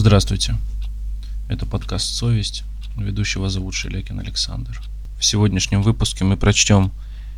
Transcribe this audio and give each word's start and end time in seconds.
Здравствуйте. 0.00 0.56
Это 1.50 1.66
подкаст 1.66 2.14
«Совесть». 2.14 2.64
Ведущего 2.96 3.50
зовут 3.50 3.74
Шелякин 3.74 4.18
Александр. 4.18 4.80
В 5.18 5.24
сегодняшнем 5.26 5.82
выпуске 5.82 6.24
мы 6.24 6.38
прочтем 6.38 6.90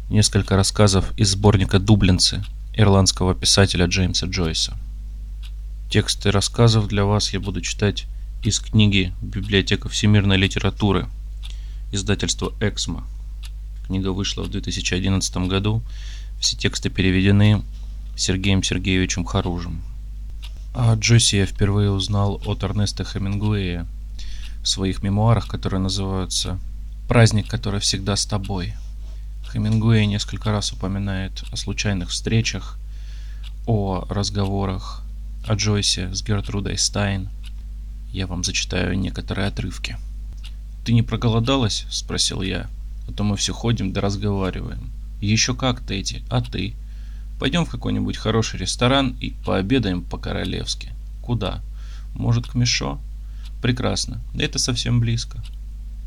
несколько 0.08 0.54
рассказов 0.54 1.12
из 1.18 1.32
сборника 1.32 1.80
«Дублинцы» 1.80 2.44
ирландского 2.72 3.34
писателя 3.34 3.86
Джеймса 3.86 4.28
Джойса. 4.28 4.76
Тексты 5.90 6.30
рассказов 6.30 6.86
для 6.86 7.04
вас 7.04 7.32
я 7.32 7.40
буду 7.40 7.62
читать 7.62 8.06
из 8.44 8.60
книги 8.60 9.12
«Библиотека 9.20 9.88
всемирной 9.88 10.36
литературы» 10.36 11.08
издательства 11.90 12.52
«Эксмо». 12.60 13.02
Книга 13.88 14.12
вышла 14.12 14.44
в 14.44 14.50
2011 14.50 15.36
году. 15.48 15.82
Все 16.38 16.56
тексты 16.56 16.90
переведены 16.90 17.64
Сергеем 18.16 18.62
Сергеевичем 18.62 19.24
Харужем. 19.24 19.82
О 20.74 20.94
Джойсе 20.94 21.38
я 21.38 21.46
впервые 21.46 21.90
узнал 21.90 22.40
от 22.46 22.62
Эрнеста 22.62 23.04
Хемингуэя 23.04 23.86
в 24.62 24.68
своих 24.68 25.02
мемуарах, 25.02 25.46
которые 25.46 25.80
называются 25.80 26.58
«Праздник, 27.08 27.46
который 27.46 27.78
всегда 27.78 28.16
с 28.16 28.24
тобой». 28.24 28.72
Хемингуэй 29.52 30.06
несколько 30.06 30.50
раз 30.50 30.72
упоминает 30.72 31.44
о 31.52 31.56
случайных 31.56 32.08
встречах, 32.08 32.78
о 33.66 34.06
разговорах 34.08 35.02
о 35.46 35.56
Джойсе 35.56 36.14
с 36.14 36.22
Гертрудой 36.22 36.78
Стайн. 36.78 37.28
Я 38.10 38.26
вам 38.26 38.42
зачитаю 38.42 38.98
некоторые 38.98 39.48
отрывки. 39.48 39.98
«Ты 40.86 40.94
не 40.94 41.02
проголодалась?»– 41.02 41.84
спросил 41.90 42.40
я. 42.40 42.70
«А 43.08 43.12
то 43.12 43.24
мы 43.24 43.36
все 43.36 43.52
ходим 43.52 43.92
да 43.92 44.00
разговариваем». 44.00 44.90
«Еще 45.20 45.54
как, 45.54 45.82
Тедди, 45.82 46.22
а 46.30 46.40
ты?» 46.40 46.74
Пойдем 47.42 47.64
в 47.64 47.70
какой-нибудь 47.70 48.18
хороший 48.18 48.60
ресторан 48.60 49.16
и 49.20 49.30
пообедаем 49.44 50.04
по-королевски. 50.04 50.90
Куда? 51.22 51.60
Может, 52.14 52.46
к 52.46 52.54
Мишо? 52.54 53.00
Прекрасно. 53.60 54.20
Это 54.38 54.60
совсем 54.60 55.00
близко. 55.00 55.42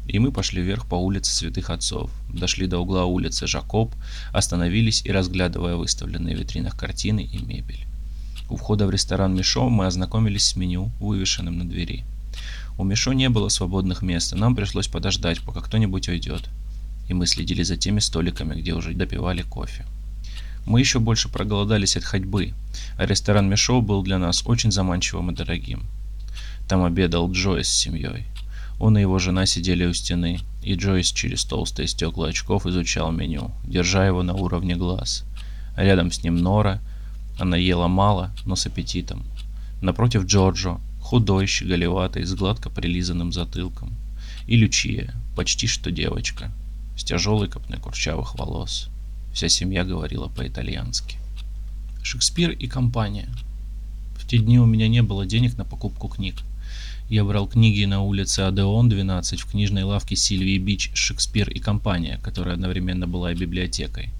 И 0.07 0.17
мы 0.17 0.31
пошли 0.31 0.61
вверх 0.61 0.85
по 0.85 0.95
улице 0.95 1.33
Святых 1.33 1.71
Отцов. 1.71 2.09
Дошли 2.29 2.67
до 2.67 2.79
угла 2.79 3.03
улицы 3.03 3.47
Жакоб, 3.47 3.93
остановились 4.31 5.01
и, 5.03 5.11
разглядывая 5.11 5.75
выставленные 5.75 6.37
в 6.37 6.39
витринах 6.39 6.77
картины 6.77 7.25
и 7.25 7.37
мебель. 7.39 7.85
У 8.49 8.55
входа 8.55 8.87
в 8.87 8.91
ресторан 8.91 9.35
Мишо 9.35 9.67
мы 9.67 9.87
ознакомились 9.87 10.45
с 10.45 10.55
меню, 10.55 10.89
вывешенным 11.01 11.57
на 11.57 11.67
двери. 11.67 12.05
У 12.77 12.85
Мишо 12.85 13.11
не 13.11 13.27
было 13.27 13.49
свободных 13.49 14.03
мест, 14.03 14.31
и 14.31 14.37
нам 14.37 14.55
пришлось 14.55 14.87
подождать, 14.87 15.41
пока 15.41 15.59
кто-нибудь 15.59 16.07
уйдет. 16.07 16.47
И 17.09 17.13
мы 17.13 17.27
следили 17.27 17.63
за 17.63 17.75
теми 17.75 17.99
столиками, 17.99 18.57
где 18.61 18.73
уже 18.73 18.93
допивали 18.93 19.41
кофе. 19.41 19.85
Мы 20.65 20.79
еще 20.79 20.99
больше 20.99 21.29
проголодались 21.29 21.95
от 21.95 22.03
ходьбы, 22.03 22.53
а 22.97 23.05
ресторан 23.05 23.47
Мишо 23.47 23.81
был 23.81 24.01
для 24.01 24.17
нас 24.17 24.43
очень 24.45 24.71
заманчивым 24.71 25.31
и 25.31 25.35
дорогим. 25.35 25.85
Там 26.67 26.83
обедал 26.83 27.31
Джойс 27.31 27.67
с 27.67 27.77
семьей. 27.77 28.25
Он 28.79 28.97
и 28.97 29.01
его 29.01 29.19
жена 29.19 29.45
сидели 29.45 29.85
у 29.85 29.93
стены, 29.93 30.39
и 30.63 30.73
Джойс 30.73 31.11
через 31.11 31.45
толстые 31.45 31.87
стекла 31.87 32.29
очков 32.29 32.65
изучал 32.65 33.11
меню, 33.11 33.51
держа 33.63 34.05
его 34.05 34.23
на 34.23 34.33
уровне 34.33 34.75
глаз. 34.75 35.23
Рядом 35.77 36.11
с 36.11 36.23
ним 36.23 36.37
Нора. 36.37 36.81
Она 37.37 37.57
ела 37.57 37.87
мало, 37.87 38.31
но 38.45 38.55
с 38.55 38.65
аппетитом. 38.65 39.23
Напротив 39.81 40.25
Джорджо, 40.25 40.79
худой, 41.01 41.47
щеголеватый, 41.47 42.23
с 42.23 42.33
гладко 42.33 42.69
прилизанным 42.69 43.31
затылком. 43.31 43.93
И 44.47 44.55
Лючия, 44.55 45.13
почти 45.35 45.67
что 45.67 45.91
девочка, 45.91 46.51
с 46.97 47.03
тяжелой 47.03 47.49
копной 47.49 47.77
курчавых 47.77 48.35
волос. 48.35 48.89
Вся 49.35 49.49
семья 49.49 49.83
говорила 49.83 50.29
по-итальянски. 50.29 51.17
Шекспир 52.01 52.51
и 52.51 52.67
компания. 52.67 53.27
В 54.17 54.25
те 54.25 54.37
дни 54.37 54.57
у 54.59 54.65
меня 54.65 54.87
не 54.87 55.03
было 55.03 55.25
денег 55.25 55.57
на 55.57 55.65
покупку 55.65 56.07
книг. 56.07 56.35
Я 57.09 57.25
брал 57.25 57.45
книги 57.45 57.83
на 57.83 58.01
улице 58.01 58.39
Адеон 58.39 58.87
12 58.87 59.41
в 59.41 59.51
книжной 59.51 59.83
лавке 59.83 60.15
Сильвии 60.15 60.57
Бич 60.57 60.89
«Шекспир 60.93 61.49
и 61.49 61.59
компания», 61.59 62.17
которая 62.23 62.53
одновременно 62.53 63.07
была 63.07 63.33
и 63.33 63.35
библиотекой. 63.35 64.11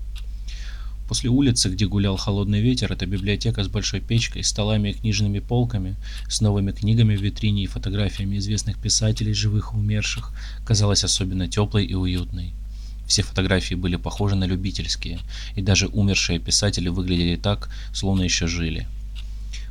После 1.08 1.30
улицы, 1.30 1.70
где 1.70 1.88
гулял 1.88 2.18
холодный 2.18 2.60
ветер, 2.60 2.92
эта 2.92 3.06
библиотека 3.06 3.64
с 3.64 3.70
большой 3.70 4.02
печкой, 4.02 4.44
столами 4.44 4.90
и 4.90 4.94
книжными 4.94 5.40
полками, 5.40 5.96
с 6.28 6.42
новыми 6.42 6.74
книгами 6.74 7.16
в 7.16 7.22
витрине 7.22 7.64
и 7.64 7.68
фотографиями 7.68 8.36
известных 8.36 8.78
писателей, 8.78 9.34
живых 9.34 9.72
и 9.72 9.78
умерших, 9.78 10.34
казалась 10.66 11.06
особенно 11.06 11.48
теплой 11.48 11.86
и 11.86 11.94
уютной. 11.94 12.54
Все 13.08 13.22
фотографии 13.22 13.76
были 13.76 13.98
похожи 13.98 14.36
на 14.36 14.46
любительские, 14.46 15.20
и 15.56 15.62
даже 15.62 15.88
умершие 15.88 16.40
писатели 16.40 16.90
выглядели 16.90 17.36
так, 17.36 17.70
словно 17.94 18.24
еще 18.24 18.48
жили. 18.48 18.88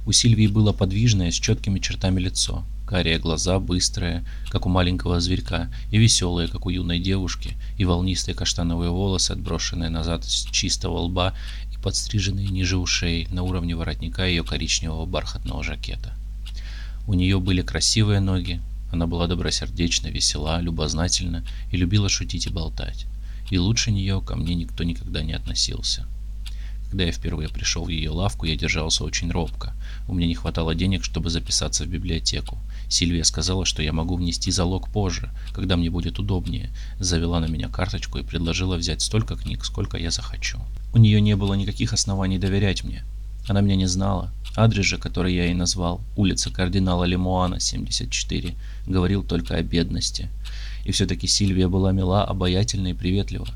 У 0.06 0.12
Сильвии 0.12 0.46
было 0.46 0.72
подвижное, 0.72 1.30
с 1.30 1.34
четкими 1.34 1.80
чертами 1.80 2.20
лицо, 2.20 2.62
карие 2.86 3.18
глаза, 3.18 3.58
быстрые, 3.58 4.24
как 4.50 4.66
у 4.66 4.68
маленького 4.68 5.18
зверька, 5.20 5.68
и 5.90 5.98
веселые, 5.98 6.46
как 6.46 6.66
у 6.66 6.70
юной 6.70 7.00
девушки, 7.00 7.56
и 7.78 7.84
волнистые 7.84 8.34
каштановые 8.34 8.90
волосы, 8.90 9.32
отброшенные 9.32 9.88
назад 9.88 10.24
с 10.24 10.44
чистого 10.50 10.98
лба 10.98 11.34
и 11.72 11.82
подстриженные 11.82 12.48
ниже 12.48 12.76
ушей 12.76 13.26
на 13.30 13.42
уровне 13.42 13.74
воротника 13.74 14.26
ее 14.26 14.44
коричневого 14.44 15.06
бархатного 15.06 15.64
жакета. 15.64 16.12
У 17.06 17.14
нее 17.14 17.40
были 17.40 17.62
красивые 17.62 18.20
ноги, 18.20 18.60
она 18.92 19.06
была 19.06 19.26
добросердечна, 19.26 20.08
весела, 20.08 20.60
любознательна 20.60 21.44
и 21.72 21.76
любила 21.76 22.08
шутить 22.08 22.46
и 22.46 22.50
болтать 22.50 23.06
и 23.54 23.58
лучше 23.58 23.92
нее 23.92 24.20
ко 24.20 24.34
мне 24.34 24.56
никто 24.56 24.82
никогда 24.82 25.22
не 25.22 25.32
относился. 25.32 26.08
Когда 26.88 27.04
я 27.04 27.12
впервые 27.12 27.48
пришел 27.48 27.84
в 27.84 27.88
ее 27.88 28.10
лавку, 28.10 28.46
я 28.46 28.56
держался 28.56 29.04
очень 29.04 29.30
робко. 29.30 29.74
У 30.08 30.14
меня 30.14 30.26
не 30.26 30.34
хватало 30.34 30.74
денег, 30.74 31.04
чтобы 31.04 31.30
записаться 31.30 31.84
в 31.84 31.86
библиотеку. 31.86 32.58
Сильвия 32.88 33.22
сказала, 33.22 33.64
что 33.64 33.80
я 33.80 33.92
могу 33.92 34.16
внести 34.16 34.50
залог 34.50 34.88
позже, 34.88 35.30
когда 35.52 35.76
мне 35.76 35.88
будет 35.88 36.18
удобнее. 36.18 36.70
Завела 36.98 37.38
на 37.38 37.46
меня 37.46 37.68
карточку 37.68 38.18
и 38.18 38.24
предложила 38.24 38.74
взять 38.74 39.02
столько 39.02 39.36
книг, 39.36 39.64
сколько 39.64 39.98
я 39.98 40.10
захочу. 40.10 40.58
У 40.92 40.98
нее 40.98 41.20
не 41.20 41.36
было 41.36 41.54
никаких 41.54 41.92
оснований 41.92 42.38
доверять 42.38 42.82
мне. 42.82 43.04
Она 43.46 43.60
меня 43.60 43.76
не 43.76 43.86
знала. 43.86 44.32
Адрес 44.56 44.84
же, 44.84 44.98
который 44.98 45.32
я 45.32 45.44
ей 45.44 45.54
назвал, 45.54 46.00
улица 46.16 46.50
кардинала 46.50 47.04
Лемуана, 47.04 47.60
74, 47.60 48.54
говорил 48.86 49.22
только 49.22 49.56
о 49.56 49.62
бедности. 49.62 50.28
И 50.84 50.92
все-таки 50.92 51.26
Сильвия 51.26 51.68
была 51.68 51.92
мила, 51.92 52.24
обаятельна 52.24 52.88
и 52.88 52.94
приветлива. 52.94 53.48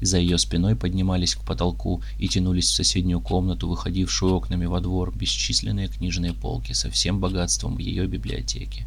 За 0.00 0.18
ее 0.18 0.36
спиной 0.36 0.76
поднимались 0.76 1.34
к 1.34 1.44
потолку 1.44 2.02
и 2.18 2.28
тянулись 2.28 2.66
в 2.66 2.74
соседнюю 2.74 3.20
комнату, 3.20 3.68
выходившую 3.68 4.34
окнами 4.34 4.66
во 4.66 4.80
двор, 4.80 5.16
бесчисленные 5.16 5.88
книжные 5.88 6.34
полки 6.34 6.72
со 6.72 6.90
всем 6.90 7.18
богатством 7.18 7.78
ее 7.78 8.06
библиотеке. 8.06 8.86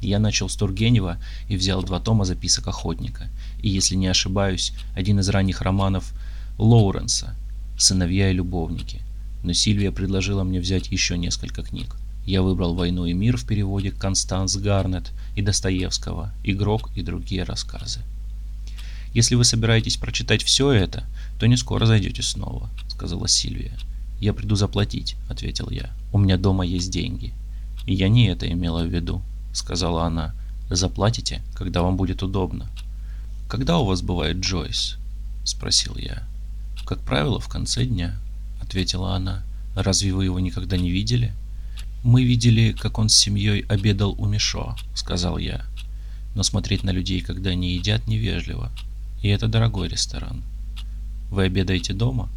Я 0.00 0.18
начал 0.18 0.48
с 0.48 0.56
Тургенева 0.56 1.18
и 1.48 1.56
взял 1.56 1.82
два 1.82 1.98
тома 1.98 2.24
записок 2.24 2.68
охотника, 2.68 3.28
и, 3.60 3.68
если 3.68 3.96
не 3.96 4.06
ошибаюсь, 4.06 4.72
один 4.94 5.18
из 5.20 5.28
ранних 5.28 5.62
романов 5.62 6.12
Лоуренса 6.58 7.34
«Сыновья 7.78 8.30
и 8.30 8.34
любовники». 8.34 9.00
Но 9.42 9.52
Сильвия 9.52 9.90
предложила 9.90 10.44
мне 10.44 10.60
взять 10.60 10.92
еще 10.92 11.16
несколько 11.16 11.62
книг. 11.62 11.96
Я 12.26 12.42
выбрал 12.42 12.74
«Войну 12.74 13.06
и 13.06 13.12
мир» 13.12 13.36
в 13.36 13.46
переводе 13.46 13.92
Констанс 13.92 14.56
Гарнет 14.56 15.12
и 15.36 15.42
Достоевского, 15.42 16.34
«Игрок» 16.42 16.90
и 16.96 17.02
другие 17.02 17.44
рассказы. 17.44 18.00
«Если 19.14 19.36
вы 19.36 19.44
собираетесь 19.44 19.96
прочитать 19.96 20.42
все 20.42 20.72
это, 20.72 21.04
то 21.38 21.46
не 21.46 21.56
скоро 21.56 21.86
зайдете 21.86 22.22
снова»,— 22.22 22.68
сказала 22.88 23.28
Сильвия. 23.28 23.78
«Я 24.20 24.34
приду 24.34 24.56
заплатить»,— 24.56 25.14
ответил 25.28 25.70
я. 25.70 25.90
«У 26.12 26.18
меня 26.18 26.36
дома 26.36 26.66
есть 26.66 26.90
деньги». 26.90 27.32
«И 27.86 27.94
я 27.94 28.08
не 28.08 28.26
это 28.26 28.50
имела 28.50 28.82
в 28.82 28.92
виду»,— 28.92 29.22
сказала 29.52 30.04
она. 30.04 30.34
«Заплатите, 30.68 31.42
когда 31.54 31.82
вам 31.82 31.96
будет 31.96 32.24
удобно». 32.24 32.68
«Когда 33.48 33.78
у 33.78 33.84
вас 33.84 34.02
бывает 34.02 34.38
Джойс?»— 34.38 34.98
спросил 35.44 35.96
я. 35.96 36.24
«Как 36.84 36.98
правило, 37.02 37.38
в 37.38 37.48
конце 37.48 37.84
дня»,— 37.84 38.16
ответила 38.60 39.14
она. 39.14 39.44
«Разве 39.76 40.12
вы 40.12 40.24
его 40.24 40.40
никогда 40.40 40.76
не 40.76 40.90
видели?» 40.90 41.32
«Мы 42.06 42.22
видели, 42.22 42.70
как 42.70 43.00
он 43.00 43.08
с 43.08 43.16
семьей 43.16 43.62
обедал 43.62 44.14
у 44.16 44.26
Мишо»,— 44.26 44.76
сказал 44.94 45.38
я. 45.38 45.64
«Но 46.36 46.44
смотреть 46.44 46.84
на 46.84 46.90
людей, 46.90 47.20
когда 47.20 47.50
они 47.50 47.74
едят, 47.74 48.06
невежливо. 48.06 48.70
И 49.22 49.28
это 49.28 49.48
дорогой 49.48 49.88
ресторан». 49.88 50.44
«Вы 51.32 51.46
обедаете 51.46 51.94
дома?» 51.94 52.28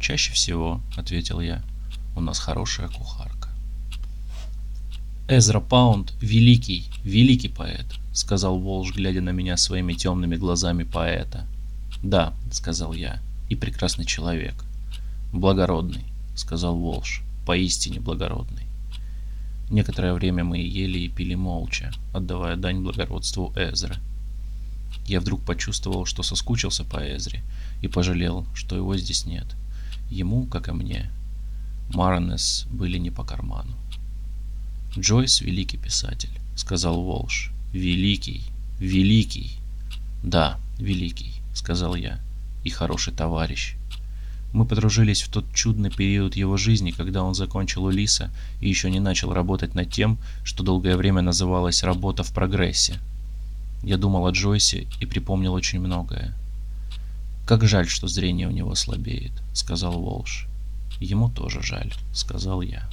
«Чаще 0.00 0.32
всего»,— 0.32 0.80
ответил 0.96 1.42
я. 1.42 1.62
«У 2.16 2.22
нас 2.22 2.38
хорошая 2.38 2.88
кухарка». 2.88 3.50
«Эзра 5.28 5.60
Паунд— 5.60 6.14
великий, 6.22 6.86
великий 7.04 7.48
поэт»,— 7.48 7.84
сказал 8.14 8.58
Волж, 8.58 8.94
глядя 8.94 9.20
на 9.20 9.32
меня 9.32 9.58
своими 9.58 9.92
темными 9.92 10.36
глазами 10.36 10.84
поэта. 10.84 11.46
«Да»,— 12.02 12.32
сказал 12.52 12.94
я,— 12.94 13.20
«и 13.50 13.54
прекрасный 13.54 14.06
человек». 14.06 14.64
«Благородный»,— 15.30 16.06
сказал 16.36 16.74
Волж,— 16.74 17.20
«поистине 17.44 18.00
благородный». 18.00 18.69
Некоторое 19.70 20.12
время 20.14 20.42
мы 20.42 20.58
ели 20.58 20.98
и 20.98 21.08
пили 21.08 21.36
молча, 21.36 21.92
отдавая 22.12 22.56
дань 22.56 22.80
благородству 22.80 23.52
Эзры. 23.54 23.96
Я 25.06 25.20
вдруг 25.20 25.42
почувствовал, 25.42 26.06
что 26.06 26.24
соскучился 26.24 26.84
по 26.84 26.98
Эзре 26.98 27.42
и 27.80 27.86
пожалел, 27.86 28.46
что 28.52 28.74
его 28.74 28.96
здесь 28.96 29.26
нет. 29.26 29.46
Ему, 30.10 30.46
как 30.46 30.68
и 30.68 30.72
мне, 30.72 31.10
Маранес 31.94 32.66
были 32.70 32.98
не 32.98 33.10
по 33.10 33.24
карману. 33.24 33.76
Джойс– 34.98 35.40
великий 35.42 35.76
писатель, 35.76 36.36
сказал 36.56 37.02
Волш. 37.02 37.52
Великий, 37.72 38.42
великий. 38.80 39.52
Да, 40.24 40.58
великий, 40.78 41.34
сказал 41.54 41.94
я. 41.94 42.18
И 42.64 42.70
хороший 42.70 43.12
товарищ. 43.12 43.76
Мы 44.52 44.64
подружились 44.64 45.22
в 45.22 45.28
тот 45.28 45.44
чудный 45.54 45.90
период 45.90 46.34
его 46.34 46.56
жизни, 46.56 46.90
когда 46.90 47.22
он 47.22 47.34
закончил 47.34 47.84
Улиса 47.84 48.30
и 48.60 48.68
еще 48.68 48.90
не 48.90 48.98
начал 48.98 49.32
работать 49.32 49.74
над 49.74 49.92
тем, 49.92 50.18
что 50.42 50.64
долгое 50.64 50.96
время 50.96 51.22
называлось 51.22 51.84
«работа 51.84 52.24
в 52.24 52.32
прогрессе». 52.32 52.98
Я 53.82 53.96
думал 53.96 54.26
о 54.26 54.30
Джойсе 54.32 54.86
и 55.00 55.06
припомнил 55.06 55.54
очень 55.54 55.80
многое. 55.80 56.34
«Как 57.46 57.64
жаль, 57.64 57.88
что 57.88 58.08
зрение 58.08 58.48
у 58.48 58.52
него 58.52 58.74
слабеет»,— 58.74 59.32
сказал 59.54 60.00
Волш. 60.00 60.46
«Ему 61.00 61.30
тоже 61.30 61.62
жаль»,— 61.62 61.92
сказал 62.12 62.60
я. 62.60 62.88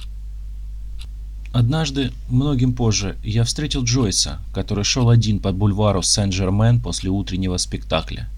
Однажды, 1.52 2.12
многим 2.28 2.74
позже, 2.74 3.16
я 3.24 3.44
встретил 3.44 3.82
Джойса, 3.82 4.38
который 4.52 4.84
шел 4.84 5.08
один 5.08 5.40
под 5.40 5.56
бульвару 5.56 6.02
Сен-Жермен 6.02 6.80
после 6.80 7.10
утреннего 7.10 7.56
спектакля. 7.56 8.28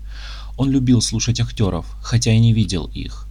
Он 0.61 0.71
любил 0.71 1.01
слушать 1.01 1.41
актеров, 1.41 1.87
хотя 2.03 2.35
и 2.35 2.39
не 2.39 2.53
видел 2.53 2.85
их. 2.93 3.27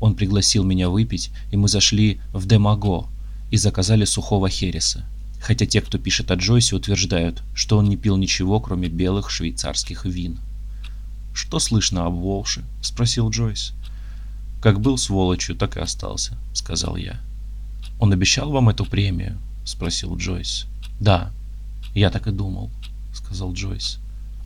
Он 0.00 0.16
пригласил 0.16 0.64
меня 0.64 0.88
выпить, 0.88 1.30
и 1.52 1.56
мы 1.56 1.68
зашли 1.68 2.20
в 2.32 2.44
Демаго 2.44 3.06
и 3.52 3.56
заказали 3.56 4.04
сухого 4.04 4.48
хереса. 4.48 5.04
Хотя 5.40 5.64
те, 5.64 5.80
кто 5.80 5.98
пишет 5.98 6.32
о 6.32 6.34
Джойсе, 6.34 6.74
утверждают, 6.74 7.44
что 7.54 7.78
он 7.78 7.88
не 7.88 7.96
пил 7.96 8.16
ничего, 8.16 8.58
кроме 8.58 8.88
белых 8.88 9.30
швейцарских 9.30 10.06
вин. 10.06 10.40
«Что 11.32 11.60
слышно 11.60 12.04
об 12.06 12.14
Волше?»– 12.14 12.64
спросил 12.82 13.30
Джойс. 13.30 13.74
«Как 14.60 14.80
был 14.80 14.98
сволочью, 14.98 15.54
так 15.54 15.76
и 15.76 15.80
остался»,– 15.80 16.36
сказал 16.52 16.96
я. 16.96 17.20
«Он 18.00 18.12
обещал 18.12 18.50
вам 18.50 18.70
эту 18.70 18.84
премию?»— 18.86 19.38
спросил 19.64 20.16
Джойс. 20.16 20.66
«Да, 20.98 21.30
я 21.94 22.10
так 22.10 22.26
и 22.26 22.32
думал»,— 22.32 22.72
сказал 23.14 23.52
Джойс. 23.52 24.00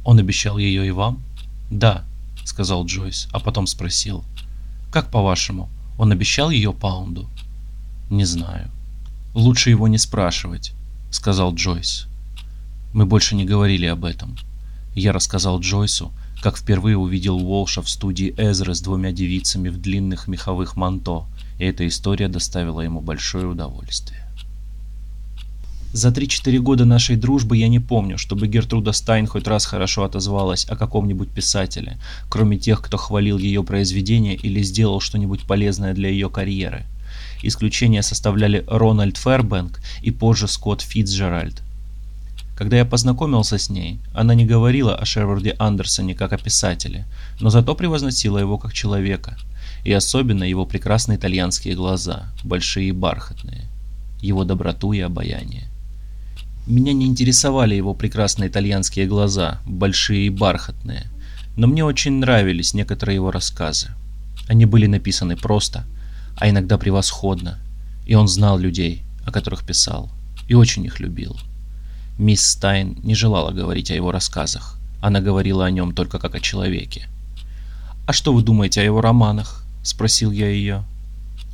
«Он 0.04 0.18
обещал 0.18 0.58
ее 0.58 0.86
и 0.86 0.90
вам?» 0.90 1.22
«Да»,— 1.70 2.04
сказал 2.46 2.86
Джойс, 2.86 3.28
а 3.32 3.40
потом 3.40 3.66
спросил. 3.66 4.24
«Как 4.90 5.10
по-вашему, 5.10 5.68
он 5.98 6.12
обещал 6.12 6.50
ее 6.50 6.72
Паунду?» 6.72 7.28
«Не 8.10 8.24
знаю». 8.24 8.70
«Лучше 9.34 9.70
его 9.70 9.88
не 9.88 9.98
спрашивать»,— 9.98 10.72
сказал 11.10 11.54
Джойс. 11.54 12.06
Мы 12.94 13.04
больше 13.04 13.34
не 13.34 13.44
говорили 13.44 13.86
об 13.86 14.04
этом. 14.04 14.36
Я 14.94 15.12
рассказал 15.12 15.60
Джойсу, 15.60 16.12
как 16.42 16.56
впервые 16.56 16.96
увидел 16.96 17.36
Уолша 17.36 17.82
в 17.82 17.88
студии 17.90 18.34
Эзры 18.38 18.74
с 18.74 18.80
двумя 18.80 19.12
девицами 19.12 19.68
в 19.68 19.78
длинных 19.78 20.28
меховых 20.28 20.76
манто— 20.76 21.26
и 21.58 21.64
эта 21.64 21.86
история 21.86 22.28
доставила 22.28 22.80
ему 22.80 23.00
большое 23.00 23.46
удовольствие. 23.46 24.25
За 25.92 26.08
3-4 26.08 26.58
года 26.58 26.84
нашей 26.84 27.16
дружбы 27.16 27.56
я 27.56 27.68
не 27.68 27.80
помню, 27.80 28.18
чтобы 28.18 28.46
Гертруда 28.46 28.92
Стайн 28.92 29.26
хоть 29.26 29.46
раз 29.46 29.66
хорошо 29.66 30.04
отозвалась 30.04 30.66
о 30.68 30.76
каком-нибудь 30.76 31.30
писателе, 31.30 31.98
кроме 32.28 32.58
тех, 32.58 32.82
кто 32.82 32.96
хвалил 32.96 33.38
ее 33.38 33.62
произведения 33.64 34.34
или 34.34 34.62
сделал 34.62 35.00
что-нибудь 35.00 35.42
полезное 35.42 35.94
для 35.94 36.10
ее 36.10 36.28
карьеры. 36.28 36.84
Исключения 37.42 38.02
составляли 38.02 38.64
Рональд 38.66 39.16
Фербенк 39.16 39.80
и 40.02 40.10
позже 40.10 40.48
Скотт 40.48 40.82
Фитцджеральд. 40.82 41.62
Когда 42.56 42.76
я 42.76 42.84
познакомился 42.84 43.58
с 43.58 43.70
ней, 43.70 43.98
она 44.14 44.34
не 44.34 44.46
говорила 44.46 44.94
о 44.94 45.04
Шерварде 45.04 45.54
Андерсоне 45.58 46.14
как 46.14 46.32
о 46.32 46.38
писателе, 46.38 47.06
но 47.40 47.50
зато 47.50 47.74
превозносила 47.74 48.38
его 48.38 48.58
как 48.58 48.72
человека– 48.72 49.36
и 49.86 49.92
особенно 49.92 50.42
его 50.42 50.66
прекрасные 50.66 51.16
итальянские 51.16 51.76
глаза, 51.76 52.26
большие 52.42 52.88
и 52.88 52.92
бархатные, 52.92 53.66
его 54.20 54.42
доброту 54.42 54.92
и 54.92 54.98
обаяние. 54.98 55.68
Меня 56.66 56.92
не 56.92 57.06
интересовали 57.06 57.76
его 57.76 57.94
прекрасные 57.94 58.48
итальянские 58.48 59.06
глаза, 59.06 59.60
большие 59.64 60.26
и 60.26 60.30
бархатные, 60.30 61.06
но 61.56 61.68
мне 61.68 61.84
очень 61.84 62.14
нравились 62.14 62.74
некоторые 62.74 63.14
его 63.14 63.30
рассказы. 63.30 63.90
Они 64.48 64.66
были 64.66 64.86
написаны 64.86 65.36
просто, 65.36 65.84
а 66.36 66.50
иногда 66.50 66.76
превосходно, 66.76 67.60
и 68.04 68.16
он 68.16 68.26
знал 68.26 68.58
людей, 68.58 69.04
о 69.24 69.30
которых 69.30 69.64
писал, 69.64 70.10
и 70.48 70.54
очень 70.54 70.84
их 70.84 70.98
любил. 70.98 71.36
Мисс 72.18 72.44
Стайн 72.44 72.98
не 73.04 73.14
желала 73.14 73.52
говорить 73.52 73.92
о 73.92 73.94
его 73.94 74.10
рассказах, 74.10 74.76
она 75.00 75.20
говорила 75.20 75.64
о 75.64 75.70
нем 75.70 75.94
только 75.94 76.18
как 76.18 76.34
о 76.34 76.40
человеке. 76.40 77.06
«А 78.06 78.12
что 78.12 78.32
вы 78.32 78.42
думаете 78.42 78.80
о 78.80 78.84
его 78.84 79.00
романах?» 79.00 79.64
спросил 79.84 80.32
я 80.32 80.48
ее. 80.48 80.84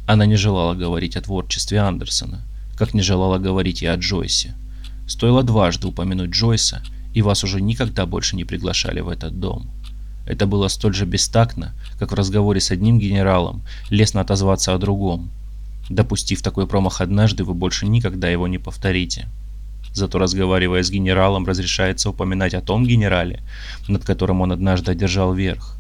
Она 0.07 0.25
не 0.25 0.37
желала 0.37 0.75
говорить 0.75 1.17
о 1.17 1.21
творчестве 1.21 1.81
Андерсона, 1.81 2.41
как 2.77 2.95
не 2.95 3.03
желала 3.03 3.39
говорить 3.39 3.83
и 3.83 3.87
о 3.87 3.97
Джойсе. 3.97 4.55
Стоило 5.13 5.43
дважды 5.43 5.89
упомянуть 5.89 6.31
Джойса, 6.31 6.83
и 7.13 7.21
вас 7.21 7.45
уже 7.45 7.61
никогда 7.61 8.07
больше 8.07 8.35
не 8.35 8.45
приглашали 8.45 9.01
в 9.01 9.11
этот 9.11 9.39
дом. 9.39 9.71
Это 10.27 10.47
было 10.47 10.69
столь 10.69 10.95
же 10.95 11.05
бестактно, 11.05 11.75
как 11.99 12.13
в 12.13 12.15
разговоре 12.15 12.63
с 12.63 12.71
одним 12.71 12.99
генералом 12.99 13.61
лестно 13.91 14.23
отозваться 14.23 14.73
о 14.73 14.79
другом. 14.79 15.31
Допустив 15.91 16.41
такой 16.41 16.67
промах 16.67 17.03
однажды, 17.03 17.45
вы 17.45 17.53
больше 17.53 17.87
никогда 17.87 18.31
его 18.31 18.49
не 18.49 18.57
повторите. 18.57 19.29
Зато 19.93 20.19
разговаривая 20.19 20.83
с 20.83 20.91
генералом, 20.91 21.47
разрешается 21.47 22.09
упоминать 22.09 22.55
о 22.55 22.63
том 22.63 22.87
генерале, 22.87 23.43
над 23.89 24.05
которым 24.05 24.41
он 24.41 24.51
однажды 24.51 24.93
одержал 24.93 25.35
верх. 25.35 25.77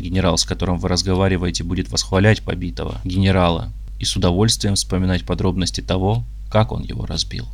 Генерал, 0.00 0.36
с 0.36 0.44
которым 0.44 0.78
вы 0.78 0.88
разговариваете, 0.88 1.62
будет 1.62 1.92
восхвалять 1.92 2.42
побитого 2.42 3.00
генерала 3.04 3.72
и 4.00 4.04
с 4.04 4.16
удовольствием 4.16 4.74
вспоминать 4.74 5.24
подробности 5.24 5.80
того, 5.80 6.24
как 6.50 6.72
он 6.72 6.82
его 6.82 7.06
разбил. 7.06 7.46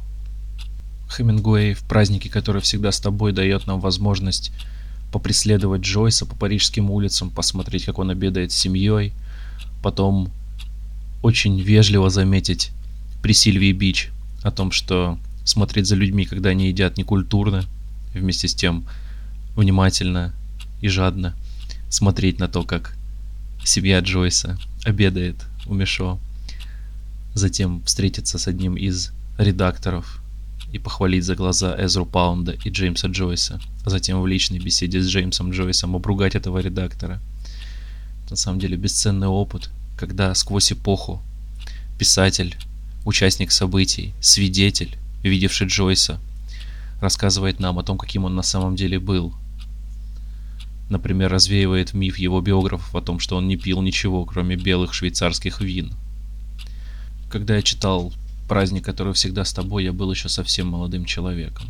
Хемингуэй 1.11 1.75
в 1.75 1.83
празднике, 1.83 2.29
который 2.29 2.63
всегда 2.63 2.93
с 2.93 3.01
тобой, 3.01 3.33
дает 3.33 3.67
нам 3.67 3.81
возможность 3.81 4.53
попреследовать 5.13 5.83
Джойса 5.83 6.27
по 6.27 6.35
парижским 6.35 6.91
улицам, 6.91 7.31
посмотреть, 7.31 7.85
как 7.85 7.99
он 7.99 8.11
обедает 8.11 8.53
с 8.53 8.57
семьей, 8.57 9.13
потом 9.83 10.31
очень 11.23 11.59
вежливо 11.61 12.11
заметить 12.11 12.71
при 13.23 13.33
Сильвии 13.33 13.73
Бич 13.73 14.11
о 14.43 14.51
том, 14.51 14.71
что 14.71 15.19
смотреть 15.45 15.87
за 15.87 15.97
людьми, 15.97 16.27
когда 16.27 16.51
они 16.51 16.69
едят 16.69 16.99
некультурно, 16.99 17.65
вместе 18.13 18.49
с 18.49 18.55
тем 18.55 18.87
внимательно 19.57 20.35
и 20.81 20.89
жадно– 20.89 21.35
смотреть 21.89 22.39
на 22.39 22.49
то, 22.49 22.65
как 22.65 22.95
семья 23.65 24.01
Джойса 24.01 24.59
обедает 24.85 25.37
у 25.67 25.75
Мишо, 25.75 26.19
затем 27.35 27.83
встретиться 27.85 28.39
с 28.39 28.47
одним 28.47 28.77
из 28.77 29.13
редакторов 29.39 30.18
и 30.73 30.79
похвалить 30.79 31.25
за 31.25 31.35
глаза 31.35 31.75
Эзру 31.79 32.05
Паунда 32.05 32.53
и 32.65 32.71
Джеймса 32.71 33.09
Джойса, 33.09 33.61
а 33.85 33.91
затем 33.91 34.21
в 34.21 34.27
личной 34.27 34.59
беседе 34.59 35.01
с 35.01 35.07
Джеймсом 35.07 35.51
Джойсом 35.51 35.97
обругать 35.97 36.35
этого 36.35 36.59
редактора. 36.59 37.21
Это 38.25 38.33
на 38.33 38.37
самом 38.37 38.61
деле 38.61 38.77
бесценный 38.77 39.29
опыт, 39.29 39.71
когда 39.97 40.35
сквозь 40.35 40.73
эпоху 40.73 41.23
писатель, 41.99 42.57
участник 43.05 43.51
событий, 43.51 44.13
свидетель, 44.21 44.97
видевший 45.23 45.67
Джойса, 45.67 46.21
рассказывает 47.01 47.61
нам 47.61 47.79
о 47.79 47.83
том, 47.83 47.97
каким 47.97 48.25
он 48.25 48.35
на 48.35 48.43
самом 48.43 48.77
деле 48.77 48.99
был– 48.99 49.35
Например, 50.89 51.31
развеивает 51.31 51.93
миф 51.93 52.19
его 52.19 52.41
биографов 52.41 52.95
о 52.95 53.03
том, 53.03 53.21
что 53.21 53.37
он 53.37 53.47
не 53.47 53.57
пил 53.57 53.83
ничего, 53.83 54.25
кроме 54.25 54.57
белых 54.57 54.95
швейцарских 54.95 55.61
вин. 55.61 55.93
Когда 57.31 57.57
я 57.57 57.63
читал 57.63 58.13
«Праздник, 58.49 58.85
который 58.85 59.13
всегда 59.13 59.45
с 59.45 59.53
тобой», 59.53 59.85
я 59.85 59.93
был 59.93 60.11
еще 60.11 60.29
совсем 60.29 60.69
молодым 60.69 61.05
человеком. 61.05 61.67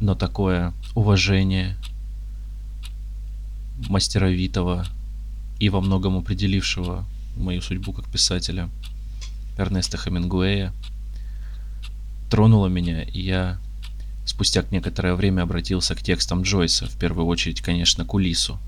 Но 0.00 0.14
такое 0.14 0.72
уважение 0.94 1.76
мастеровитого 3.88 4.86
и 5.58 5.68
во 5.68 5.80
многом 5.80 6.16
определившего 6.16 7.04
мою 7.36 7.62
судьбу 7.62 7.92
как 7.92 8.08
писателя 8.08 8.68
Эрнеста 9.56 9.96
Хемингуэя 9.96 10.72
тронуло 12.28 12.66
меня, 12.68 13.02
и 13.02 13.20
я 13.20 13.58
Спустя 14.24 14.64
некоторое 14.70 15.14
время 15.14 15.42
обратился 15.42 15.94
к 15.94 16.02
текстам 16.02 16.42
Джойса, 16.42 16.86
в 16.86 16.96
первую 16.96 17.26
очередь, 17.26 17.60
конечно, 17.60 18.04
к 18.04 18.14
Улису. 18.14 18.58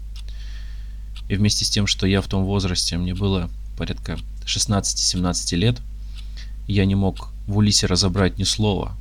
И 1.28 1.36
вместе 1.36 1.64
с 1.64 1.70
тем, 1.70 1.86
что 1.86 2.06
я 2.06 2.20
в 2.20 2.26
том 2.26 2.44
возрасте, 2.44 2.98
мне 2.98 3.14
было 3.14 3.48
порядка 3.78 4.18
16-17 4.44 5.56
лет, 5.56 5.80
я 6.66 6.84
не 6.84 6.94
мог 6.94 7.30
в 7.46 7.56
Улисе 7.56 7.86
разобрать 7.86 8.38
ни 8.38 8.44
слова. 8.44 8.96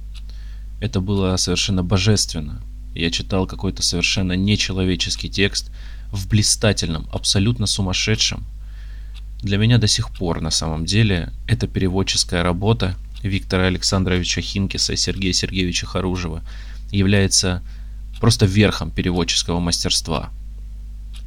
Это 0.81 0.99
было 0.99 1.35
совершенно 1.37 1.83
божественно. 1.83 2.61
Я 2.93 3.09
читал 3.09 3.47
какой-то 3.47 3.81
совершенно 3.81 4.33
нечеловеческий 4.33 5.29
текст 5.29 5.71
в 6.11 6.27
блистательном, 6.27 7.07
абсолютно 7.11 7.65
сумасшедшем. 7.65 8.43
Для 9.41 9.57
меня 9.57 9.77
до 9.77 9.87
сих 9.87 10.09
пор, 10.11 10.41
на 10.41 10.51
самом 10.51 10.85
деле, 10.85 11.31
эта 11.47 11.67
переводческая 11.67 12.43
работа 12.43 12.95
Виктора 13.23 13.65
Александровича 13.65 14.41
Хинкиса 14.41 14.93
и 14.93 14.97
Сергея 14.97 15.33
Сергеевича 15.33 15.85
Харужева 15.85 16.43
является 16.91 17.63
просто 18.19 18.45
верхом 18.45 18.91
переводческого 18.91 19.59
мастерства. 19.59 20.29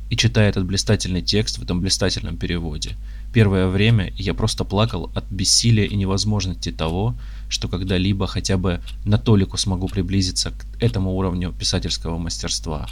И 0.09 0.17
читая 0.17 0.49
этот 0.49 0.65
блистательный 0.65 1.23
текст 1.23 1.59
в 1.59 1.63
этом 1.63 1.81
блистательном 1.81 2.37
переводе, 2.37 2.97
первое 3.37 3.69
время 3.69 4.15
я 4.17 4.33
просто 4.33 4.65
плакал 4.65 5.11
от 5.15 5.27
бессилия 5.31 5.85
и 5.85 5.95
невозможности 5.95 6.73
того, 6.73 7.15
что 7.51 7.69
когда-либо 7.69 8.27
хотя 8.27 8.57
бы 8.57 8.81
на 9.05 9.19
толику 9.19 9.59
смогу 9.59 9.89
приблизиться 9.89 10.53
к 10.53 10.65
этому 10.81 11.15
уровню 11.15 11.53
писательского 11.53 12.17
мастерства. 12.17 12.89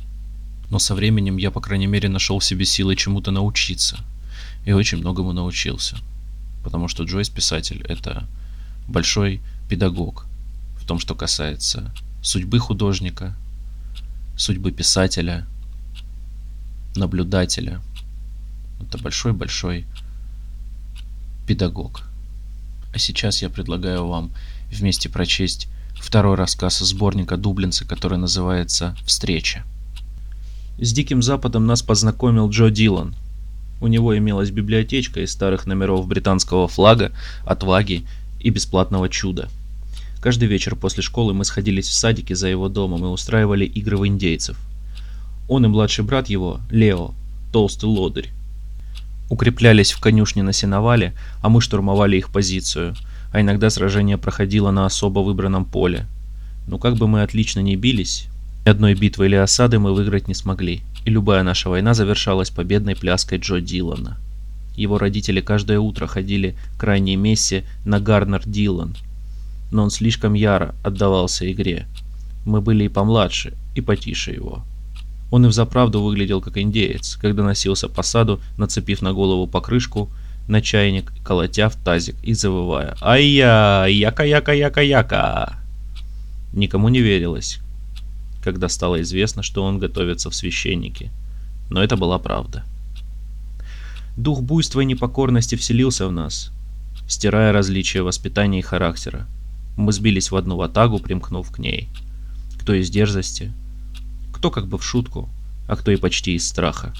Но 0.68 0.78
со 0.78 0.94
временем 0.94 1.38
я, 1.38 1.50
по 1.50 1.62
крайней 1.62 1.86
мере, 1.86 2.10
нашел 2.10 2.40
в 2.40 2.44
себе 2.44 2.66
силы 2.66 2.94
чему-то 2.94 3.30
научиться. 3.30 4.00
И 4.66 4.72
очень 4.72 4.98
многому 4.98 5.32
научился. 5.32 5.96
Потому 6.62 6.88
что 6.88 7.04
Джойс 7.04 7.30
писатель– 7.30 7.82
это 7.88 8.28
большой 8.86 9.40
педагог 9.70 10.26
в 10.78 10.84
том, 10.84 10.98
что 10.98 11.14
касается 11.14 11.90
судьбы 12.20 12.58
художника, 12.58 13.34
судьбы 14.36 14.72
писателя, 14.72 15.46
наблюдателя. 16.96 17.80
Это 18.82 18.98
большой-большой 18.98 19.86
педагог. 21.46 22.02
А 22.92 22.98
сейчас 22.98 23.42
я 23.42 23.50
предлагаю 23.50 24.06
вам 24.06 24.32
вместе 24.70 25.08
прочесть 25.08 25.68
второй 25.94 26.36
рассказ 26.36 26.82
из 26.82 26.88
сборника 26.88 27.36
Дублинца, 27.36 27.84
который 27.84 28.18
называется 28.18 28.96
«Встреча». 29.04 29.64
С 30.78 30.92
Диким 30.92 31.22
Западом 31.22 31.66
нас 31.66 31.82
познакомил 31.82 32.50
Джо 32.50 32.68
Дилан. 32.68 33.14
У 33.80 33.86
него 33.86 34.16
имелась 34.16 34.50
библиотечка 34.50 35.20
из 35.20 35.32
старых 35.32 35.66
номеров 35.66 36.06
британского 36.06 36.68
флага, 36.68 37.12
отваги 37.44 38.04
и 38.40 38.50
бесплатного 38.50 39.08
чуда. 39.08 39.48
Каждый 40.20 40.48
вечер 40.48 40.74
после 40.74 41.02
школы 41.02 41.34
мы 41.34 41.44
сходились 41.44 41.88
в 41.88 41.92
садике 41.92 42.34
за 42.34 42.48
его 42.48 42.68
домом 42.68 43.04
и 43.04 43.08
устраивали 43.08 43.64
игры 43.64 43.98
в 43.98 44.06
индейцев. 44.06 44.58
Он 45.48 45.64
и 45.64 45.68
младший 45.68 46.04
брат 46.04 46.28
его, 46.28 46.60
Лео, 46.70 47.12
толстый 47.52 47.86
лодырь, 47.86 48.30
укреплялись 49.28 49.92
в 49.92 50.00
конюшне 50.00 50.42
на 50.42 50.52
сеновале, 50.52 51.14
а 51.40 51.48
мы 51.48 51.60
штурмовали 51.60 52.16
их 52.16 52.30
позицию, 52.30 52.94
а 53.32 53.40
иногда 53.40 53.70
сражение 53.70 54.18
проходило 54.18 54.70
на 54.70 54.86
особо 54.86 55.20
выбранном 55.20 55.64
поле. 55.64 56.06
Но 56.66 56.78
как 56.78 56.96
бы 56.96 57.08
мы 57.08 57.22
отлично 57.22 57.60
не 57.60 57.76
бились, 57.76 58.28
ни 58.64 58.70
одной 58.70 58.94
битвы 58.94 59.26
или 59.26 59.34
осады 59.34 59.78
мы 59.78 59.92
выиграть 59.92 60.28
не 60.28 60.34
смогли, 60.34 60.82
и 61.04 61.10
любая 61.10 61.42
наша 61.42 61.68
война 61.68 61.94
завершалась 61.94 62.50
победной 62.50 62.96
пляской 62.96 63.38
Джо 63.38 63.60
Дилана. 63.60 64.16
Его 64.74 64.98
родители 64.98 65.40
каждое 65.40 65.78
утро 65.78 66.06
ходили 66.06 66.56
к 66.78 66.82
ранней 66.82 67.16
мессе 67.16 67.64
на 67.84 68.00
Гарнер 68.00 68.42
Дилан, 68.46 68.96
но 69.70 69.82
он 69.84 69.90
слишком 69.90 70.34
яро 70.34 70.74
отдавался 70.82 71.50
игре. 71.50 71.86
Мы 72.44 72.60
были 72.60 72.84
и 72.84 72.88
помладше, 72.88 73.54
и 73.74 73.80
потише 73.80 74.32
его. 74.32 74.64
Он 75.30 75.46
и 75.46 75.48
взаправду 75.48 76.02
выглядел 76.02 76.40
как 76.40 76.58
индеец, 76.58 77.16
когда 77.16 77.42
носился 77.42 77.88
по 77.88 78.02
саду, 78.02 78.40
нацепив 78.56 79.02
на 79.02 79.12
голову 79.12 79.46
покрышку, 79.46 80.10
на 80.48 80.60
чайник, 80.60 81.12
колотя 81.24 81.68
в 81.68 81.76
тазик 81.76 82.16
и 82.22 82.34
завывая 82.34 82.96
«Ай-я! 83.00 83.86
Яка-яка-яка-яка!». 83.88 85.58
Никому 86.52 86.88
не 86.88 87.00
верилось, 87.00 87.60
когда 88.42 88.68
стало 88.68 89.00
известно, 89.02 89.42
что 89.42 89.64
он 89.64 89.78
готовится 89.78 90.30
в 90.30 90.34
священники. 90.34 91.10
Но 91.70 91.82
это 91.82 91.96
была 91.96 92.18
правда. 92.18 92.62
Дух 94.16 94.42
буйства 94.42 94.80
и 94.80 94.84
непокорности 94.84 95.56
вселился 95.56 96.06
в 96.06 96.12
нас, 96.12 96.52
стирая 97.08 97.52
различия 97.52 98.02
воспитания 98.02 98.60
и 98.60 98.62
характера. 98.62 99.26
Мы 99.76 99.92
сбились 99.92 100.30
в 100.30 100.36
одну 100.36 100.56
ватагу, 100.56 101.00
примкнув 101.00 101.50
к 101.50 101.58
ней. 101.58 101.88
Кто 102.60 102.74
из 102.74 102.90
дерзости, 102.90 103.52
кто 104.44 104.50
как 104.50 104.66
бы 104.66 104.76
в 104.76 104.84
шутку, 104.84 105.30
а 105.66 105.74
кто 105.74 105.90
и 105.90 105.96
почти 105.96 106.34
из 106.34 106.46
страха. 106.46 106.92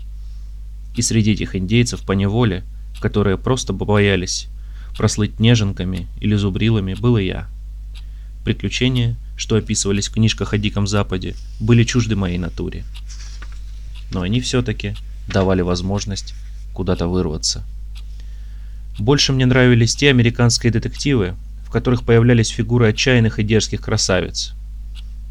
И 0.97 1.03
среди 1.03 1.33
этих 1.33 1.55
индейцев 1.55 2.01
по 2.01 2.13
неволе, 2.13 2.65
которые 3.03 3.37
просто 3.37 3.75
боялись 3.75 4.49
прослыть 4.97 5.39
неженками 5.41 6.09
или 6.23 6.37
зубрилами, 6.37 6.95
был 6.95 7.19
и 7.19 7.25
я. 7.27 7.47
Приключения, 8.47 9.17
что 9.37 9.57
описывались 9.57 10.09
в 10.09 10.15
книжках 10.15 10.55
о 10.55 10.59
Диком 10.59 10.87
Западе, 10.87 11.35
были 11.61 11.85
чужды 11.85 12.17
моей 12.17 12.39
натуре. 12.39 12.83
Но 14.11 14.23
они 14.23 14.41
все-таки 14.41 14.97
давали 15.29 15.61
возможность 15.61 16.33
куда-то 16.73 17.09
вырваться. 17.09 17.63
Больше 18.99 19.35
мне 19.35 19.45
нравились 19.45 19.95
те 19.95 20.09
американские 20.09 20.73
детективы, 20.73 21.35
в 21.67 21.71
которых 21.71 22.05
появлялись 22.05 22.49
фигуры 22.49 22.89
отчаянных 22.89 23.39
и 23.39 23.43
дерзких 23.43 23.83
красавиц– 23.83 24.55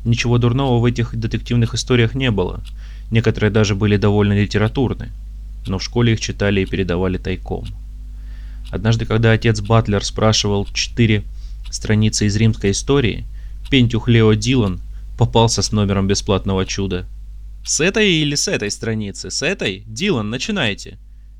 Ничего 0.05 0.37
дурного 0.37 0.79
в 0.79 0.85
этих 0.85 1.15
детективных 1.15 1.73
историях 1.73 2.13
не 2.13 2.29
было. 2.31 2.63
Некоторые 3.09 3.51
даже 3.51 3.75
были 3.75 3.95
довольно 3.97 4.33
литературны, 4.33 5.11
но 5.65 5.77
в 5.77 5.83
школе 5.83 6.13
их 6.13 6.19
читали 6.19 6.61
и 6.61 6.65
передавали 6.65 7.17
тайком. 7.17 7.65
Однажды, 8.69 9.05
когда 9.05 9.31
отец 9.31 9.61
Батлер 9.61 10.03
спрашивал 10.03 10.65
четыре 10.73 11.23
страницы 11.69 12.25
из 12.25 12.35
римской 12.35 12.71
истории, 12.71 13.25
Пентюх 13.69 14.07
Лео 14.07 14.33
Дилан 14.33 14.81
попался 15.17 15.61
с 15.61 15.71
номером 15.71 16.07
бесплатного 16.07 16.65
чуда. 16.65 17.05
«С 17.65 17.79
этой 17.79 18.11
или 18.11 18.35
с 18.35 18.47
этой 18.47 18.69
страницы? 18.71 19.31
С 19.31 19.41
этой? 19.41 19.83
Дилан, 19.87 20.29
начинайте!» 20.29 20.97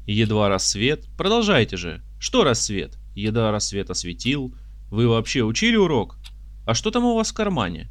«Едва 0.08 0.48
рассвет. 0.50 1.06
Продолжайте 1.18 1.76
же. 1.76 2.02
Что 2.20 2.44
рассвет? 2.44 2.98
Еда 3.16 3.52
рассвет 3.52 3.90
осветил. 3.90 4.54
Вы 4.90 5.08
вообще 5.08 5.44
учили 5.44 5.76
урок? 5.76 6.18
А 6.66 6.74
что 6.74 6.92
там 6.92 7.04
у 7.06 7.16
вас 7.16 7.32
в 7.32 7.34
кармане?» 7.34 7.90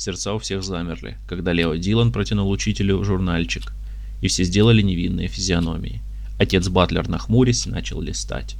Сердца 0.00 0.32
у 0.32 0.38
всех 0.38 0.62
замерли, 0.62 1.18
когда 1.28 1.52
Лео 1.52 1.74
Дилан 1.74 2.10
протянул 2.10 2.50
учителю 2.50 3.04
журнальчик, 3.04 3.74
и 4.22 4.28
все 4.28 4.44
сделали 4.44 4.80
невинные 4.80 5.28
физиономии. 5.28 6.00
Отец 6.38 6.70
Батлер, 6.70 7.06
нахмурясь, 7.06 7.66
начал 7.66 8.00
листать. 8.00 8.56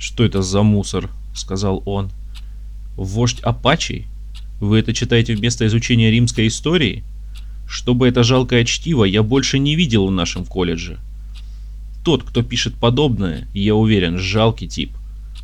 «Что 0.00 0.24
это 0.24 0.42
за 0.42 0.64
мусор?»— 0.64 1.10
сказал 1.32 1.80
он. 1.86 2.10
«Вождь 2.96 3.38
Апачей? 3.42 4.08
Вы 4.58 4.80
это 4.80 4.92
читаете 4.92 5.36
вместо 5.36 5.64
изучения 5.64 6.10
римской 6.10 6.48
истории? 6.48 7.04
Чтобы 7.68 8.08
это 8.08 8.24
жалкое 8.24 8.64
чтиво 8.64 9.04
я 9.04 9.22
больше 9.22 9.60
не 9.60 9.76
видел 9.76 10.08
в 10.08 10.10
нашем 10.10 10.44
колледже. 10.44 10.98
Тот, 12.02 12.24
кто 12.24 12.42
пишет 12.42 12.74
подобное, 12.74 13.46
я 13.54 13.76
уверен, 13.76 14.18
жалкий 14.18 14.66
тип, 14.66 14.90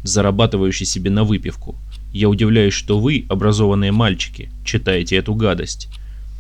зарабатывающий 0.03 0.87
себе 0.87 1.09
на 1.09 1.23
выпивку. 1.23 1.77
Я 2.13 2.29
удивляюсь, 2.29 2.75
что 2.75 2.99
вы, 2.99 3.25
образованные 3.29 3.93
мальчики, 3.93 4.51
читаете 4.65 5.17
эту 5.17 5.35
гадость. 5.35 5.89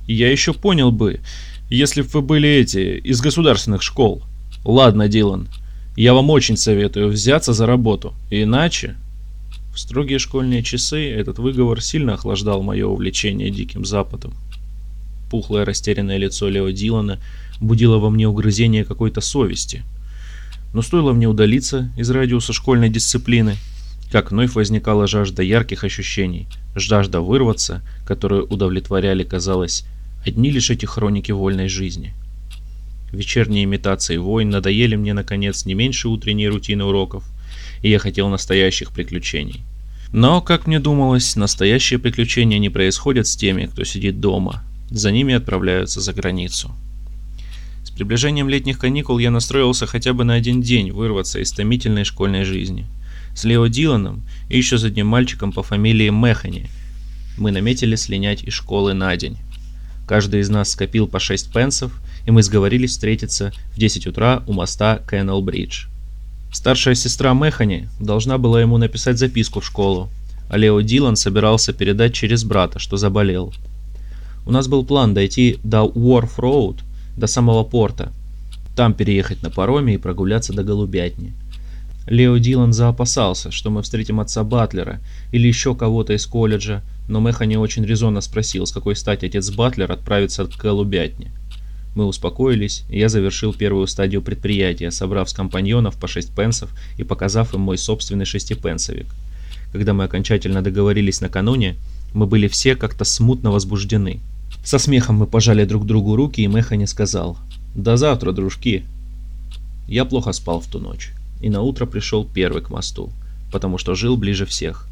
Я 0.06 0.30
еще 0.30 0.52
понял 0.52 0.90
бы, 0.90 1.20
если 1.68 2.02
бы 2.02 2.08
вы 2.08 2.22
были 2.22 2.48
эти, 2.48 2.98
из 2.98 3.20
государственных 3.20 3.82
школ. 3.82 4.22
Ладно, 4.64 5.08
Дилан, 5.08 5.48
я 5.96 6.14
вам 6.14 6.30
очень 6.30 6.56
советую 6.56 7.08
взяться 7.08 7.52
за 7.52 7.66
работу, 7.66 8.14
иначе... 8.30 8.96
В 9.72 9.78
строгие 9.78 10.18
школьные 10.18 10.64
часы 10.64 11.10
этот 11.10 11.38
выговор 11.38 11.80
сильно 11.80 12.14
охлаждал 12.14 12.60
мое 12.60 12.88
увлечение 12.88 13.50
Диким 13.50 13.84
Западом. 13.84 14.34
Пухлое 15.30 15.64
растерянное 15.64 16.16
лицо 16.16 16.48
Лео 16.48 16.70
Дилана 16.70 17.20
будило 17.60 17.98
во 17.98 18.10
мне 18.10 18.26
угрызение 18.26 18.84
какой-то 18.84 19.20
совести. 19.20 19.84
Но 20.74 20.82
стоило 20.82 21.12
мне 21.12 21.28
удалиться 21.28 21.88
из 21.96 22.10
радиуса 22.10 22.52
школьной 22.52 22.88
дисциплины, 22.88 23.56
как 24.10 24.32
вновь 24.32 24.54
возникала 24.54 25.06
жажда 25.06 25.42
ярких 25.42 25.84
ощущений, 25.84 26.48
жажда 26.74 27.20
вырваться, 27.20 27.82
которую 28.04 28.46
удовлетворяли, 28.46 29.22
казалось, 29.22 29.84
одни 30.26 30.50
лишь 30.50 30.70
эти 30.70 30.84
хроники 30.84 31.30
вольной 31.30 31.68
жизни. 31.68 32.12
Вечерние 33.12 33.64
имитации 33.64 34.16
войн 34.16 34.50
надоели 34.50 34.96
мне, 34.96 35.14
наконец, 35.14 35.64
не 35.64 35.74
меньше 35.74 36.08
утренней 36.08 36.48
рутины 36.48 36.84
уроков, 36.84 37.24
и 37.82 37.90
я 37.90 37.98
хотел 37.98 38.28
настоящих 38.28 38.92
приключений. 38.92 39.62
Но, 40.12 40.40
как 40.40 40.66
мне 40.66 40.80
думалось, 40.80 41.36
настоящие 41.36 42.00
приключения 42.00 42.58
не 42.58 42.68
происходят 42.68 43.28
с 43.28 43.36
теми, 43.36 43.66
кто 43.66 43.84
сидит 43.84 44.20
дома. 44.20 44.64
За 44.90 45.12
ними 45.12 45.34
отправляются 45.34 46.00
за 46.00 46.12
границу. 46.12 46.72
С 47.84 47.90
приближением 47.90 48.48
летних 48.48 48.78
каникул 48.78 49.18
я 49.18 49.30
настроился 49.30 49.86
хотя 49.86 50.12
бы 50.12 50.24
на 50.24 50.34
один 50.34 50.60
день 50.62 50.90
вырваться 50.90 51.38
из 51.38 51.52
томительной 51.52 52.02
школьной 52.02 52.42
жизни– 52.42 52.86
с 53.34 53.44
Лео 53.44 53.66
Диланом 53.66 54.22
и 54.48 54.56
еще 54.56 54.78
с 54.78 54.84
одним 54.84 55.06
мальчиком 55.06 55.52
по 55.52 55.62
фамилии 55.62 56.10
Механи. 56.10 56.68
Мы 57.36 57.50
наметили 57.52 57.96
слинять 57.96 58.42
из 58.42 58.52
школы 58.52 58.94
на 58.94 59.16
день. 59.16 59.38
Каждый 60.06 60.40
из 60.40 60.50
нас 60.50 60.70
скопил 60.70 61.06
по 61.06 61.20
6 61.20 61.52
пенсов, 61.52 61.92
и 62.26 62.30
мы 62.30 62.42
сговорились 62.42 62.90
встретиться 62.90 63.52
в 63.74 63.78
10 63.78 64.06
утра 64.08 64.42
у 64.46 64.52
моста 64.52 65.00
Кеннел 65.08 65.40
Бридж. 65.40 65.86
Старшая 66.52 66.94
сестра 66.94 67.32
Механи 67.32 67.88
должна 68.00 68.36
была 68.36 68.60
ему 68.60 68.76
написать 68.76 69.18
записку 69.18 69.60
в 69.60 69.66
школу, 69.66 70.10
а 70.48 70.56
Лео 70.56 70.80
Дилан 70.80 71.14
собирался 71.16 71.72
передать 71.72 72.12
через 72.12 72.42
брата, 72.42 72.78
что 72.78 72.96
заболел. 72.96 73.54
У 74.46 74.50
нас 74.50 74.66
был 74.66 74.84
план 74.84 75.14
дойти 75.14 75.58
до 75.62 75.82
Уорф 75.82 76.38
Роуд, 76.38 76.80
до 77.16 77.26
самого 77.26 77.62
порта, 77.62 78.12
там 78.74 78.94
переехать 78.94 79.42
на 79.42 79.50
пароме 79.50 79.94
и 79.94 79.98
прогуляться 79.98 80.52
до 80.52 80.64
Голубятни. 80.64 81.34
Лео 82.10 82.38
Дилан 82.38 82.72
заопасался, 82.72 83.52
что 83.52 83.70
мы 83.70 83.82
встретим 83.82 84.18
отца 84.18 84.42
Батлера 84.42 85.00
или 85.30 85.46
еще 85.46 85.76
кого-то 85.76 86.12
из 86.12 86.26
колледжа, 86.26 86.82
но 87.08 87.20
Меха 87.20 87.46
не 87.46 87.56
очень 87.56 87.84
резонно 87.84 88.20
спросил, 88.20 88.66
с 88.66 88.72
какой 88.72 88.96
стати 88.96 89.26
отец 89.26 89.48
Батлер 89.50 89.92
отправится 89.92 90.44
к 90.44 90.56
голубятне. 90.56 91.30
Мы 91.94 92.04
успокоились, 92.06 92.82
и 92.90 92.98
я 92.98 93.08
завершил 93.08 93.54
первую 93.54 93.86
стадию 93.86 94.22
предприятия, 94.22 94.90
собрав 94.90 95.30
с 95.30 95.32
компаньонов 95.32 95.96
по 96.00 96.08
6 96.08 96.34
пенсов 96.34 96.70
и 96.98 97.04
показав 97.04 97.54
им 97.54 97.60
мой 97.60 97.78
собственный 97.78 98.24
шестипенсовик. 98.24 99.06
Когда 99.70 99.94
мы 99.94 100.02
окончательно 100.02 100.62
договорились 100.62 101.20
накануне, 101.20 101.76
мы 102.12 102.26
были 102.26 102.48
все 102.48 102.74
как-то 102.74 103.04
смутно 103.04 103.52
возбуждены. 103.52 104.18
Со 104.64 104.80
смехом 104.80 105.14
мы 105.14 105.28
пожали 105.28 105.64
друг 105.64 105.86
другу 105.86 106.16
руки, 106.16 106.40
и 106.40 106.48
Механи 106.48 106.86
сказал 106.86 107.38
«До 107.76 107.96
завтра, 107.96 108.32
дружки!» 108.32 108.82
Я 109.86 110.04
плохо 110.04 110.32
спал 110.32 110.60
в 110.60 110.66
ту 110.66 110.80
ночь, 110.80 111.12
и 111.40 111.50
на 111.50 111.62
утро 111.62 111.86
пришел 111.86 112.24
первый 112.24 112.62
к 112.62 112.70
мосту, 112.70 113.10
потому 113.50 113.78
что 113.78 113.94
жил 113.94 114.16
ближе 114.16 114.46
всех. 114.46 114.86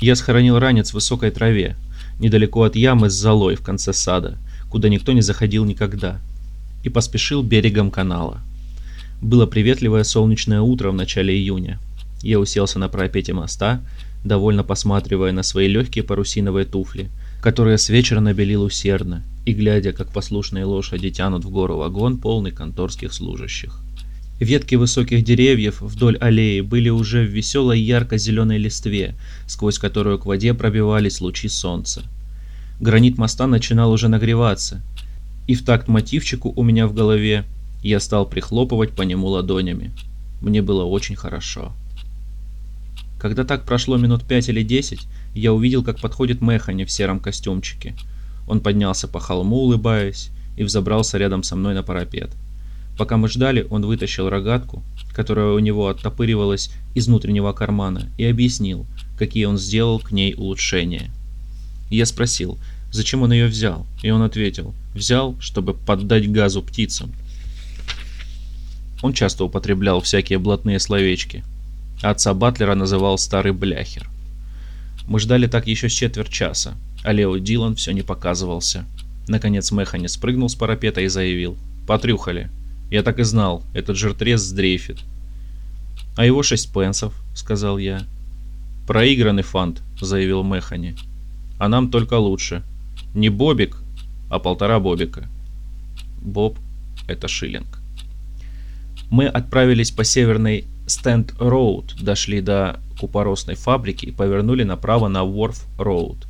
Я 0.00 0.16
схоронил 0.16 0.58
ранец 0.58 0.90
в 0.90 0.94
высокой 0.94 1.30
траве, 1.30 1.76
недалеко 2.18 2.64
от 2.64 2.76
ямы 2.76 3.10
с 3.10 3.14
золой 3.14 3.56
в 3.56 3.62
конце 3.62 3.92
сада, 3.92 4.38
куда 4.70 4.88
никто 4.88 5.12
не 5.12 5.22
заходил 5.22 5.64
никогда, 5.64 6.20
и 6.82 6.88
поспешил 6.88 7.42
берегом 7.42 7.90
канала. 7.90 8.40
Было 9.22 9.46
приветливое 9.46 10.04
солнечное 10.04 10.60
утро 10.60 10.90
в 10.90 10.94
начале 10.94 11.34
июня. 11.34 11.78
Я 12.22 12.38
уселся 12.38 12.78
на 12.78 12.88
парапете 12.88 13.32
моста, 13.32 13.80
довольно 14.24 14.64
посматривая 14.64 15.32
на 15.32 15.42
свои 15.42 15.68
легкие 15.68 16.04
парусиновые 16.04 16.66
туфли, 16.66 17.08
которые 17.40 17.78
с 17.78 17.88
вечера 17.88 18.20
набелил 18.20 18.64
усердно, 18.64 19.22
и 19.46 19.52
глядя, 19.52 19.92
как 19.92 20.12
послушные 20.12 20.64
лошади 20.64 21.10
тянут 21.10 21.44
в 21.44 21.50
гору 21.50 21.76
вагон, 21.76 22.18
полный 22.18 22.50
конторских 22.50 23.12
служащих. 23.12 23.80
Ветки 24.38 24.74
высоких 24.74 25.24
деревьев 25.24 25.80
вдоль 25.80 26.18
аллеи 26.18 26.60
были 26.60 26.90
уже 26.90 27.24
в 27.24 27.30
веселой 27.30 27.80
ярко-зеленой 27.80 28.58
листве, 28.58 29.14
сквозь 29.46 29.78
которую 29.78 30.18
к 30.18 30.26
воде 30.26 30.52
пробивались 30.52 31.22
лучи 31.22 31.48
солнца. 31.48 32.02
Гранит 32.78 33.16
моста 33.16 33.46
начинал 33.46 33.90
уже 33.92 34.08
нагреваться, 34.08 34.82
и 35.46 35.54
в 35.54 35.64
такт 35.64 35.88
мотивчику 35.88 36.52
у 36.54 36.62
меня 36.62 36.86
в 36.86 36.92
голове 36.92 37.44
я 37.82 37.98
стал 37.98 38.26
прихлопывать 38.26 38.90
по 38.90 39.02
нему 39.02 39.28
ладонями. 39.28 39.92
Мне 40.42 40.60
было 40.60 40.84
очень 40.84 41.16
хорошо. 41.16 41.72
Когда 43.18 43.44
так 43.44 43.64
прошло 43.64 43.96
минут 43.96 44.24
пять 44.24 44.50
или 44.50 44.62
десять, 44.62 45.06
я 45.34 45.54
увидел, 45.54 45.82
как 45.82 45.98
подходит 45.98 46.42
Механи 46.42 46.84
в 46.84 46.90
сером 46.90 47.20
костюмчике. 47.20 47.94
Он 48.46 48.60
поднялся 48.60 49.08
по 49.08 49.18
холму, 49.18 49.56
улыбаясь, 49.56 50.28
и 50.58 50.62
взобрался 50.62 51.16
рядом 51.16 51.42
со 51.42 51.56
мной 51.56 51.74
на 51.74 51.82
парапет. 51.82 52.30
Пока 52.96 53.16
мы 53.16 53.28
ждали, 53.28 53.66
он 53.68 53.84
вытащил 53.84 54.28
рогатку, 54.28 54.82
которая 55.12 55.52
у 55.52 55.58
него 55.58 55.88
оттопыривалась 55.88 56.70
из 56.94 57.06
внутреннего 57.08 57.52
кармана, 57.52 58.10
и 58.16 58.24
объяснил, 58.24 58.86
какие 59.18 59.44
он 59.44 59.58
сделал 59.58 59.98
к 59.98 60.12
ней 60.12 60.34
улучшения. 60.34 61.10
Я 61.90 62.06
спросил, 62.06 62.58
зачем 62.90 63.22
он 63.22 63.32
ее 63.32 63.46
взял, 63.46 63.86
и 64.02 64.10
он 64.10 64.22
ответил, 64.22 64.74
взял, 64.94 65.36
чтобы 65.40 65.74
поддать 65.74 66.30
газу 66.30 66.62
птицам. 66.62 67.12
Он 69.02 69.12
часто 69.12 69.44
употреблял 69.44 70.00
всякие 70.00 70.38
блатные 70.38 70.80
словечки. 70.80 71.44
Отца 72.02 72.32
Батлера 72.34 72.74
называл 72.74 73.18
старый 73.18 73.52
бляхер. 73.52 74.08
Мы 75.06 75.20
ждали 75.20 75.46
так 75.46 75.66
еще 75.66 75.88
с 75.88 75.92
четверть 75.92 76.30
часа, 76.30 76.74
а 77.04 77.12
Лео 77.12 77.36
Дилан 77.36 77.76
все 77.76 77.92
не 77.92 78.02
показывался. 78.02 78.86
Наконец 79.28 79.70
Механи 79.70 80.06
спрыгнул 80.06 80.48
с 80.48 80.54
парапета 80.54 81.00
и 81.02 81.08
заявил. 81.08 81.56
«Потрюхали. 81.86 82.50
Я 82.90 83.02
так 83.02 83.18
и 83.18 83.24
знал, 83.24 83.62
этот 83.74 83.96
жиртрез 83.96 84.40
сдрейфит». 84.42 84.98
«А 86.16 86.24
его 86.24 86.42
шесть 86.42 86.72
пенсов»,— 86.72 87.14
сказал 87.34 87.78
я. 87.78 88.02
«Проигранный 88.86 89.42
фант»,— 89.42 89.82
заявил 90.00 90.42
Механи. 90.42 90.96
«А 91.58 91.68
нам 91.68 91.90
только 91.90 92.14
лучше. 92.14 92.62
Не 93.14 93.28
бобик, 93.28 93.76
а 94.30 94.38
полтора 94.38 94.78
бобика». 94.80 95.28
Боб— 96.22 96.58
это 97.08 97.28
шиллинг. 97.28 97.80
Мы 99.10 99.26
отправились 99.26 99.90
по 99.90 100.04
северной 100.04 100.64
Стенд 100.86 101.34
Роуд, 101.38 101.96
дошли 102.00 102.40
до 102.40 102.80
купоросной 102.98 103.56
фабрики 103.56 104.06
и 104.06 104.10
повернули 104.10 104.62
направо 104.62 105.08
на 105.08 105.24
Ворф 105.24 105.64
Роуд. 105.78 106.26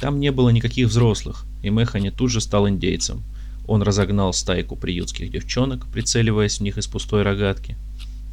Там 0.00 0.20
не 0.20 0.30
было 0.30 0.50
никаких 0.50 0.88
взрослых, 0.88 1.44
и 1.62 1.70
Механи 1.70 2.10
тут 2.10 2.30
же 2.30 2.40
стал 2.40 2.68
индейцем. 2.68 3.22
Он 3.68 3.82
разогнал 3.82 4.32
стайку 4.32 4.76
приютских 4.76 5.30
девчонок, 5.30 5.86
прицеливаясь 5.92 6.58
в 6.58 6.62
них 6.62 6.78
из 6.78 6.86
пустой 6.86 7.22
рогатки. 7.22 7.76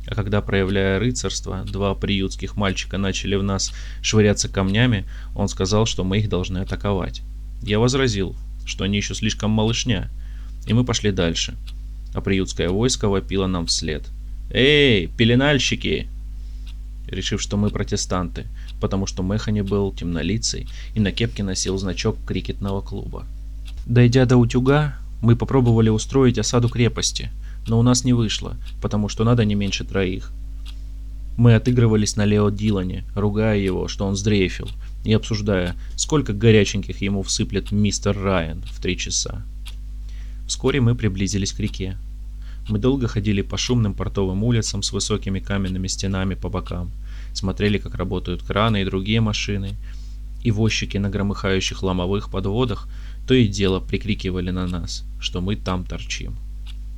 А 0.07 0.15
когда, 0.15 0.41
проявляя 0.41 0.97
рыцарство, 0.97 1.65
два 1.65 1.93
приютских 1.93 2.55
мальчика 2.55 2.97
начали 2.97 3.35
в 3.35 3.43
нас 3.43 3.73
швыряться 4.01 4.47
камнями, 4.47 5.05
он 5.35 5.49
сказал, 5.49 5.85
что 5.85 6.05
мы 6.05 6.19
их 6.19 6.29
должны 6.29 6.59
атаковать. 6.59 7.21
Я 7.61 7.79
возразил, 7.79 8.33
что 8.65 8.85
они 8.85 8.95
еще 8.95 9.13
слишком 9.13 9.51
малышня, 9.51 10.09
и 10.67 10.73
мы 10.73 10.85
пошли 10.85 11.11
дальше. 11.11 11.55
А 12.13 12.21
приютское 12.21 12.69
войско 12.69 13.09
вопило 13.09 13.45
нам 13.45 13.65
вслед. 13.65 14.03
«Эй, 14.51 15.07
пеленальщики!» 15.07 16.07
Решив, 17.09 17.41
что 17.41 17.57
мы 17.57 17.71
протестанты, 17.71 18.45
потому 18.79 19.05
что 19.05 19.21
Механи 19.21 19.61
был 19.61 19.91
темнолицей 19.91 20.67
и 20.93 21.01
на 21.01 21.11
кепке 21.11 21.43
носил 21.43 21.77
значок 21.77 22.17
крикетного 22.25 22.79
клуба. 22.79 23.25
Дойдя 23.85 24.25
до 24.25 24.37
утюга, 24.37 24.97
мы 25.25 25.35
попробовали 25.35 25.89
устроить 25.89 26.37
осаду 26.37 26.69
крепости, 26.69 27.31
но 27.65 27.79
у 27.79 27.81
нас 27.81 28.03
не 28.03 28.13
вышло, 28.13 28.57
потому 28.79 29.09
что 29.09 29.23
надо 29.23 29.43
не 29.43 29.55
меньше 29.55 29.83
троих. 29.83 30.31
Мы 31.35 31.55
отыгрывались 31.55 32.15
на 32.15 32.25
Лео 32.25 32.51
Дилане, 32.51 33.03
ругая 33.15 33.57
его, 33.57 33.87
что 33.87 34.05
он 34.05 34.15
сдрейфил, 34.15 34.69
и 35.03 35.11
обсуждая, 35.13 35.75
сколько 35.95 36.31
горяченьких 36.31 37.01
ему 37.01 37.23
всыплет 37.23 37.71
мистер 37.71 38.15
Райан 38.15 38.61
в 38.71 38.79
три 38.79 38.97
часа. 38.97 39.43
Вскоре 40.47 40.79
мы 40.79 40.93
приблизились 40.93 41.53
к 41.53 41.59
реке. 41.59 41.97
Мы 42.69 42.77
долго 42.77 43.07
ходили 43.07 43.41
по 43.41 43.57
шумным 43.57 43.95
портовым 43.95 44.43
улицам 44.43 44.83
с 44.83 44.91
высокими 44.91 45.39
каменными 45.39 45.87
стенами 45.87 46.35
по 46.35 46.49
бокам, 46.49 46.91
смотрели, 47.33 47.79
как 47.79 47.95
работают 47.95 48.43
краны 48.43 48.83
и 48.83 48.85
другие 48.85 49.21
машины, 49.21 49.75
и 50.43 50.51
возчики 50.51 50.97
на 50.97 51.09
громыхающих 51.09 51.81
ломовых 51.81 52.29
подводах 52.29 52.87
то 53.27 53.33
и 53.33 53.47
дело 53.47 53.79
прикрикивали 53.79 54.51
на 54.51 54.67
нас, 54.67 55.03
что 55.19 55.41
мы 55.41 55.55
там 55.55 55.85
торчим. 55.85 56.35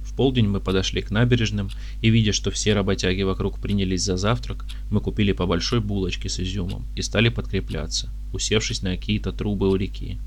В 0.04 0.16
полдень 0.16 0.48
мы 0.48 0.60
подошли 0.60 1.02
к 1.02 1.12
набережным, 1.12 1.70
и 2.02 2.10
видя, 2.10 2.34
что 2.34 2.52
все 2.52 2.74
работяги 2.74 3.22
вокруг 3.22 3.60
принялись 3.60 4.04
за 4.04 4.18
завтрак, 4.18 4.66
мы 4.90 5.00
купили 5.00 5.32
по 5.32 5.46
большой 5.46 5.80
булочке 5.80 6.28
с 6.28 6.40
изюмом 6.40 6.86
и 6.96 7.02
стали 7.02 7.30
подкрепляться, 7.30 8.10
усевшись 8.34 8.82
на 8.82 8.96
какие-то 8.96 9.32
трубы 9.32 9.70
у 9.70 9.76
реки. 9.76 10.18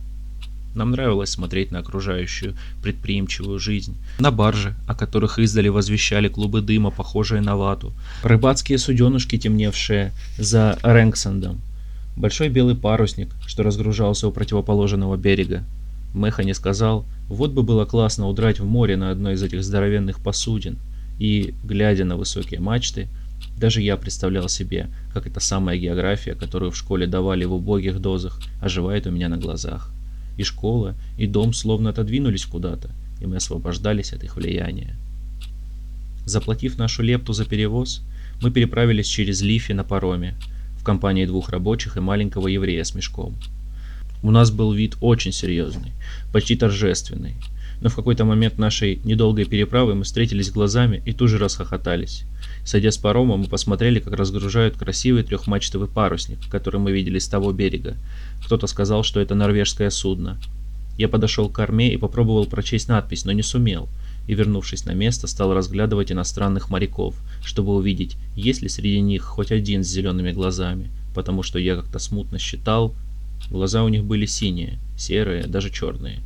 Нам 0.75 0.93
нравилось 0.93 1.31
смотреть 1.31 1.73
на 1.73 1.81
окружающую 1.81 2.55
предприимчивую 2.83 3.59
жизнь, 3.59 3.97
на 4.21 4.31
баржи, 4.31 4.77
о 4.87 4.95
которых 4.95 5.41
издали 5.41 5.69
возвещали 5.69 6.29
клубы 6.29 6.61
дыма, 6.61 6.93
похожие 6.93 7.41
на 7.41 7.57
вату, 7.57 7.93
рыбацкие 8.23 8.79
суденышки, 8.79 9.37
темневшие 9.37 10.13
за 10.39 10.79
Рэнксендом, 10.83 11.61
большой 12.17 12.49
белый 12.49 12.77
парусник, 12.77 13.31
что 13.47 13.65
разгружался 13.65 14.29
у 14.29 14.33
противоположного 14.33 15.17
берега. 15.17 15.65
Механи 16.15 16.53
сказал, 16.53 17.07
вот 17.29 17.53
бы 17.53 17.63
было 17.63 17.85
классно 17.85 18.29
удрать 18.29 18.59
в 18.59 18.65
море 18.65 18.97
на 18.97 19.11
одной 19.11 19.35
из 19.35 19.43
этих 19.43 19.63
здоровенных 19.63 20.21
посудин, 20.21 20.79
и, 21.19 21.55
глядя 21.65 22.05
на 22.05 22.17
высокие 22.17 22.61
мачты, 22.61 23.09
даже 23.57 23.83
я 23.83 23.97
представлял 23.97 24.49
себе, 24.49 24.89
как 25.13 25.27
эта 25.27 25.41
самая 25.41 25.79
география, 25.79 26.35
которую 26.35 26.73
в 26.73 26.77
школе 26.77 27.07
давали 27.07 27.45
в 27.45 27.53
убогих 27.53 28.01
дозах, 28.01 28.41
оживает 28.61 29.07
у 29.07 29.11
меня 29.11 29.29
на 29.29 29.37
глазах. 29.37 29.93
И 30.37 30.43
школа, 30.43 30.95
и 31.19 31.27
дом 31.27 31.53
словно 31.53 31.91
отодвинулись 31.91 32.47
куда-то, 32.47 32.91
и 33.21 33.27
мы 33.27 33.37
освобождались 33.37 34.13
от 34.13 34.25
их 34.25 34.37
влияния. 34.37 34.97
Заплатив 36.25 36.79
нашу 36.79 37.03
лепту 37.03 37.33
за 37.33 37.45
перевоз, 37.45 38.03
мы 38.41 38.51
переправились 38.51 39.07
через 39.07 39.43
Лифи 39.43 39.73
на 39.73 39.85
пароме, 39.85 40.35
в 40.79 40.83
компании 40.83 41.27
двух 41.27 41.51
рабочих 41.51 41.97
и 41.97 42.01
маленького 42.01 42.49
еврея 42.49 42.85
с 42.85 42.95
мешком. 42.95 43.37
У 44.23 44.31
нас 44.31 44.51
был 44.51 44.73
вид 44.73 44.97
очень 45.01 45.33
серьезный, 45.33 45.93
почти 46.33 46.55
торжественный, 46.55 47.37
но 47.81 47.89
в 47.89 47.97
какой-то 47.97 48.25
момент 48.27 48.59
нашей 48.59 49.01
недолгой 49.03 49.47
переправы 49.47 49.95
мы 49.95 50.05
встретились 50.05 50.51
глазами 50.51 51.03
и 51.07 51.13
тут 51.13 51.31
же 51.31 51.39
расхохотались. 51.39 52.25
Сойдя 52.65 52.91
с 52.91 52.99
парома, 52.99 53.39
мы 53.39 53.47
посмотрели, 53.47 53.99
как 53.99 54.13
разгружают 54.13 54.77
красивый 54.77 55.23
трехмачтовый 55.23 55.89
парусник, 55.89 56.39
который 56.51 56.81
мы 56.81 56.93
видели 56.93 57.19
с 57.19 57.29
того 57.29 57.53
берега. 57.53 57.97
Кто-то 58.45 58.67
сказал, 58.67 59.03
что 59.03 59.21
это 59.21 59.35
норвежское 59.35 59.89
судно. 59.89 60.39
Я 60.99 61.09
подошел 61.09 61.49
к 61.49 61.55
корме 61.55 61.95
и 61.95 61.97
попробовал 61.97 62.45
прочесть 62.45 62.89
надпись, 62.89 63.25
но 63.25 63.33
не 63.33 63.43
сумел. 63.43 63.89
И, 64.27 64.35
вернувшись 64.35 64.85
на 64.85 64.93
место, 64.93 65.27
стал 65.27 65.55
разглядывать 65.55 66.13
иностранных 66.13 66.69
моряков, 66.69 67.15
чтобы 67.43 67.75
увидеть, 67.75 68.17
есть 68.37 68.61
ли 68.61 68.69
среди 68.69 69.01
них 69.01 69.23
хоть 69.23 69.51
один 69.51 69.83
с 69.83 69.89
зелеными 69.89 70.33
глазами, 70.33 70.91
потому 71.15 71.43
что 71.43 71.59
я 71.59 71.75
как-то 71.75 71.99
смутно 71.99 72.39
считал, 72.39 72.95
глаза 73.49 73.85
у 73.85 73.89
них 73.89 74.05
были 74.05 74.27
синие, 74.27 74.79
серые, 74.97 75.47
даже 75.47 75.71
черные. 75.71 76.21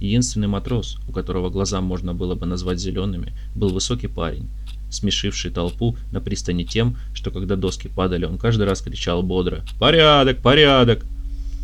Единственный 0.00 0.48
матрос, 0.48 0.98
у 1.08 1.12
которого 1.12 1.48
глаза 1.48 1.80
можно 1.80 2.14
было 2.14 2.34
бы 2.34 2.46
назвать 2.46 2.78
зелеными, 2.78 3.32
был 3.54 3.70
высокий 3.70 4.08
парень, 4.08 4.48
смешивший 4.90 5.50
толпу 5.50 5.96
на 6.12 6.20
пристани 6.20 6.64
тем, 6.64 6.96
что 7.14 7.30
когда 7.30 7.56
доски 7.56 7.88
падали, 7.88 8.24
он 8.24 8.38
каждый 8.38 8.66
раз 8.66 8.82
кричал 8.82 9.22
бодро 9.22 9.64
«Порядок! 9.78 10.38
Порядок!». 10.42 11.04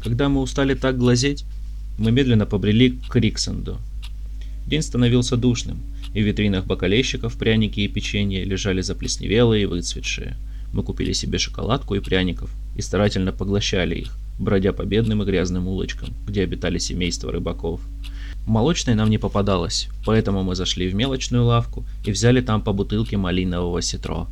Когда 0.02 0.28
мы 0.28 0.40
устали 0.40 0.74
так 0.74 0.98
глазеть, 0.98 1.44
мы 1.98 2.10
медленно 2.10 2.46
побрели 2.46 2.98
к 3.08 3.16
Риксенду. 3.16 3.78
День 4.66 4.82
становился 4.82 5.36
душным, 5.36 5.82
и 6.14 6.22
в 6.22 6.26
витринах 6.26 6.64
бакалейщиков 6.64 7.36
пряники 7.36 7.80
и 7.80 7.88
печенье 7.88 8.44
лежали 8.44 8.80
заплесневелые 8.80 9.64
и 9.64 9.66
выцветшие. 9.66 10.36
Мы 10.72 10.82
купили 10.82 11.12
себе 11.12 11.38
шоколадку 11.38 11.94
и 11.94 12.00
пряников 12.00 12.50
и 12.76 12.82
старательно 12.82 13.32
поглощали 13.32 13.96
их, 13.96 14.16
бродя 14.42 14.72
по 14.72 14.82
бедным 14.82 15.22
и 15.22 15.26
грязным 15.26 15.68
улочкам, 15.68 16.08
где 16.26 16.42
обитали 16.42 16.78
семейства 16.78 17.32
рыбаков. 17.32 17.80
Молочной 18.46 18.94
нам 18.94 19.08
не 19.08 19.18
попадалось, 19.18 19.88
поэтому 20.04 20.42
мы 20.42 20.56
зашли 20.56 20.88
в 20.88 20.94
мелочную 20.94 21.44
лавку 21.44 21.84
и 22.04 22.10
взяли 22.10 22.40
там 22.40 22.60
по 22.60 22.72
бутылке 22.72 23.16
малинового 23.16 23.80
ситро. 23.82 24.26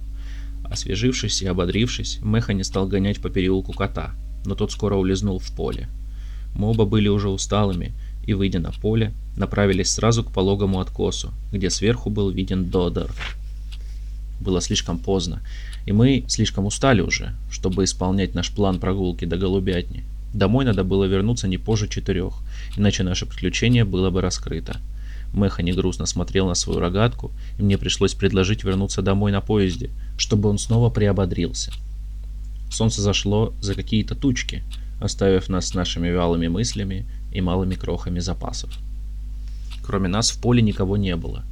Освежившись 0.64 1.42
и 1.42 1.46
ободрившись, 1.46 2.18
Меха 2.23 2.53
не 2.53 2.64
стал 2.64 2.87
гонять 2.87 3.20
по 3.20 3.31
переулку 3.31 3.73
кота, 3.73 4.14
но 4.44 4.55
тот 4.55 4.73
скоро 4.73 4.96
улизнул 4.96 5.38
в 5.38 5.55
поле. 5.55 5.88
Мы 6.55 6.68
оба 6.68 6.85
были 6.85 7.09
уже 7.09 7.29
усталыми, 7.29 7.92
и, 8.25 8.35
выйдя 8.35 8.59
на 8.59 8.73
поле, 8.73 9.12
направились 9.37 9.92
сразу 9.92 10.25
к 10.25 10.33
пологому 10.33 10.81
откосу, 10.81 11.33
где 11.53 11.70
сверху 11.70 12.11
был 12.11 12.31
виден 12.31 12.66
Додор. 12.66 13.11
Было 14.40 14.61
слишком 14.61 14.99
поздно, 14.99 15.40
и 15.87 15.93
мы 15.93 16.25
слишком 16.29 16.66
устали 16.66 17.01
уже, 17.01 17.35
чтобы 17.51 17.85
исполнять 17.85 18.35
наш 18.35 18.51
план 18.51 18.79
прогулки 18.79 19.25
до 19.25 19.37
Голубятни. 19.37 20.05
Домой 20.33 20.64
надо 20.64 20.85
было 20.85 21.05
вернуться 21.05 21.49
не 21.49 21.59
позже 21.59 21.88
четырех, 21.88 22.35
иначе 22.77 23.03
наше 23.03 23.27
приключение 23.27 23.85
было 23.85 24.11
бы 24.11 24.21
раскрыто. 24.21 24.81
Меха 25.33 25.62
грустно 25.62 26.07
смотрел 26.07 26.47
на 26.47 26.55
свою 26.55 26.81
рогатку, 26.81 27.31
и 27.59 27.62
мне 27.62 27.79
пришлось 27.79 28.14
предложить 28.14 28.64
вернуться 28.64 29.03
домой 29.03 29.33
на 29.33 29.40
поезде, 29.40 29.90
чтобы 30.16 30.49
он 30.49 30.59
снова 30.59 30.90
приободрился. 30.90 31.73
Солнце 32.71 33.01
зашло 33.03 33.53
за 33.61 33.75
какие-то 33.75 34.14
тучки, 34.14 34.62
оставив 35.01 35.49
нас 35.49 35.69
с 35.69 35.75
нашими 35.75 36.09
вялыми 36.09 36.49
мыслями 36.49 37.07
и 37.33 37.40
малыми 37.40 37.75
крохами 37.75 38.21
запасов. 38.21 38.71
Кроме 39.83 40.09
нас 40.09 40.31
в 40.31 40.40
поле 40.40 40.62
никого 40.62 40.97
не 40.97 41.16
было. 41.16 41.45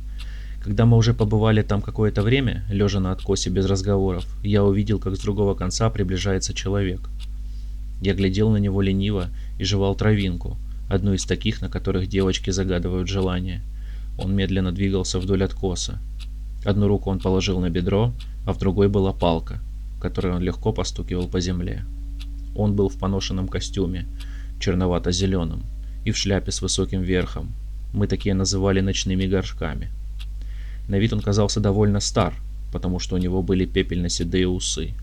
Когда 0.62 0.87
мы 0.87 0.97
уже 0.97 1.14
побывали 1.14 1.62
там 1.62 1.83
какое-то 1.83 2.23
время, 2.23 2.64
лежа 2.68 3.01
на 3.01 3.12
откосе 3.12 3.51
без 3.51 3.66
разговоров, 3.66 4.27
я 4.42 4.64
увидел, 4.64 4.99
как 4.99 5.16
с 5.16 5.21
другого 5.21 5.55
конца 5.55 5.88
приближается 5.90 6.55
человек– 6.55 7.09
я 8.01 8.14
глядел 8.14 8.51
на 8.51 8.59
него 8.59 8.81
лениво 8.81 9.29
и 9.59 9.64
жевал 9.64 9.97
травинку, 9.97 10.57
одну 10.88 11.14
из 11.14 11.25
таких, 11.25 11.61
на 11.61 11.68
которых 11.68 12.09
девочки 12.09 12.51
загадывают 12.51 13.09
желание. 13.09 13.62
Он 14.18 14.35
медленно 14.35 14.73
двигался 14.73 15.18
вдоль 15.18 15.42
откоса. 15.44 15.99
Одну 16.64 16.87
руку 16.87 17.11
он 17.11 17.18
положил 17.18 17.59
на 17.61 17.71
бедро, 17.71 18.12
а 18.47 18.53
в 18.53 18.59
другой 18.59 18.88
была 18.88 19.12
палка, 19.12 19.61
которой 20.01 20.35
он 20.35 20.42
легко 20.42 20.73
постукивал 20.73 21.29
по 21.29 21.40
земле. 21.40 21.85
Он 22.55 22.75
был 22.75 22.88
в 22.88 22.99
поношенном 22.99 23.49
костюме, 23.49 24.07
черновато-зеленом, 24.61 25.64
и 26.05 26.12
в 26.12 26.16
шляпе 26.16 26.53
с 26.53 26.62
высоким 26.62 27.03
верхом. 27.03 27.53
Мы 27.92 28.07
такие 28.07 28.35
называли 28.35 28.81
ночными 28.81 29.27
горшками. 29.27 29.90
На 30.88 30.98
вид 30.98 31.12
он 31.12 31.20
казался 31.20 31.61
довольно 31.61 32.01
стар, 32.01 32.35
потому 32.72 32.98
что 32.98 33.14
у 33.14 33.18
него 33.18 33.42
были 33.42 33.66
пепельно-седые 33.66 34.48
усы. 34.48 34.94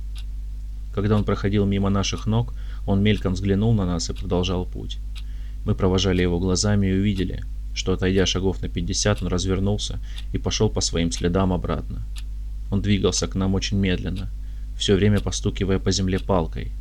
Когда 0.94 1.16
он 1.16 1.24
проходил 1.24 1.66
мимо 1.66 1.90
наших 1.90 2.26
ног, 2.26 2.54
он 2.88 3.04
мельком 3.04 3.34
взглянул 3.34 3.74
на 3.74 3.86
нас 3.86 4.10
и 4.10 4.14
продолжал 4.14 4.66
путь. 4.66 4.98
Мы 5.66 5.76
провожали 5.76 6.22
его 6.22 6.40
глазами 6.40 6.88
и 6.88 6.94
увидели, 6.94 7.44
что 7.74 7.94
отойдя 7.94 8.26
шагов 8.26 8.62
на 8.62 8.70
50, 8.70 9.22
он 9.22 9.28
развернулся 9.28 10.00
и 10.34 10.38
пошел 10.38 10.70
по 10.70 10.82
своим 10.82 11.12
следам 11.12 11.54
обратно. 11.54 12.04
Он 12.72 12.82
двигался 12.82 13.28
к 13.28 13.36
нам 13.36 13.54
очень 13.54 13.78
медленно, 13.78 14.30
все 14.78 14.96
время 14.96 15.20
постукивая 15.20 15.80
по 15.80 15.92
земле 15.92 16.20
палкой. 16.20 16.72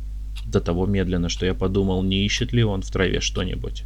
До 0.45 0.61
того 0.61 0.85
медленно, 0.85 1.29
что 1.29 1.45
я 1.45 1.53
подумал, 1.53 2.01
не 2.03 2.25
ищет 2.25 2.53
ли 2.53 2.63
он 2.63 2.81
в 2.81 2.89
траве 2.89 3.19
что-нибудь. 3.19 3.83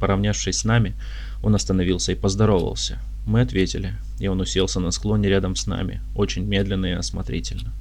Поравнявшись 0.00 0.58
с 0.58 0.64
нами, 0.64 0.94
он 1.42 1.54
остановился 1.54 2.12
и 2.12 2.16
поздоровался. 2.16 2.98
Мы 3.26 3.40
ответили, 3.40 3.94
и 4.20 4.28
он 4.28 4.40
уселся 4.40 4.78
на 4.78 4.92
склоне 4.92 5.28
рядом 5.28 5.56
с 5.56 5.66
нами, 5.66 6.00
очень 6.14 6.44
медленно 6.44 6.86
и 6.86 6.92
осмотрительно. 6.92 7.72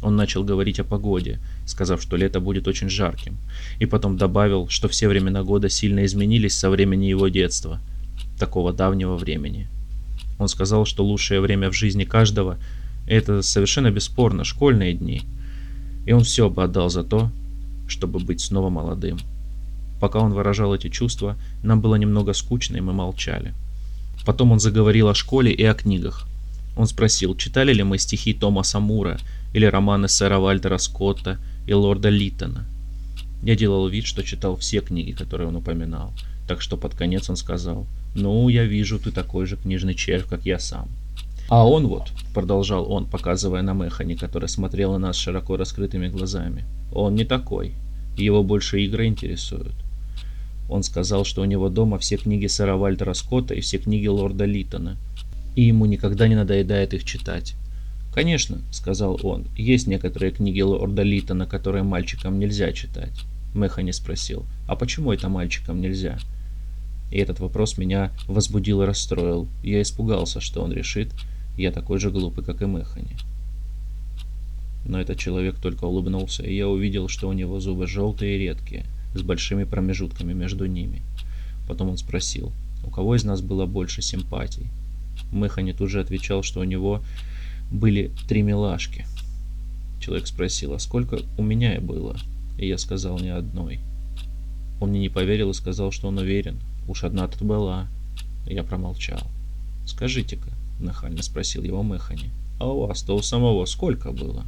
Он 0.00 0.14
начал 0.14 0.44
говорить 0.44 0.78
о 0.78 0.84
погоде, 0.84 1.40
сказав, 1.66 2.00
что 2.00 2.16
лето 2.16 2.38
будет 2.38 2.68
очень 2.68 2.88
жарким, 2.88 3.36
и 3.80 3.86
потом 3.86 4.16
добавил, 4.16 4.68
что 4.68 4.88
все 4.88 5.08
времена 5.08 5.42
года 5.42 5.68
сильно 5.68 6.04
изменились 6.04 6.56
со 6.56 6.70
времени 6.70 7.06
его 7.06 7.26
детства, 7.26 7.80
такого 8.38 8.72
давнего 8.72 9.16
времени. 9.16 9.66
Он 10.38 10.46
сказал, 10.46 10.84
что 10.84 11.04
лучшее 11.04 11.40
время 11.40 11.68
в 11.70 11.74
жизни 11.74 12.04
каждого– 12.04 12.56
это 13.08 13.42
совершенно 13.42 13.90
бесспорно 13.90 14.44
школьные 14.44 14.94
дни, 14.94 15.22
и 16.06 16.12
он 16.12 16.22
все 16.22 16.48
бы 16.48 16.62
отдал 16.62 16.90
за 16.90 17.02
то, 17.02 17.32
чтобы 17.88 18.20
быть 18.20 18.40
снова 18.40 18.70
молодым. 18.70 19.18
Пока 20.00 20.20
он 20.20 20.32
выражал 20.32 20.74
эти 20.74 20.90
чувства, 20.90 21.36
нам 21.64 21.80
было 21.80 21.96
немного 21.96 22.34
скучно, 22.34 22.76
и 22.76 22.80
мы 22.80 22.92
молчали. 22.92 23.52
Потом 24.26 24.50
он 24.50 24.58
заговорил 24.58 25.08
о 25.08 25.14
школе 25.14 25.52
и 25.52 25.62
о 25.64 25.72
книгах. 25.72 26.26
Он 26.76 26.88
спросил, 26.88 27.36
читали 27.36 27.72
ли 27.72 27.84
мы 27.84 27.96
стихи 27.96 28.34
Томаса 28.34 28.80
Мура 28.80 29.18
или 29.54 29.64
романы 29.64 30.08
сэра 30.08 30.38
Вальтера 30.38 30.78
Скотта 30.78 31.38
и 31.66 31.72
лорда 31.72 32.08
Литтона. 32.08 32.66
Я 33.42 33.54
делал 33.54 33.86
вид, 33.88 34.04
что 34.04 34.24
читал 34.24 34.56
все 34.56 34.80
книги, 34.80 35.12
которые 35.12 35.48
он 35.48 35.56
упоминал, 35.56 36.12
так 36.48 36.60
что 36.60 36.76
под 36.76 36.96
конец 36.96 37.30
он 37.30 37.36
сказал, 37.36 37.86
«Ну, 38.16 38.48
я 38.48 38.64
вижу, 38.64 38.98
ты 38.98 39.12
такой 39.12 39.46
же 39.46 39.56
книжный 39.56 39.94
червь, 39.94 40.26
как 40.26 40.44
я 40.44 40.58
сам». 40.58 40.88
«А 41.48 41.64
он 41.64 41.86
вот»,— 41.86 42.10
продолжал 42.34 42.90
он, 42.90 43.06
показывая 43.06 43.62
на 43.62 43.74
Механи, 43.74 44.16
который 44.16 44.48
смотрел 44.48 44.92
на 44.92 44.98
нас 44.98 45.16
широко 45.16 45.56
раскрытыми 45.56 46.08
глазами, 46.08 46.64
«он 46.92 47.14
не 47.14 47.24
такой. 47.24 47.74
Его 48.16 48.42
больше 48.42 48.80
игры 48.80 49.06
интересуют». 49.06 49.85
Он 50.68 50.82
сказал, 50.82 51.24
что 51.24 51.42
у 51.42 51.44
него 51.44 51.68
дома 51.68 51.98
все 51.98 52.16
книги 52.16 52.46
сэра 52.46 52.76
Вальтера 52.76 53.14
Скотта 53.14 53.54
и 53.54 53.60
все 53.60 53.78
книги 53.78 54.06
лорда 54.06 54.44
Литтона, 54.44 54.96
и 55.54 55.62
ему 55.62 55.86
никогда 55.86 56.28
не 56.28 56.34
надоедает 56.34 56.94
их 56.94 57.04
читать. 57.04 57.54
«Конечно»,— 58.16 58.62
сказал 58.70 59.20
он,— 59.22 59.44
«есть 59.58 59.86
некоторые 59.86 60.32
книги 60.32 60.62
лорда 60.62 61.02
Литона, 61.02 61.46
которые 61.46 61.82
мальчикам 61.82 62.38
нельзя 62.38 62.72
читать». 62.72 63.12
Механи 63.54 63.90
спросил, 63.90 64.46
«А 64.66 64.74
почему 64.74 65.12
это 65.12 65.28
мальчикам 65.28 65.80
нельзя?» 65.80 66.18
И 67.10 67.18
этот 67.18 67.40
вопрос 67.40 67.78
меня 67.78 68.10
возбудил 68.26 68.82
и 68.82 68.86
расстроил. 68.86 69.48
Я 69.62 69.82
испугался, 69.82 70.40
что 70.40 70.62
он 70.62 70.72
решит, 70.72 71.12
я 71.56 71.70
такой 71.72 71.98
же 71.98 72.10
глупый, 72.10 72.42
как 72.42 72.62
и 72.62 72.66
Механи. 72.66 73.16
Но 74.86 75.00
этот 75.00 75.18
человек 75.18 75.56
только 75.56 75.84
улыбнулся, 75.84 76.42
и 76.42 76.54
я 76.54 76.68
увидел, 76.68 77.08
что 77.08 77.28
у 77.28 77.32
него 77.32 77.60
зубы 77.60 77.86
желтые 77.86 78.36
и 78.36 78.38
редкие, 78.38 78.86
с 79.18 79.22
большими 79.22 79.64
промежутками 79.64 80.32
между 80.32 80.66
ними. 80.66 81.02
Потом 81.68 81.90
он 81.90 81.96
спросил, 81.96 82.52
у 82.84 82.90
кого 82.90 83.16
из 83.16 83.24
нас 83.24 83.40
было 83.40 83.66
больше 83.66 84.02
симпатий. 84.02 84.68
Механи 85.32 85.72
тут 85.72 85.90
же 85.90 86.00
отвечал, 86.00 86.42
что 86.42 86.60
у 86.60 86.64
него 86.64 87.02
были 87.70 88.12
три 88.28 88.42
милашки. 88.42 89.06
Человек 90.00 90.26
спросил, 90.26 90.74
а 90.74 90.78
сколько 90.78 91.20
у 91.36 91.42
меня 91.42 91.80
было? 91.80 92.16
И 92.58 92.68
я 92.68 92.78
сказал, 92.78 93.18
ни 93.18 93.28
одной. 93.28 93.80
Он 94.80 94.90
мне 94.90 95.00
не 95.00 95.08
поверил 95.08 95.50
и 95.50 95.54
сказал, 95.54 95.90
что 95.90 96.08
он 96.08 96.18
уверен. 96.18 96.60
Уж 96.86 97.04
одна 97.04 97.26
тут 97.28 97.42
была. 97.42 97.88
Я 98.46 98.62
промолчал. 98.62 99.20
«Скажите-ка»,— 99.86 100.50
нахально 100.80 101.22
спросил 101.22 101.62
его 101.62 101.82
Механи, 101.82 102.30
«а 102.58 102.66
у 102.66 102.86
вас-то 102.86 103.14
у 103.14 103.22
самого 103.22 103.64
сколько 103.66 104.10
было?» 104.10 104.44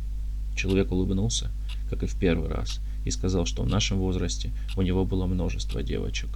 Человек 0.57 0.91
улыбнулся, 0.91 1.51
как 1.89 2.03
и 2.03 2.07
в 2.07 2.19
первый 2.19 2.49
раз, 2.49 2.81
и 3.09 3.11
сказал, 3.11 3.47
что 3.47 3.63
в 3.63 3.69
нашем 3.69 3.99
возрасте 3.99 4.51
у 4.77 4.83
него 4.83 5.05
было 5.05 5.27
множество 5.27 5.83
девочек. 5.83 6.29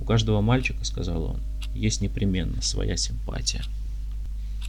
«У 0.00 0.04
каждого 0.04 0.40
мальчика,— 0.40 0.78
сказал 0.84 1.22
он,— 1.22 1.40
есть 1.74 2.00
непременно 2.00 2.62
своя 2.62 2.96
симпатия». 2.96 3.62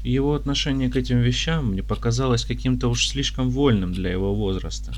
Его 0.03 0.35
отношение 0.35 0.89
к 0.89 0.95
этим 0.95 1.19
вещам 1.19 1.71
мне 1.71 1.83
показалось 1.83 2.43
каким-то 2.43 2.89
уж 2.89 3.07
слишком 3.07 3.49
вольным 3.49 3.93
для 3.93 4.11
его 4.11 4.35
возраста. 4.35 4.93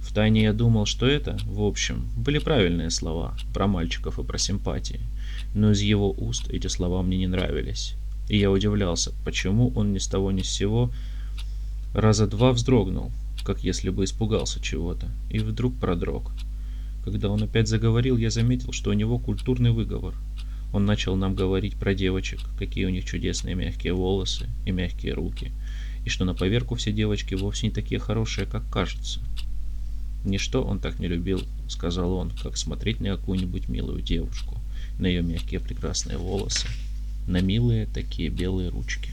Втайне 0.00 0.44
я 0.44 0.52
думал, 0.52 0.86
что 0.86 1.06
это, 1.06 1.36
в 1.44 1.62
общем, 1.62 2.08
были 2.16 2.38
правильные 2.38 2.90
слова 2.90 3.36
про 3.52 3.66
мальчиков 3.66 4.18
и 4.18 4.22
про 4.22 4.38
симпатии. 4.38 5.00
Но 5.54 5.72
из 5.72 5.80
его 5.80 6.10
уст 6.10 6.48
эти 6.48 6.68
слова 6.68 7.02
мне 7.02 7.18
не 7.18 7.26
нравились. 7.26 7.96
И 8.28 8.38
я 8.38 8.50
удивлялся, 8.50 9.12
почему 9.24 9.72
он 9.74 9.92
ни 9.92 9.98
с 9.98 10.06
того 10.06 10.30
ни 10.30 10.42
с 10.42 10.48
сего 10.48 10.90
раза 11.92 12.26
два 12.26 12.52
вздрогнул, 12.52 13.10
как 13.46 13.64
если 13.64 13.88
бы 13.90 14.04
испугался 14.04 14.60
чего-то, 14.60 15.08
и 15.30 15.38
вдруг 15.38 15.78
продрог. 15.78 16.32
Когда 17.04 17.30
он 17.30 17.42
опять 17.42 17.68
заговорил, 17.68 18.16
я 18.16 18.30
заметил, 18.30 18.72
что 18.72 18.90
у 18.90 18.94
него 18.94 19.18
культурный 19.18 19.70
выговор– 19.70 20.14
он 20.72 20.84
начал 20.84 21.16
нам 21.16 21.34
говорить 21.34 21.76
про 21.76 21.94
девочек, 21.94 22.40
какие 22.58 22.84
у 22.84 22.90
них 22.90 23.04
чудесные 23.04 23.54
мягкие 23.54 23.94
волосы 23.94 24.46
и 24.66 24.72
мягкие 24.72 25.14
руки, 25.14 25.52
и 26.04 26.10
что 26.10 26.24
на 26.24 26.34
поверку 26.34 26.74
все 26.74 26.92
девочки 26.92 27.34
вовсе 27.34 27.68
не 27.68 27.72
такие 27.72 27.98
хорошие, 27.98 28.46
как 28.46 28.68
кажется. 28.68 29.20
«Ничто 30.24 30.62
он 30.62 30.80
так 30.80 30.98
не 30.98 31.06
любил»,— 31.06 31.40
сказал 31.68 32.12
он,— 32.12 32.30
«как 32.42 32.56
смотреть 32.56 33.00
на 33.00 33.16
какую-нибудь 33.16 33.68
милую 33.68 34.02
девушку, 34.02 34.58
на 34.98 35.06
ее 35.06 35.22
мягкие 35.22 35.60
прекрасные 35.60 36.18
волосы, 36.18 36.66
на 37.26 37.40
милые 37.40 37.86
такие 37.86 38.28
белые 38.28 38.68
ручки». 38.68 39.12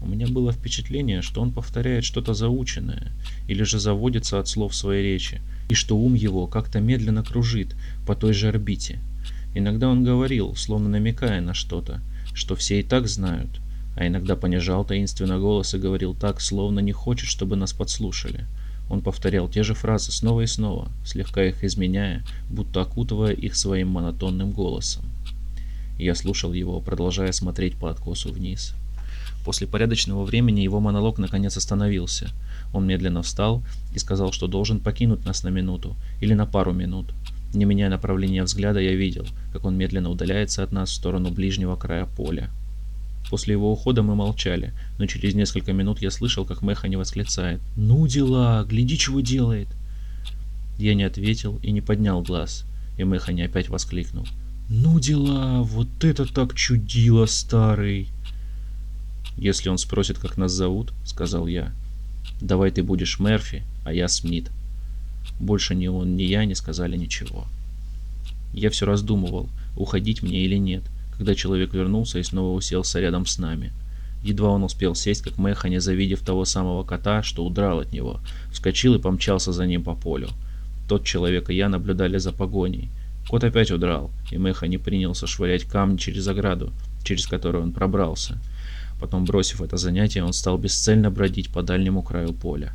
У 0.00 0.06
меня 0.06 0.26
было 0.26 0.52
впечатление, 0.52 1.22
что 1.22 1.40
он 1.40 1.52
повторяет 1.52 2.04
что-то 2.04 2.34
заученное 2.34 3.12
или 3.48 3.62
же 3.62 3.78
заводится 3.78 4.38
от 4.38 4.48
слов 4.48 4.74
своей 4.74 5.02
речи, 5.02 5.40
и 5.68 5.74
что 5.74 5.96
ум 5.96 6.14
его 6.14 6.46
как-то 6.46 6.80
медленно 6.80 7.22
кружит 7.24 7.74
по 8.06 8.14
той 8.14 8.32
же 8.32 8.48
орбите— 8.48 9.00
Иногда 9.54 9.88
он 9.88 10.02
говорил, 10.02 10.56
словно 10.56 10.88
намекая 10.88 11.40
на 11.40 11.54
что-то, 11.54 12.00
что 12.34 12.56
все 12.56 12.80
и 12.80 12.82
так 12.82 13.06
знают, 13.06 13.60
а 13.96 14.06
иногда 14.06 14.34
понижал 14.34 14.84
таинственно 14.84 15.38
голос 15.38 15.74
и 15.74 15.78
говорил 15.78 16.14
так, 16.14 16.40
словно 16.40 16.80
не 16.80 16.90
хочет, 16.90 17.28
чтобы 17.28 17.54
нас 17.54 17.72
подслушали. 17.72 18.46
Он 18.90 19.00
повторял 19.00 19.48
те 19.48 19.62
же 19.62 19.74
фразы 19.74 20.10
снова 20.10 20.40
и 20.42 20.46
снова, 20.46 20.90
слегка 21.04 21.44
их 21.44 21.62
изменяя, 21.62 22.24
будто 22.50 22.82
окутывая 22.82 23.32
их 23.32 23.54
своим 23.54 23.88
монотонным 23.88 24.50
голосом. 24.50 25.04
Я 25.98 26.16
слушал 26.16 26.52
его, 26.52 26.80
продолжая 26.80 27.30
смотреть 27.30 27.76
по 27.76 27.88
откосу 27.88 28.32
вниз. 28.32 28.74
После 29.44 29.66
порядочного 29.66 30.24
времени 30.24 30.60
его 30.60 30.80
монолог 30.80 31.18
наконец 31.18 31.56
остановился. 31.56 32.30
Он 32.72 32.86
медленно 32.86 33.22
встал 33.22 33.62
и 33.94 33.98
сказал, 33.98 34.32
что 34.32 34.46
должен 34.46 34.80
покинуть 34.80 35.24
нас 35.26 35.44
на 35.44 35.48
минуту 35.48 35.96
или 36.20 36.32
на 36.32 36.46
пару 36.46 36.72
минут. 36.72 37.12
Не 37.52 37.66
меняя 37.66 37.90
направления 37.90 38.42
взгляда, 38.42 38.80
я 38.80 38.94
видел, 38.94 39.26
как 39.52 39.64
он 39.66 39.76
медленно 39.76 40.10
удаляется 40.10 40.62
от 40.62 40.72
нас 40.72 40.90
в 40.90 40.94
сторону 40.94 41.30
ближнего 41.30 41.76
края 41.76 42.06
поля. 42.06 42.50
После 43.30 43.52
его 43.52 43.70
ухода 43.70 44.02
мы 44.02 44.14
молчали, 44.14 44.72
но 44.98 45.06
через 45.06 45.34
несколько 45.34 45.72
минут 45.72 46.00
я 46.00 46.10
слышал, 46.10 46.44
как 46.44 46.62
Механи 46.62 46.96
восклицает. 46.96 47.60
«Ну 47.76 48.06
дела! 48.06 48.64
Гляди, 48.64 48.98
чего 48.98 49.20
делает!» 49.20 49.68
Я 50.78 50.94
не 50.94 51.04
ответил 51.04 51.60
и 51.62 51.70
не 51.70 51.80
поднял 51.80 52.22
глаз, 52.22 52.64
и 52.98 53.04
Механи 53.04 53.42
опять 53.42 53.68
воскликнул. 53.68 54.26
«Ну 54.68 54.98
дела! 54.98 55.62
Вот 55.62 56.02
это 56.02 56.32
так 56.32 56.54
чудило, 56.54 57.26
старый!» 57.26 58.08
«Если 59.36 59.68
он 59.68 59.78
спросит, 59.78 60.18
как 60.18 60.36
нас 60.36 60.52
зовут,— 60.52 60.92
сказал 61.04 61.46
я,— 61.46 61.72
давай 62.40 62.70
ты 62.70 62.82
будешь 62.82 63.18
Мерфи, 63.18 63.62
а 63.84 63.92
я 63.92 64.08
Смит». 64.08 64.50
Больше 65.40 65.74
ни 65.74 65.86
он, 65.86 66.16
ни 66.16 66.22
я 66.22 66.44
не 66.44 66.54
сказали 66.54 66.96
ничего. 66.96 67.46
Я 68.52 68.70
все 68.70 68.86
раздумывал, 68.86 69.48
уходить 69.76 70.22
мне 70.22 70.44
или 70.44 70.56
нет, 70.56 70.82
когда 71.16 71.34
человек 71.34 71.74
вернулся 71.74 72.18
и 72.18 72.22
снова 72.22 72.56
уселся 72.56 73.00
рядом 73.00 73.26
с 73.26 73.38
нами. 73.38 73.72
Едва 74.22 74.50
он 74.50 74.62
успел 74.62 74.94
сесть, 74.94 75.22
как 75.22 75.38
Механя, 75.38 75.80
завидев 75.80 76.20
того 76.20 76.44
самого 76.44 76.82
кота, 76.82 77.22
что 77.22 77.44
удрал 77.44 77.80
от 77.80 77.92
него, 77.92 78.20
вскочил 78.52 78.94
и 78.94 79.00
помчался 79.00 79.52
за 79.52 79.66
ним 79.66 79.82
по 79.82 79.94
полю. 79.94 80.28
Тот 80.88 81.04
человек 81.04 81.50
и 81.50 81.54
я 81.54 81.68
наблюдали 81.68 82.18
за 82.18 82.32
погоней. 82.32 82.88
Кот 83.28 83.42
опять 83.42 83.70
удрал, 83.70 84.10
и 84.30 84.36
Механи 84.36 84.76
принялся 84.76 85.26
швырять 85.26 85.64
камни 85.64 85.96
через 85.96 86.28
ограду, 86.28 86.72
через 87.04 87.26
которую 87.26 87.64
он 87.64 87.72
пробрался. 87.72 88.38
Потом, 89.00 89.24
бросив 89.24 89.60
это 89.60 89.76
занятие, 89.76 90.24
он 90.24 90.32
стал 90.32 90.58
бесцельно 90.58 91.10
бродить 91.10 91.52
по 91.52 91.62
дальнему 91.62 92.02
краю 92.02 92.32
поля. 92.32 92.72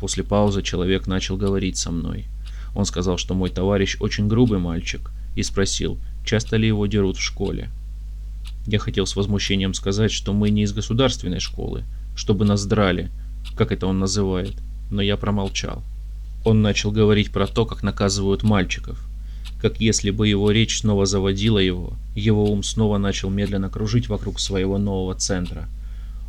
После 0.00 0.22
паузы 0.22 0.62
человек 0.62 1.06
начал 1.06 1.36
говорить 1.36 1.76
со 1.76 1.90
мной. 1.90 2.26
Он 2.74 2.84
сказал, 2.84 3.16
что 3.16 3.34
мой 3.34 3.50
товарищ 3.50 3.96
очень 4.00 4.28
грубый 4.28 4.58
мальчик, 4.58 5.10
и 5.36 5.42
спросил, 5.42 5.98
часто 6.24 6.56
ли 6.56 6.66
его 6.66 6.86
дерут 6.86 7.16
в 7.16 7.22
школе. 7.22 7.70
Я 8.66 8.78
хотел 8.78 9.06
с 9.06 9.16
возмущением 9.16 9.74
сказать, 9.74 10.10
что 10.10 10.32
мы 10.32 10.50
не 10.50 10.62
из 10.62 10.72
государственной 10.72 11.40
школы, 11.40 11.84
чтобы 12.16 12.44
нас 12.44 12.66
драли, 12.66 13.10
как 13.56 13.72
это 13.72 13.86
он 13.86 13.98
называет, 13.98 14.54
но 14.90 15.02
я 15.02 15.16
промолчал. 15.16 15.82
Он 16.44 16.62
начал 16.62 16.90
говорить 16.90 17.30
про 17.30 17.46
то, 17.46 17.64
как 17.66 17.82
наказывают 17.82 18.42
мальчиков, 18.42 19.02
как 19.64 19.80
если 19.80 20.10
бы 20.10 20.28
его 20.28 20.50
речь 20.50 20.80
снова 20.80 21.06
заводила 21.06 21.58
его, 21.58 21.94
его 22.14 22.44
ум 22.52 22.62
снова 22.62 22.98
начал 22.98 23.30
медленно 23.30 23.70
кружить 23.70 24.10
вокруг 24.10 24.38
своего 24.38 24.76
нового 24.76 25.14
центра. 25.14 25.70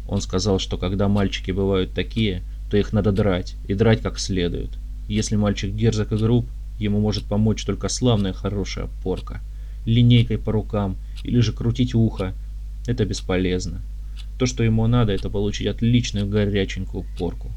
Он 0.07 0.21
сказал, 0.21 0.57
что 0.57 0.77
когда 0.77 1.09
мальчики 1.09 1.51
бывают 1.51 1.91
такие, 1.91 2.43
то 2.71 2.77
их 2.77 2.93
надо 2.93 3.11
драть, 3.11 3.57
и 3.67 3.73
драть 3.73 4.01
как 4.01 4.19
следует. 4.19 4.69
Если 5.09 5.35
мальчик 5.35 5.75
дерзок 5.75 6.13
и 6.13 6.15
груб, 6.15 6.45
ему 6.79 7.01
может 7.01 7.25
помочь 7.25 7.65
только 7.65 7.89
славная 7.89 8.31
хорошая 8.31 8.87
порка. 9.03 9.41
Линейкой 9.85 10.37
по 10.37 10.53
рукам 10.53 10.95
или 11.25 11.41
же 11.41 11.51
крутить 11.51 11.93
ухо. 11.93 12.33
Это 12.87 13.03
бесполезно. 13.03 13.81
То, 14.39 14.45
что 14.45 14.63
ему 14.63 14.87
надо, 14.87 15.11
это 15.11 15.29
получить 15.29 15.67
отличную 15.67 16.25
горяченькую 16.25 17.03
порку. 17.19 17.51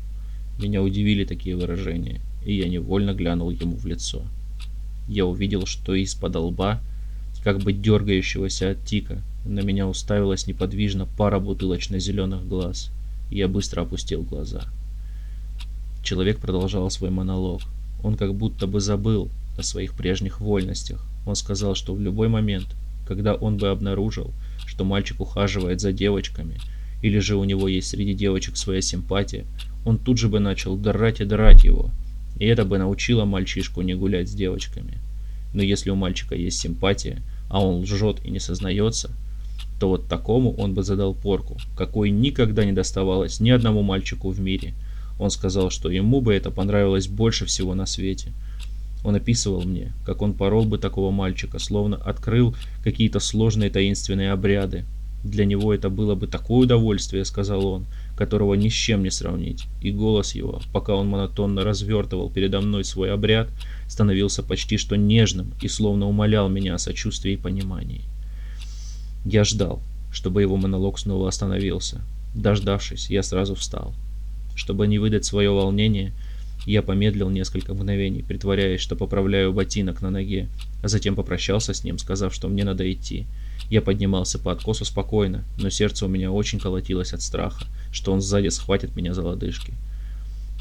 Меня 0.59 0.83
удивили 0.83 1.25
такие 1.25 1.55
выражения, 1.55 2.21
и 2.45 2.53
я 2.53 2.69
невольно 2.69 3.15
глянул 3.15 3.51
ему 3.51 3.77
в 3.77 3.87
лицо. 3.87 4.25
Я 5.09 5.25
увидел, 5.25 5.65
что 5.67 5.95
из-под 5.95 6.37
лба, 6.37 6.81
как 7.43 7.61
бы 7.61 7.73
дергающегося 7.73 8.73
от 8.73 8.85
тика, 8.85 9.23
на 9.45 9.61
меня 9.61 9.89
уставилась 9.89 10.47
неподвижно 10.47 11.07
пара 11.07 11.41
бутылочно-зеленых 11.41 12.47
глаз. 12.47 12.91
Я 13.31 13.49
быстро 13.49 13.83
опустил 13.83 14.23
глаза. 14.23 14.65
Человек 16.03 16.39
продолжал 16.39 16.91
свой 16.91 17.11
монолог. 17.11 17.63
Он 18.03 18.17
как 18.17 18.35
будто 18.35 18.67
бы 18.67 18.81
забыл 18.81 19.31
о 19.57 19.63
своих 19.63 19.95
прежних 19.95 20.41
вольностях. 20.41 21.05
Он 21.27 21.35
сказал, 21.35 21.75
что 21.75 21.95
в 21.95 22.01
любой 22.01 22.29
момент, 22.29 22.67
когда 23.07 23.35
он 23.35 23.57
бы 23.57 23.69
обнаружил, 23.69 24.33
что 24.67 24.85
мальчик 24.85 25.21
ухаживает 25.21 25.81
за 25.81 25.93
девочками, 25.93 26.61
или 27.03 27.19
же 27.19 27.37
у 27.37 27.45
него 27.45 27.69
есть 27.69 27.89
среди 27.89 28.15
девочек 28.15 28.57
своя 28.57 28.83
симпатия, 28.83 29.47
он 29.85 29.99
тут 29.99 30.19
же 30.19 30.29
бы 30.29 30.41
начал 30.41 30.77
драть 30.77 31.21
и 31.21 31.25
драть 31.25 31.65
его. 31.65 31.91
И 32.39 32.47
это 32.47 32.65
бы 32.65 32.79
научило 32.79 33.25
мальчишку 33.25 33.83
не 33.83 33.95
гулять 33.95 34.29
с 34.29 34.35
девочками. 34.35 34.99
Но 35.53 35.63
если 35.63 35.91
у 35.91 35.95
мальчика 35.95 36.35
есть 36.35 36.61
симпатия, 36.61 37.23
а 37.49 37.65
он 37.65 37.83
лжет 37.83 38.25
и 38.25 38.31
не 38.31 38.39
сознается, 38.39 39.11
то 39.81 39.89
вот 39.89 40.09
такому 40.09 40.55
он 40.55 40.75
бы 40.75 40.83
задал 40.83 41.15
порку, 41.15 41.57
какой 41.77 42.11
никогда 42.11 42.65
не 42.65 42.73
доставалось 42.73 43.41
ни 43.41 43.51
одному 43.51 43.83
мальчику 43.83 44.31
в 44.31 44.41
мире– 44.41 44.75
он 45.19 45.31
сказал, 45.31 45.71
что 45.71 45.91
ему 45.91 46.21
бы 46.21 46.33
это 46.35 46.51
понравилось 46.51 47.09
больше 47.09 47.45
всего 47.45 47.75
на 47.75 47.87
свете. 47.87 48.33
Он 49.05 49.15
описывал 49.15 49.63
мне, 49.63 49.93
как 50.05 50.23
он 50.23 50.35
порол 50.35 50.65
бы 50.65 50.79
такого 50.79 51.11
мальчика, 51.11 51.59
словно 51.59 51.97
открыл 51.97 52.55
какие-то 52.85 53.21
сложные 53.21 53.71
таинственные 53.71 54.33
обряды. 54.33 54.85
Для 55.25 55.45
него 55.45 55.75
это 55.75 55.91
было 55.91 56.15
бы 56.15 56.27
такое 56.27 56.61
удовольствие, 56.61 57.25
сказал 57.25 57.67
он, 57.67 57.87
которого 58.19 58.55
ни 58.55 58.69
с 58.69 58.73
чем 58.73 59.05
не 59.05 59.11
сравнить. 59.11 59.67
И 59.81 59.93
голос 59.93 60.35
его, 60.35 60.61
пока 60.73 60.95
он 60.95 61.09
монотонно 61.09 61.63
развертывал 61.63 62.29
передо 62.31 62.61
мной 62.61 62.85
свой 62.85 63.13
обряд, 63.13 63.49
становился 63.87 64.43
почти 64.43 64.77
что 64.77 64.97
нежным 64.97 65.55
и 65.63 65.69
словно 65.69 66.07
умолял 66.07 66.49
меня 66.49 66.75
о 66.75 66.79
сочувствии 66.79 67.35
и 67.35 67.37
понимании. 67.37 68.03
Я 69.25 69.45
ждал, 69.45 69.81
чтобы 70.11 70.43
его 70.43 70.57
монолог 70.57 70.99
снова 70.99 71.29
остановился. 71.29 72.01
Дождавшись, 72.35 73.09
я 73.09 73.23
сразу 73.23 73.55
встал. 73.55 73.95
Чтобы 74.57 74.89
не 74.89 74.99
выдать 74.99 75.25
свое 75.25 75.51
волнение, 75.51 76.13
я 76.67 76.83
помедлил 76.83 77.31
несколько 77.31 77.73
мгновений, 77.73 78.25
притворяясь, 78.25 78.81
что 78.81 78.97
поправляю 78.97 79.53
ботинок 79.53 80.03
на 80.03 80.11
ноге, 80.11 80.49
а 80.83 80.89
затем 80.89 81.15
попрощался 81.15 81.73
с 81.73 81.85
ним, 81.85 81.99
сказав, 81.99 82.35
что 82.35 82.49
мне 82.49 82.65
надо 82.65 82.91
идти. 82.93 83.27
Я 83.71 83.83
поднимался 83.83 84.39
по 84.39 84.53
откосу 84.53 84.85
спокойно, 84.85 85.45
но 85.59 85.71
сердце 85.71 86.07
у 86.07 86.09
меня 86.09 86.31
очень 86.31 86.59
колотилось 86.59 87.13
от 87.13 87.23
страха, 87.23 87.67
что 87.93 88.13
он 88.13 88.21
сзади 88.21 88.49
схватит 88.49 88.97
меня 88.97 89.15
за 89.15 89.23
лодыжки. 89.23 89.75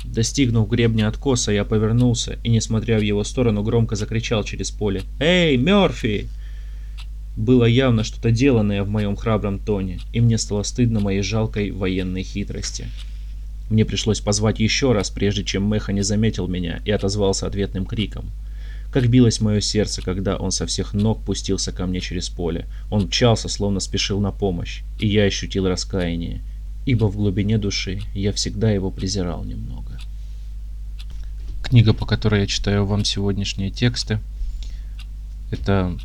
Достигнув 0.03 0.69
гребня 0.69 1.07
откоса, 1.07 1.51
я 1.51 1.65
повернулся 1.65 2.37
и, 2.43 2.49
несмотря 2.49 2.99
в 2.99 3.01
его 3.01 3.23
сторону, 3.23 3.63
громко 3.63 3.95
закричал 3.95 4.43
через 4.43 4.71
поле 4.71 5.03
«Эй, 5.19 5.57
Мёрфи!» 5.57 6.27
Было 7.35 7.65
явно 7.65 8.03
что-то 8.03 8.31
деланное 8.31 8.83
в 8.83 8.89
моем 8.89 9.15
храбром 9.15 9.59
тоне, 9.59 9.99
и 10.11 10.21
мне 10.21 10.37
стало 10.37 10.63
стыдно 10.63 10.99
моей 10.99 11.21
жалкой 11.21 11.71
военной 11.71 12.23
хитрости. 12.23 12.87
Мне 13.69 13.85
пришлось 13.85 14.21
позвать 14.21 14.59
еще 14.59 14.93
раз, 14.93 15.09
прежде 15.09 15.43
чем 15.43 15.69
Меха 15.69 15.93
не 15.93 16.01
заметил 16.01 16.47
меня 16.47 16.81
и 16.85 16.91
отозвался 16.91 17.45
ответным 17.45 17.85
криком. 17.85 18.31
Как 18.91 19.09
билось 19.09 19.41
мое 19.41 19.59
сердце, 19.59 20.01
когда 20.01 20.37
он 20.37 20.51
со 20.51 20.65
всех 20.65 20.93
ног 20.93 21.21
пустился 21.23 21.71
ко 21.71 21.85
мне 21.85 21.99
через 21.99 22.29
поле. 22.29 22.67
Он 22.89 23.03
мчался, 23.03 23.49
словно 23.49 23.79
спешил 23.79 24.19
на 24.19 24.31
помощь, 24.31 24.81
и 24.99 25.07
я 25.07 25.23
ощутил 25.23 25.67
раскаяние, 25.67 26.41
ибо 26.85 27.05
в 27.05 27.17
глубине 27.17 27.57
души 27.57 28.01
я 28.13 28.31
всегда 28.31 28.71
его 28.71 28.89
презирал 28.89 29.43
немного. 29.43 29.99
Книга, 31.61 31.91
по 31.93 32.05
которой 32.05 32.41
я 32.41 32.47
читаю 32.47 32.85
вам 32.85 33.03
сегодняшние 33.03 33.71
тексты, 33.71 34.19
это 35.51 35.97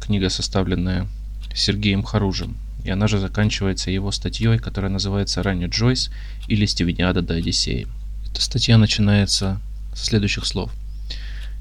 книга, 0.00 0.28
составленная 0.30 1.08
Сергеем 1.52 2.04
Харужем, 2.04 2.56
и 2.84 2.90
она 2.90 3.08
же 3.08 3.18
заканчивается 3.18 3.90
его 3.90 4.12
статьей, 4.12 4.58
которая 4.58 4.90
называется 4.90 5.42
«Ранний 5.42 5.66
Джойс» 5.66 6.10
или 6.46 6.64
«Стивениада 6.64 7.22
до 7.22 7.34
Одиссеи». 7.34 7.88
Эта 8.30 8.40
статья 8.40 8.78
начинается 8.78 9.60
со 9.94 10.04
следующих 10.04 10.46
слов. 10.46 10.72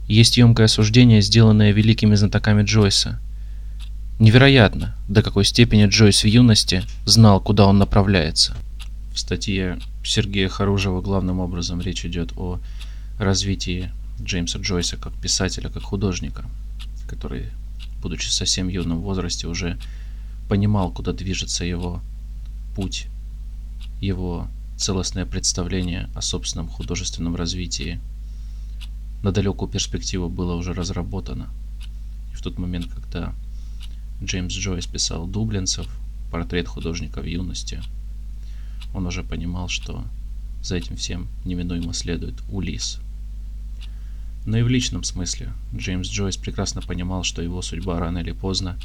Есть 0.09 0.37
емкое 0.37 0.65
суждение, 0.65 1.21
сделанное 1.21 1.71
великими 1.71 2.15
знатоками 2.15 2.63
Джойса. 2.63 3.19
Невероятно, 4.17 4.97
до 5.07 5.21
какой 5.21 5.45
степени 5.45 5.85
Джойс 5.85 6.23
в 6.23 6.27
юности 6.27 6.81
знал, 7.05 7.39
куда 7.39 7.67
он 7.67 7.77
направляется. 7.77 8.57
В 9.13 9.19
статье 9.19 9.77
Сергея 10.03 10.49
Харужева 10.49 11.01
главным 11.01 11.39
образом 11.39 11.79
речь 11.79 12.05
идет 12.05 12.33
о 12.37 12.59
развитии 13.19 13.91
Джеймса 14.19 14.57
Джойса 14.57 14.97
как 14.97 15.13
писателя, 15.13 15.69
как 15.69 15.83
художника, 15.83 16.43
который, 17.07 17.45
будучи 18.01 18.29
совсем 18.29 18.67
юном 18.67 19.01
возрасте, 19.01 19.47
уже 19.47 19.77
понимал, 20.49 20.89
куда 20.91 21.13
движется 21.13 21.65
его 21.65 22.01
путь, 22.75 23.05
его 24.01 24.47
целостное 24.75 25.27
представление 25.27 26.09
о 26.15 26.23
собственном 26.23 26.67
художественном 26.67 27.35
развитии 27.35 27.99
на 29.23 29.31
далекую 29.31 29.69
перспективу 29.69 30.29
было 30.29 30.55
уже 30.55 30.73
разработано. 30.73 31.49
в 32.33 32.41
тот 32.41 32.57
момент, 32.57 32.85
когда 32.85 33.33
Джеймс 34.23 34.53
Джойс 34.53 34.87
писал 34.87 35.27
«Дублинцев», 35.27 35.87
портрет 36.31 36.67
художника 36.67 37.21
в 37.21 37.25
юности, 37.25 37.81
он 38.93 39.05
уже 39.07 39.23
понимал, 39.23 39.67
что 39.67 40.05
за 40.61 40.77
этим 40.77 40.95
всем 40.95 41.27
неминуемо 41.43 41.93
следует 41.93 42.35
Улис. 42.49 42.99
Но 44.45 44.57
и 44.57 44.63
в 44.63 44.69
личном 44.69 45.03
смысле 45.03 45.51
Джеймс 45.75 46.09
Джойс 46.09 46.37
прекрасно 46.37 46.81
понимал, 46.81 47.23
что 47.23 47.41
его 47.41 47.61
судьба 47.61 47.99
рано 47.99 48.19
или 48.19 48.31
поздно 48.31 48.77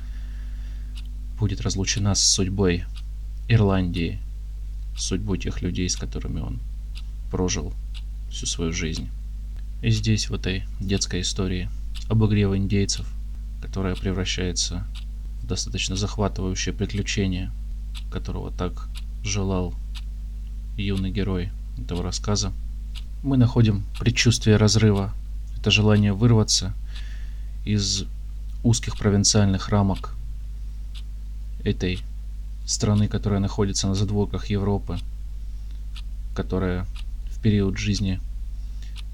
будет 1.39 1.61
разлучена 1.61 2.15
с 2.15 2.25
судьбой 2.25 2.85
Ирландии, 3.49 4.19
судьбой 4.97 5.39
тех 5.39 5.63
людей, 5.63 5.89
с 5.89 5.97
которыми 5.97 6.41
он 6.41 6.61
прожил 7.31 7.73
всю 8.31 8.47
свою 8.47 8.73
жизнь. 8.73 9.09
И 9.85 9.91
здесь, 9.91 10.31
в 10.31 10.35
этой 10.35 10.65
детской 10.81 11.21
истории 11.21 11.69
об 12.09 12.25
игре 12.25 12.49
в 12.49 12.57
индейцев, 12.57 13.07
которая 13.61 13.95
превращается 13.95 14.87
в 15.43 15.47
достаточно 15.47 15.95
захватывающее 15.95 16.75
приключение, 16.75 17.51
которого 18.11 18.51
так 18.51 18.89
желал 19.23 19.75
юный 20.79 21.11
герой 21.11 21.51
этого 21.77 22.03
рассказа, 22.03 22.55
мы 23.23 23.37
находим 23.37 23.85
предчувствие 24.01 24.57
разрыва. 24.57 25.13
Это 25.59 25.71
желание 25.71 26.15
вырваться 26.15 26.73
из 27.67 28.05
узких 28.63 28.97
провинциальных 28.97 29.69
рамок 29.69 30.15
этой 31.63 32.01
страны, 32.65 33.07
которая 33.07 33.41
находится 33.41 33.87
на 33.87 33.95
задворках 33.95 34.47
Европы, 34.47 34.97
которая 36.35 36.87
в 37.31 37.43
период 37.43 37.77
жизни 37.77 38.19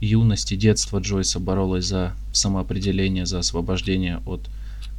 юности, 0.01 0.55
детства 0.57 0.99
Джойса 0.99 1.39
боролась 1.39 1.87
за 1.87 2.15
самоопределение, 2.33 3.27
за 3.27 3.39
освобождение 3.39 4.19
от 4.27 4.49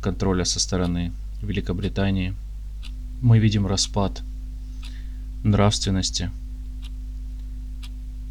контроля 0.02 0.46
со 0.46 0.60
стороны 0.60 1.12
Великобритании. 1.42 2.36
Мы 3.22 3.40
видим 3.40 3.68
распад 3.68 4.22
нравственности 5.44 6.32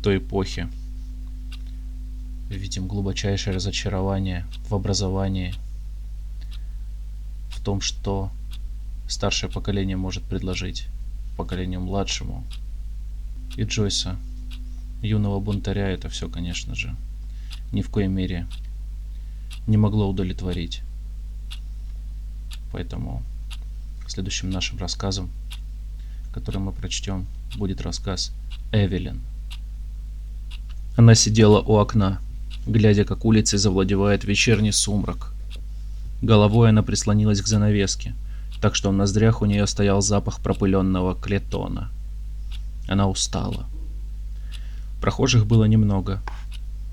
той 0.02 0.18
эпохи. 0.18 0.68
Видим 2.48 2.88
глубочайшее 2.88 3.54
разочарование 3.54 4.44
в 4.68 4.74
образовании, 4.74 5.54
в 7.50 7.61
том, 7.62 7.80
что 7.80 8.30
старшее 9.09 9.50
поколение 9.50 9.96
может 9.96 10.24
предложить 10.24 10.88
поколению 11.37 11.80
младшему. 11.80 12.44
И 13.56 13.62
Джойса, 13.62 14.16
юного 15.02 15.40
бунтаря, 15.40 15.88
это 15.88 16.08
все, 16.08 16.28
конечно 16.28 16.74
же, 16.74 16.94
ни 17.72 17.82
в 17.82 17.90
коей 17.90 18.08
мере 18.08 18.46
не 19.66 19.76
могло 19.76 20.08
удовлетворить. 20.08 20.82
Поэтому 22.72 23.22
следующим 24.06 24.50
нашим 24.50 24.78
рассказом, 24.78 25.30
который 26.32 26.60
мы 26.60 26.72
прочтем, 26.72 27.26
будет 27.56 27.80
рассказ 27.80 28.32
Эвелин. 28.72 29.20
Она 30.96 31.14
сидела 31.14 31.60
у 31.60 31.76
окна, 31.76 32.20
глядя, 32.66 33.04
как 33.04 33.24
улицей 33.24 33.58
завладевает 33.58 34.24
вечерний 34.24 34.72
сумрак. 34.72 35.34
Головой 36.22 36.70
она 36.70 36.82
прислонилась 36.82 37.40
к 37.40 37.46
занавеске– 37.46 38.14
так 38.60 38.74
что 38.74 38.90
в 38.90 38.92
ноздрях 38.92 39.42
у 39.42 39.46
нее 39.46 39.66
стоял 39.66 40.02
запах 40.02 40.40
пропыленного 40.40 41.14
клетона. 41.14 41.90
Она 42.88 43.08
устала. 43.08 43.66
Прохожих 45.00 45.46
было 45.46 45.64
немного. 45.64 46.22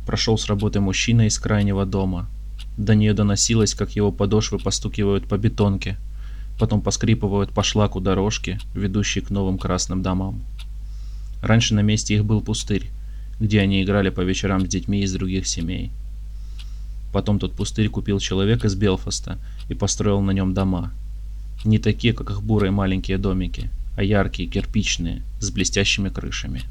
Прошел 0.05 0.37
с 0.37 0.47
работы 0.47 0.79
мужчина 0.79 1.27
из 1.27 1.37
крайнего 1.39 1.85
дома. 1.85 2.27
До 2.77 2.95
нее 2.95 3.13
доносилось, 3.13 3.73
как 3.73 3.95
его 3.95 4.11
подошвы 4.11 4.59
постукивают 4.59 5.27
по 5.27 5.37
бетонке, 5.37 5.97
потом 6.59 6.81
поскрипывают 6.81 7.51
по 7.51 7.63
шлаку 7.63 7.99
дорожки, 7.99 8.59
ведущей 8.73 9.21
к 9.21 9.29
новым 9.29 9.57
красным 9.57 10.01
домам. 10.01 10.41
Раньше 11.41 11.73
на 11.73 11.81
месте 11.81 12.15
их 12.15 12.25
был 12.25 12.41
пустырь, 12.41 12.89
где 13.39 13.61
они 13.61 13.83
играли 13.83 14.09
по 14.09 14.21
вечерам 14.21 14.65
с 14.65 14.69
детьми 14.69 15.01
из 15.01 15.13
других 15.13 15.47
семей. 15.47 15.91
Потом 17.11 17.39
тот 17.39 17.53
пустырь 17.53 17.89
купил 17.89 18.19
человек 18.19 18.63
из 18.65 18.75
Белфаста 18.75 19.37
и 19.69 19.73
построил 19.73 20.21
на 20.21 20.31
нем 20.31 20.53
дома– 20.53 20.91
не 21.65 21.79
такие, 21.79 22.13
как 22.13 22.29
их 22.29 22.43
бурые 22.43 22.71
маленькие 22.71 23.17
домики, 23.17 23.69
а 23.95 24.03
яркие, 24.03 24.49
кирпичные, 24.49 25.23
с 25.39 25.49
блестящими 25.49 26.09
крышами. 26.09 26.61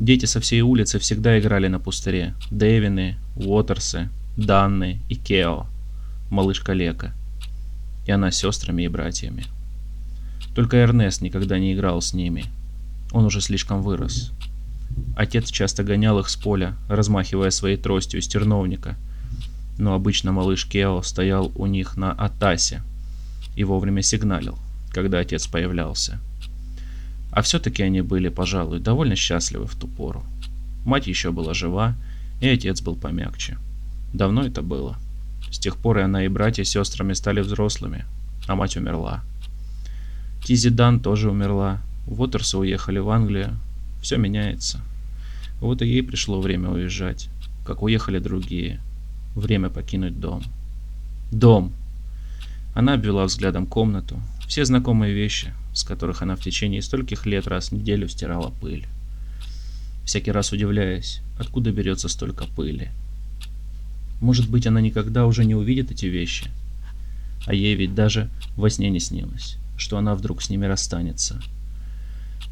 Дети 0.00 0.24
со 0.24 0.40
всей 0.40 0.62
улицы 0.62 0.98
всегда 0.98 1.38
играли 1.38 1.68
на 1.68 1.78
пустыре. 1.78 2.34
Дэвины, 2.50 3.18
Уотерсы, 3.36 4.08
Данны 4.34 4.98
и 5.10 5.14
Кео, 5.14 5.66
малышка 6.30 6.72
Лека. 6.72 7.12
И 8.06 8.10
она 8.10 8.30
с 8.30 8.38
сестрами 8.38 8.84
и 8.84 8.88
братьями. 8.88 9.44
Только 10.54 10.78
Эрнест 10.78 11.20
никогда 11.20 11.58
не 11.58 11.74
играл 11.74 12.00
с 12.00 12.14
ними. 12.14 12.46
Он 13.12 13.26
уже 13.26 13.42
слишком 13.42 13.82
вырос. 13.82 14.32
Отец 15.16 15.50
часто 15.50 15.84
гонял 15.84 16.18
их 16.18 16.30
с 16.30 16.36
поля, 16.36 16.76
размахивая 16.88 17.50
своей 17.50 17.76
тростью 17.76 18.20
из 18.20 18.26
терновника. 18.26 18.96
Но 19.76 19.92
обычно 19.92 20.32
малыш 20.32 20.64
Кео 20.64 21.02
стоял 21.02 21.52
у 21.54 21.66
них 21.66 21.98
на 21.98 22.12
Атасе, 22.12 22.82
и 23.54 23.64
вовремя 23.64 24.00
сигналил, 24.00 24.58
когда 24.92 25.18
отец 25.18 25.46
появлялся. 25.46 26.20
А 27.32 27.42
все-таки 27.42 27.82
они 27.82 28.00
были, 28.00 28.28
пожалуй, 28.28 28.80
довольно 28.80 29.16
счастливы 29.16 29.66
в 29.66 29.74
ту 29.74 29.86
пору. 29.86 30.24
Мать 30.84 31.06
еще 31.06 31.30
была 31.30 31.54
жива, 31.54 31.94
и 32.40 32.48
отец 32.48 32.80
был 32.80 32.96
помягче. 32.96 33.58
Давно 34.12 34.44
это 34.44 34.62
было. 34.62 34.96
С 35.50 35.58
тех 35.58 35.76
пор 35.76 35.98
и 35.98 36.02
она 36.02 36.24
и 36.24 36.28
братья 36.28 36.64
с 36.64 36.70
сестрами 36.70 37.12
стали 37.12 37.40
взрослыми, 37.40 38.04
а 38.46 38.56
мать 38.56 38.76
умерла. 38.76 39.22
Тизи 40.44 40.70
Дан 40.70 41.00
тоже 41.00 41.30
умерла, 41.30 41.80
Уотерсы 42.06 42.58
уехали 42.58 42.98
в 42.98 43.08
Англию. 43.10 43.56
Все 44.02 44.16
меняется. 44.16 44.80
Вот 45.60 45.82
и 45.82 45.86
ей 45.86 46.02
пришло 46.02 46.40
время 46.40 46.70
уезжать, 46.70 47.28
как 47.64 47.82
уехали 47.82 48.18
другие. 48.18 48.80
Время 49.36 49.68
покинуть 49.68 50.18
дом. 50.18 50.42
Дом, 51.30 51.72
она 52.74 52.94
обвела 52.94 53.24
взглядом 53.24 53.66
комнату, 53.66 54.18
все 54.48 54.64
знакомые 54.64 55.14
вещи, 55.14 55.52
с 55.72 55.84
которых 55.84 56.22
она 56.22 56.36
в 56.36 56.40
течение 56.40 56.82
стольких 56.82 57.26
лет 57.26 57.46
раз 57.46 57.68
в 57.68 57.72
неделю 57.72 58.08
стирала 58.08 58.50
пыль. 58.60 58.86
Всякий 60.04 60.32
раз 60.32 60.52
удивляясь, 60.52 61.20
откуда 61.38 61.72
берется 61.72 62.08
столько 62.08 62.46
пыли. 62.46 62.88
Может 64.20 64.50
быть, 64.50 64.66
она 64.66 64.80
никогда 64.80 65.26
уже 65.26 65.44
не 65.44 65.54
увидит 65.54 65.90
эти 65.90 66.06
вещи. 66.06 66.50
А 67.46 67.54
ей 67.54 67.74
ведь 67.74 67.94
даже 67.94 68.28
во 68.56 68.68
сне 68.68 68.90
не 68.90 69.00
снилось, 69.00 69.56
что 69.76 69.96
она 69.96 70.14
вдруг 70.14 70.42
с 70.42 70.50
ними 70.50 70.66
расстанется. 70.66 71.40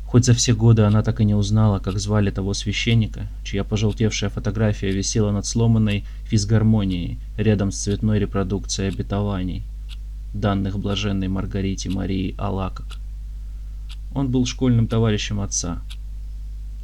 Хоть 0.07 0.25
за 0.25 0.33
все 0.33 0.55
годы 0.55 0.83
она 0.83 1.03
так 1.03 1.21
и 1.21 1.25
не 1.25 1.35
узнала, 1.35 1.81
как 1.81 1.99
звали 1.99 2.31
того 2.31 2.55
священника, 2.55 3.29
чья 3.45 3.65
пожелтевшая 3.65 4.31
фотография 4.31 4.91
висела 4.91 5.33
над 5.33 5.45
сломанной 5.45 6.07
физгармонией 6.25 7.19
рядом 7.37 7.73
с 7.73 7.79
цветной 7.79 8.19
репродукцией 8.19 8.89
обетований– 8.89 9.65
данных 10.35 10.79
блаженной 10.79 11.29
Маргарите 11.29 11.91
Марии 11.91 12.35
Алакок. 12.39 12.99
Он 14.15 14.31
был 14.31 14.47
школьным 14.47 14.87
товарищем 14.87 15.41
отца. 15.41 15.83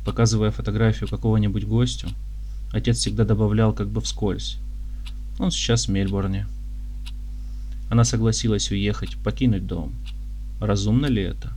Показывая 0.05 0.51
фотографию 0.51 1.09
какого-нибудь 1.09 1.65
гостю, 1.65 2.09
отец 2.73 2.99
всегда 2.99 3.25
добавлял 3.25 3.73
как 3.73 3.89
бы 3.89 4.01
вскользь. 4.01 4.59
Он 5.39 5.51
сейчас 5.51 5.87
в 5.87 5.91
Мельбурне. 5.91 6.47
Она 7.91 8.05
согласилась 8.05 8.71
уехать, 8.71 9.17
покинуть 9.17 9.67
дом. 9.67 9.93
Разумно 10.61 11.07
ли 11.07 11.23
это? 11.23 11.53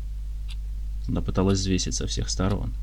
Она 1.08 1.22
пыталась 1.22 1.60
взвесить 1.60 1.96
со 1.96 2.08
всех 2.08 2.30
сторон. 2.30 2.74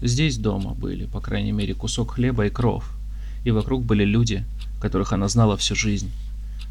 Здесь 0.00 0.38
дома 0.38 0.74
были, 0.74 1.06
по 1.06 1.20
крайней 1.20 1.52
мере, 1.52 1.74
кусок 1.74 2.12
хлеба 2.12 2.46
и 2.46 2.50
кров, 2.50 2.96
и 3.44 3.50
вокруг 3.50 3.84
были 3.84 4.04
люди, 4.04 4.44
которых 4.80 5.12
она 5.12 5.28
знала 5.28 5.56
всю 5.56 5.74
жизнь. 5.74 6.10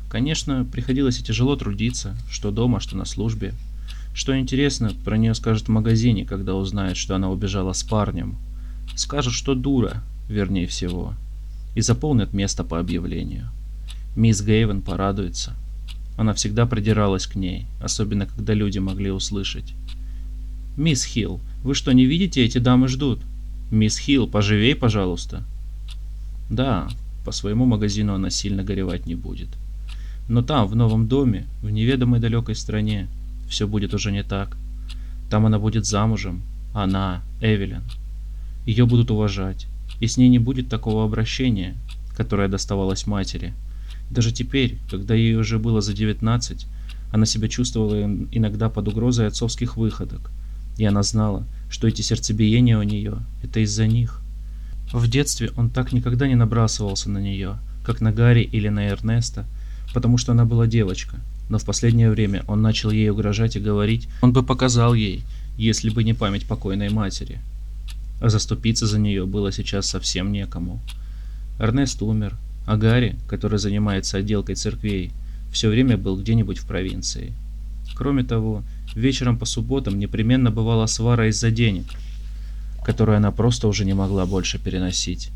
Конечно, 0.10 0.64
приходилось 0.64 1.20
и 1.20 1.24
тяжело 1.24 1.58
трудиться, 1.58 2.16
что 2.30 2.52
дома, 2.52 2.80
что 2.80 2.96
на 2.96 3.04
службе. 3.04 3.54
Что 4.18 4.36
интересно, 4.36 4.90
про 5.06 5.16
нее 5.16 5.36
скажут 5.36 5.68
в 5.68 5.72
магазине, 5.72 6.26
когда 6.26 6.56
узнают, 6.56 6.98
что 6.98 7.16
она 7.16 7.30
убежала 7.30 7.74
с 7.74 7.84
парнем. 7.84 8.36
Скажут, 8.96 9.36
что 9.36 9.54
дура, 9.54 10.02
вернее 10.28 10.66
всего, 10.66 11.14
и 11.76 11.82
заполнят 11.82 12.34
место 12.34 12.64
по 12.64 12.80
объявлению. 12.80 13.48
Мисс 14.16 14.42
Гейвен 14.42 14.82
порадуется. 14.82 15.54
Она 16.18 16.34
всегда 16.34 16.66
придиралась 16.66 17.28
к 17.28 17.36
ней, 17.36 17.68
особенно 17.80 18.26
когда 18.26 18.56
люди 18.56 18.80
могли 18.80 19.12
услышать. 19.12 19.76
«Мисс 20.78 21.06
Хилл, 21.06 21.40
вы 21.64 21.76
что, 21.76 21.92
не 21.92 22.08
видите, 22.08 22.44
эти 22.44 22.58
дамы 22.58 22.88
ждут?» 22.88 23.20
«Мисс 23.70 24.00
Хилл, 24.00 24.28
поживей, 24.28 24.74
пожалуйста». 24.74 25.44
Да, 26.50 26.88
по 27.24 27.32
своему 27.32 27.68
магазину 27.68 28.16
она 28.16 28.32
сильно 28.32 28.64
горевать 28.64 29.06
не 29.06 29.14
будет. 29.14 29.50
Но 30.28 30.42
там, 30.42 30.66
в 30.66 30.76
новом 30.76 31.08
доме, 31.08 31.46
в 31.62 31.70
неведомой 31.70 32.20
далекой 32.20 32.56
стране, 32.56 33.08
все 33.48 33.68
будет 33.68 33.94
уже 33.94 34.12
не 34.12 34.24
так. 34.24 34.58
Там 35.30 35.46
она 35.46 35.60
будет 35.60 35.86
замужем. 35.86 36.42
Она, 36.74 37.22
Эвелин. 37.42 37.84
Ее 38.66 38.86
будут 38.86 39.12
уважать. 39.12 39.68
И 40.00 40.08
с 40.08 40.18
ней 40.18 40.30
не 40.30 40.40
будет 40.40 40.70
такого 40.70 41.04
обращения, 41.04 41.76
которое 42.16 42.48
доставалось 42.48 43.08
матери. 43.08 43.54
Даже 44.10 44.32
теперь, 44.32 44.78
когда 44.90 45.16
ей 45.16 45.36
уже 45.36 45.60
было 45.60 45.82
за 45.82 45.94
19, 45.94 46.68
она 47.12 47.26
себя 47.26 47.48
чувствовала 47.48 48.04
иногда 48.32 48.70
под 48.70 48.88
угрозой 48.88 49.28
отцовских 49.28 49.78
выходок, 49.78 50.32
и 50.78 50.86
она 50.86 51.04
знала, 51.04 51.46
что 51.70 51.88
эти 51.88 52.02
сердцебиения 52.02 52.78
у 52.78 52.84
нее– 52.84 53.20
это 53.44 53.60
из-за 53.62 53.88
них. 53.88 54.22
В 54.92 55.08
детстве 55.10 55.52
он 55.56 55.70
так 55.70 55.94
никогда 55.94 56.28
не 56.28 56.36
набрасывался 56.36 57.10
на 57.10 57.18
нее, 57.18 57.58
как 57.84 58.02
на 58.02 58.12
Гарри 58.12 58.42
или 58.42 58.70
на 58.70 58.88
Эрнеста, 58.88 59.46
потому 59.94 60.18
что 60.18 60.32
она 60.32 60.46
была 60.46 60.68
девочка, 60.68 61.18
но 61.50 61.58
в 61.58 61.66
последнее 61.66 62.10
время 62.10 62.44
он 62.48 62.62
начал 62.62 62.92
ей 62.92 63.10
угрожать 63.10 63.56
и 63.56 63.62
говорить, 63.62 64.08
он 64.22 64.34
бы 64.34 64.44
показал 64.44 64.94
ей, 64.94 65.24
если 65.58 65.90
бы 65.90 66.04
не 66.04 66.14
память 66.14 66.46
покойной 66.46 66.90
матери. 66.90 67.40
А 68.20 68.30
заступиться 68.30 68.88
за 68.88 69.00
нее 69.00 69.26
было 69.26 69.52
сейчас 69.52 69.88
совсем 69.88 70.32
некому. 70.32 70.80
Эрнест 71.60 72.02
умер, 72.02 72.36
а 72.66 72.78
Гарри, 72.78 73.16
который 73.28 73.60
занимается 73.60 74.18
отделкой 74.18 74.56
церквей, 74.56 75.12
все 75.52 75.70
время 75.70 75.98
был 75.98 76.20
где-нибудь 76.20 76.60
в 76.60 76.68
провинции. 76.68 77.34
Кроме 77.96 78.24
того, 78.24 78.64
вечером 78.96 79.38
по 79.38 79.46
субботам 79.46 79.98
непременно 79.98 80.52
бывала 80.52 80.86
свара 80.88 81.30
из-за 81.30 81.52
денег, 81.52 81.86
которую 82.84 83.18
она 83.18 83.32
просто 83.32 83.68
уже 83.68 83.86
не 83.86 83.94
могла 83.94 84.26
больше 84.26 84.60
переносить. 84.60 85.30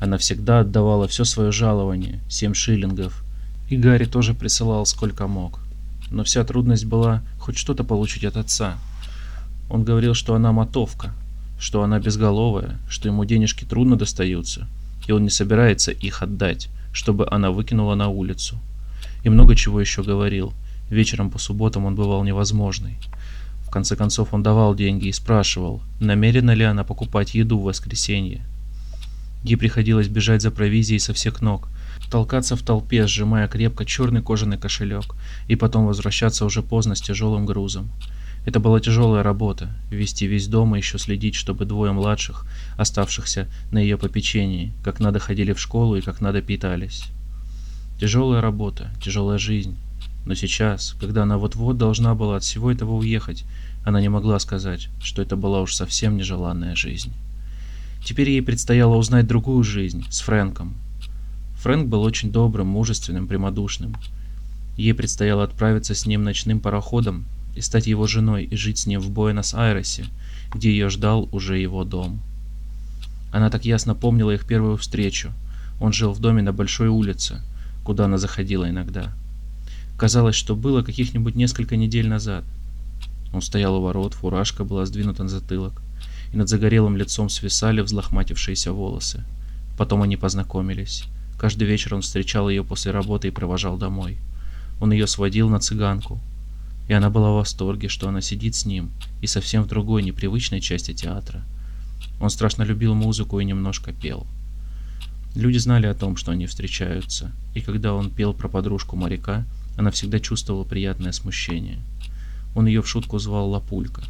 Она 0.00 0.16
всегда 0.16 0.60
отдавала 0.60 1.06
все 1.06 1.24
свое 1.24 1.52
жалование, 1.52 2.20
7 2.28 2.54
шиллингов, 2.54 3.22
и 3.70 3.76
Гарри 3.76 4.04
тоже 4.04 4.34
присылал 4.34 4.84
сколько 4.84 5.26
мог. 5.28 5.60
Но 6.10 6.24
вся 6.24 6.44
трудность 6.44 6.84
была 6.84 7.22
хоть 7.38 7.56
что-то 7.56 7.84
получить 7.84 8.24
от 8.24 8.36
отца. 8.36 8.76
Он 9.70 9.84
говорил, 9.84 10.12
что 10.14 10.34
она 10.34 10.50
мотовка, 10.50 11.14
что 11.58 11.82
она 11.84 12.00
безголовая, 12.00 12.78
что 12.88 13.08
ему 13.08 13.24
денежки 13.24 13.64
трудно 13.64 13.96
достаются, 13.96 14.66
и 15.06 15.12
он 15.12 15.22
не 15.22 15.30
собирается 15.30 15.92
их 15.92 16.20
отдать, 16.20 16.68
чтобы 16.92 17.28
она 17.30 17.52
выкинула 17.52 17.94
на 17.94 18.08
улицу. 18.08 18.58
И 19.22 19.28
много 19.28 19.54
чего 19.54 19.80
еще 19.80 20.02
говорил. 20.02 20.52
Вечером 20.90 21.30
по 21.30 21.38
субботам 21.38 21.84
он 21.84 21.94
бывал 21.94 22.24
невозможный. 22.24 22.96
В 23.64 23.70
конце 23.70 23.94
концов 23.94 24.34
он 24.34 24.42
давал 24.42 24.74
деньги 24.74 25.06
и 25.06 25.12
спрашивал, 25.12 25.80
намерена 26.00 26.52
ли 26.54 26.64
она 26.64 26.82
покупать 26.82 27.36
еду 27.36 27.60
в 27.60 27.64
воскресенье. 27.64 28.44
Ей 29.44 29.54
приходилось 29.54 30.08
бежать 30.08 30.42
за 30.42 30.50
провизией 30.50 30.98
со 30.98 31.14
всех 31.14 31.40
ног, 31.40 31.68
толкаться 32.08 32.56
в 32.56 32.62
толпе, 32.62 33.06
сжимая 33.06 33.48
крепко 33.48 33.84
черный 33.84 34.22
кожаный 34.22 34.58
кошелек, 34.58 35.14
и 35.48 35.56
потом 35.56 35.86
возвращаться 35.86 36.44
уже 36.44 36.62
поздно 36.62 36.94
с 36.94 37.00
тяжелым 37.00 37.46
грузом. 37.46 37.90
Это 38.46 38.58
была 38.58 38.80
тяжелая 38.80 39.22
работа– 39.22 39.68
вести 39.90 40.26
весь 40.26 40.48
дом 40.48 40.74
и 40.74 40.78
еще 40.78 40.98
следить, 40.98 41.34
чтобы 41.34 41.66
двое 41.66 41.92
младших, 41.92 42.46
оставшихся 42.78 43.48
на 43.70 43.78
ее 43.78 43.98
попечении, 43.98 44.72
как 44.82 44.98
надо 44.98 45.18
ходили 45.18 45.52
в 45.52 45.60
школу 45.60 45.96
и 45.96 46.00
как 46.00 46.20
надо 46.20 46.40
питались. 46.40 47.04
Тяжелая 48.00 48.40
работа, 48.40 48.90
тяжелая 49.02 49.38
жизнь. 49.38 49.76
Но 50.24 50.34
сейчас, 50.34 50.96
когда 50.98 51.24
она 51.24 51.36
вот-вот 51.36 51.76
должна 51.76 52.14
была 52.14 52.36
от 52.36 52.42
всего 52.42 52.72
этого 52.72 52.92
уехать, 52.92 53.44
она 53.84 54.00
не 54.00 54.08
могла 54.08 54.38
сказать, 54.38 54.88
что 55.02 55.20
это 55.20 55.36
была 55.36 55.60
уж 55.60 55.74
совсем 55.74 56.16
нежеланная 56.16 56.74
жизнь. 56.76 57.12
Теперь 58.04 58.30
ей 58.30 58.42
предстояло 58.42 58.96
узнать 58.96 59.26
другую 59.26 59.62
жизнь 59.64 60.04
с 60.10 60.20
Фрэнком. 60.20 60.74
Фрэнк 61.60 61.88
был 61.88 62.02
очень 62.02 62.32
добрым, 62.32 62.68
мужественным, 62.68 63.28
прямодушным. 63.28 63.94
Ей 64.78 64.94
предстояло 64.94 65.44
отправиться 65.44 65.94
с 65.94 66.06
ним 66.06 66.24
ночным 66.24 66.58
пароходом 66.58 67.26
и 67.54 67.60
стать 67.60 67.86
его 67.86 68.06
женой 68.06 68.44
и 68.44 68.56
жить 68.56 68.78
с 68.78 68.86
ним 68.86 68.98
в 68.98 69.10
Буэнос-Айресе, 69.10 70.06
где 70.54 70.70
ее 70.70 70.88
ждал 70.88 71.28
уже 71.32 71.58
его 71.58 71.84
дом. 71.84 72.22
Она 73.30 73.50
так 73.50 73.66
ясно 73.66 73.94
помнила 73.94 74.30
их 74.30 74.46
первую 74.46 74.78
встречу. 74.78 75.32
Он 75.80 75.92
жил 75.92 76.12
в 76.12 76.20
доме 76.20 76.40
на 76.40 76.54
большой 76.54 76.88
улице, 76.88 77.42
куда 77.84 78.06
она 78.06 78.16
заходила 78.16 78.66
иногда. 78.66 79.12
Казалось, 79.98 80.36
что 80.36 80.56
было 80.56 80.82
каких-нибудь 80.82 81.34
несколько 81.34 81.76
недель 81.76 82.08
назад. 82.08 82.44
Он 83.34 83.42
стоял 83.42 83.76
у 83.76 83.82
ворот, 83.82 84.14
фуражка 84.14 84.64
была 84.64 84.86
сдвинута 84.86 85.24
на 85.24 85.28
затылок, 85.28 85.82
и 86.32 86.38
над 86.38 86.48
загорелым 86.48 86.96
лицом 86.96 87.28
свисали 87.28 87.82
взлохматившиеся 87.82 88.72
волосы. 88.72 89.24
Потом 89.76 90.00
они 90.00 90.16
познакомились. 90.16 91.04
Каждый 91.40 91.66
вечер 91.66 91.94
он 91.94 92.02
встречал 92.02 92.50
ее 92.50 92.62
после 92.62 92.92
работы 92.92 93.28
и 93.28 93.30
провожал 93.30 93.78
домой. 93.78 94.18
Он 94.78 94.92
ее 94.92 95.06
сводил 95.06 95.48
на 95.48 95.58
цыганку, 95.58 96.20
и 96.86 96.92
она 96.92 97.08
была 97.08 97.30
в 97.30 97.36
восторге, 97.36 97.88
что 97.88 98.10
она 98.10 98.20
сидит 98.20 98.54
с 98.54 98.66
ним, 98.66 98.90
и 99.22 99.26
совсем 99.26 99.62
в 99.62 99.66
другой, 99.66 100.02
непривычной 100.02 100.60
части 100.60 100.92
театра. 100.92 101.42
Он 102.20 102.28
страшно 102.28 102.62
любил 102.64 102.94
музыку 102.94 103.40
и 103.40 103.46
немножко 103.46 103.94
пел. 103.94 104.26
Люди 105.34 105.56
знали 105.56 105.86
о 105.86 105.94
том, 105.94 106.18
что 106.18 106.30
они 106.30 106.44
встречаются, 106.44 107.32
и 107.54 107.62
когда 107.62 107.94
он 107.94 108.10
пел 108.10 108.34
про 108.34 108.48
подружку 108.48 108.96
моряка, 108.96 109.46
она 109.78 109.90
всегда 109.90 110.20
чувствовала 110.20 110.64
приятное 110.64 111.12
смущение. 111.12 111.78
Он 112.54 112.66
ее 112.66 112.82
в 112.82 112.86
шутку 112.86 113.18
звал 113.18 113.48
Лапулька. 113.48 114.02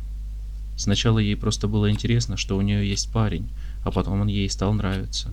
Сначала 0.76 1.20
ей 1.20 1.36
просто 1.36 1.68
было 1.68 1.92
интересно, 1.92 2.36
что 2.36 2.56
у 2.56 2.60
нее 2.60 2.88
есть 2.90 3.12
парень, 3.12 3.48
а 3.84 3.92
потом 3.92 4.20
он 4.20 4.26
ей 4.26 4.50
стал 4.50 4.72
нравиться. 4.72 5.32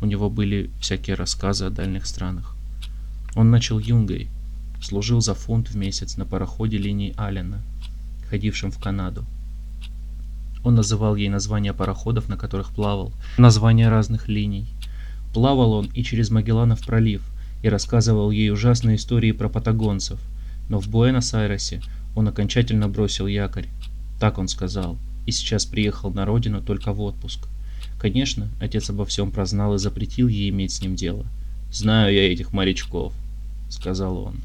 У 0.00 0.06
него 0.06 0.30
были 0.30 0.70
всякие 0.80 1.16
рассказы 1.16 1.66
о 1.66 1.70
дальних 1.70 2.06
странах. 2.06 2.56
Он 3.34 3.50
начал 3.50 3.78
юнгой, 3.78 4.28
служил 4.82 5.20
за 5.20 5.34
фунт 5.34 5.70
в 5.70 5.76
месяц 5.76 6.16
на 6.16 6.24
пароходе 6.24 6.78
линии 6.78 7.14
Аллена, 7.16 7.60
ходившем 8.28 8.70
в 8.70 8.78
Канаду. 8.78 9.24
Он 10.64 10.74
называл 10.74 11.16
ей 11.16 11.28
названия 11.28 11.72
пароходов, 11.72 12.28
на 12.28 12.36
которых 12.36 12.70
плавал, 12.70 13.12
названия 13.38 13.88
разных 13.88 14.28
линий. 14.28 14.66
Плавал 15.32 15.72
он 15.72 15.86
и 15.94 16.02
через 16.02 16.30
Магелланов 16.30 16.84
пролив, 16.84 17.22
и 17.62 17.68
рассказывал 17.68 18.30
ей 18.30 18.50
ужасные 18.50 18.96
истории 18.96 19.32
про 19.32 19.48
патагонцев, 19.48 20.18
но 20.68 20.80
в 20.80 20.88
Буэнос-Айресе 20.88 21.82
он 22.14 22.28
окончательно 22.28 22.88
бросил 22.88 23.26
якорь. 23.26 23.68
Так 24.18 24.38
он 24.38 24.48
сказал, 24.48 24.98
и 25.26 25.32
сейчас 25.32 25.66
приехал 25.66 26.10
на 26.10 26.24
родину 26.24 26.62
только 26.62 26.92
в 26.92 27.00
отпуск. 27.00 27.46
Конечно, 28.00 28.48
отец 28.60 28.88
обо 28.88 29.04
всем 29.04 29.30
прознал 29.30 29.74
и 29.74 29.78
запретил 29.78 30.26
ей 30.26 30.48
иметь 30.48 30.72
с 30.72 30.80
ним 30.80 30.96
дело. 30.96 31.26
«Знаю 31.70 32.14
я 32.14 32.32
этих 32.32 32.54
морячков»,— 32.54 33.12
сказал 33.68 34.16
он. 34.16 34.36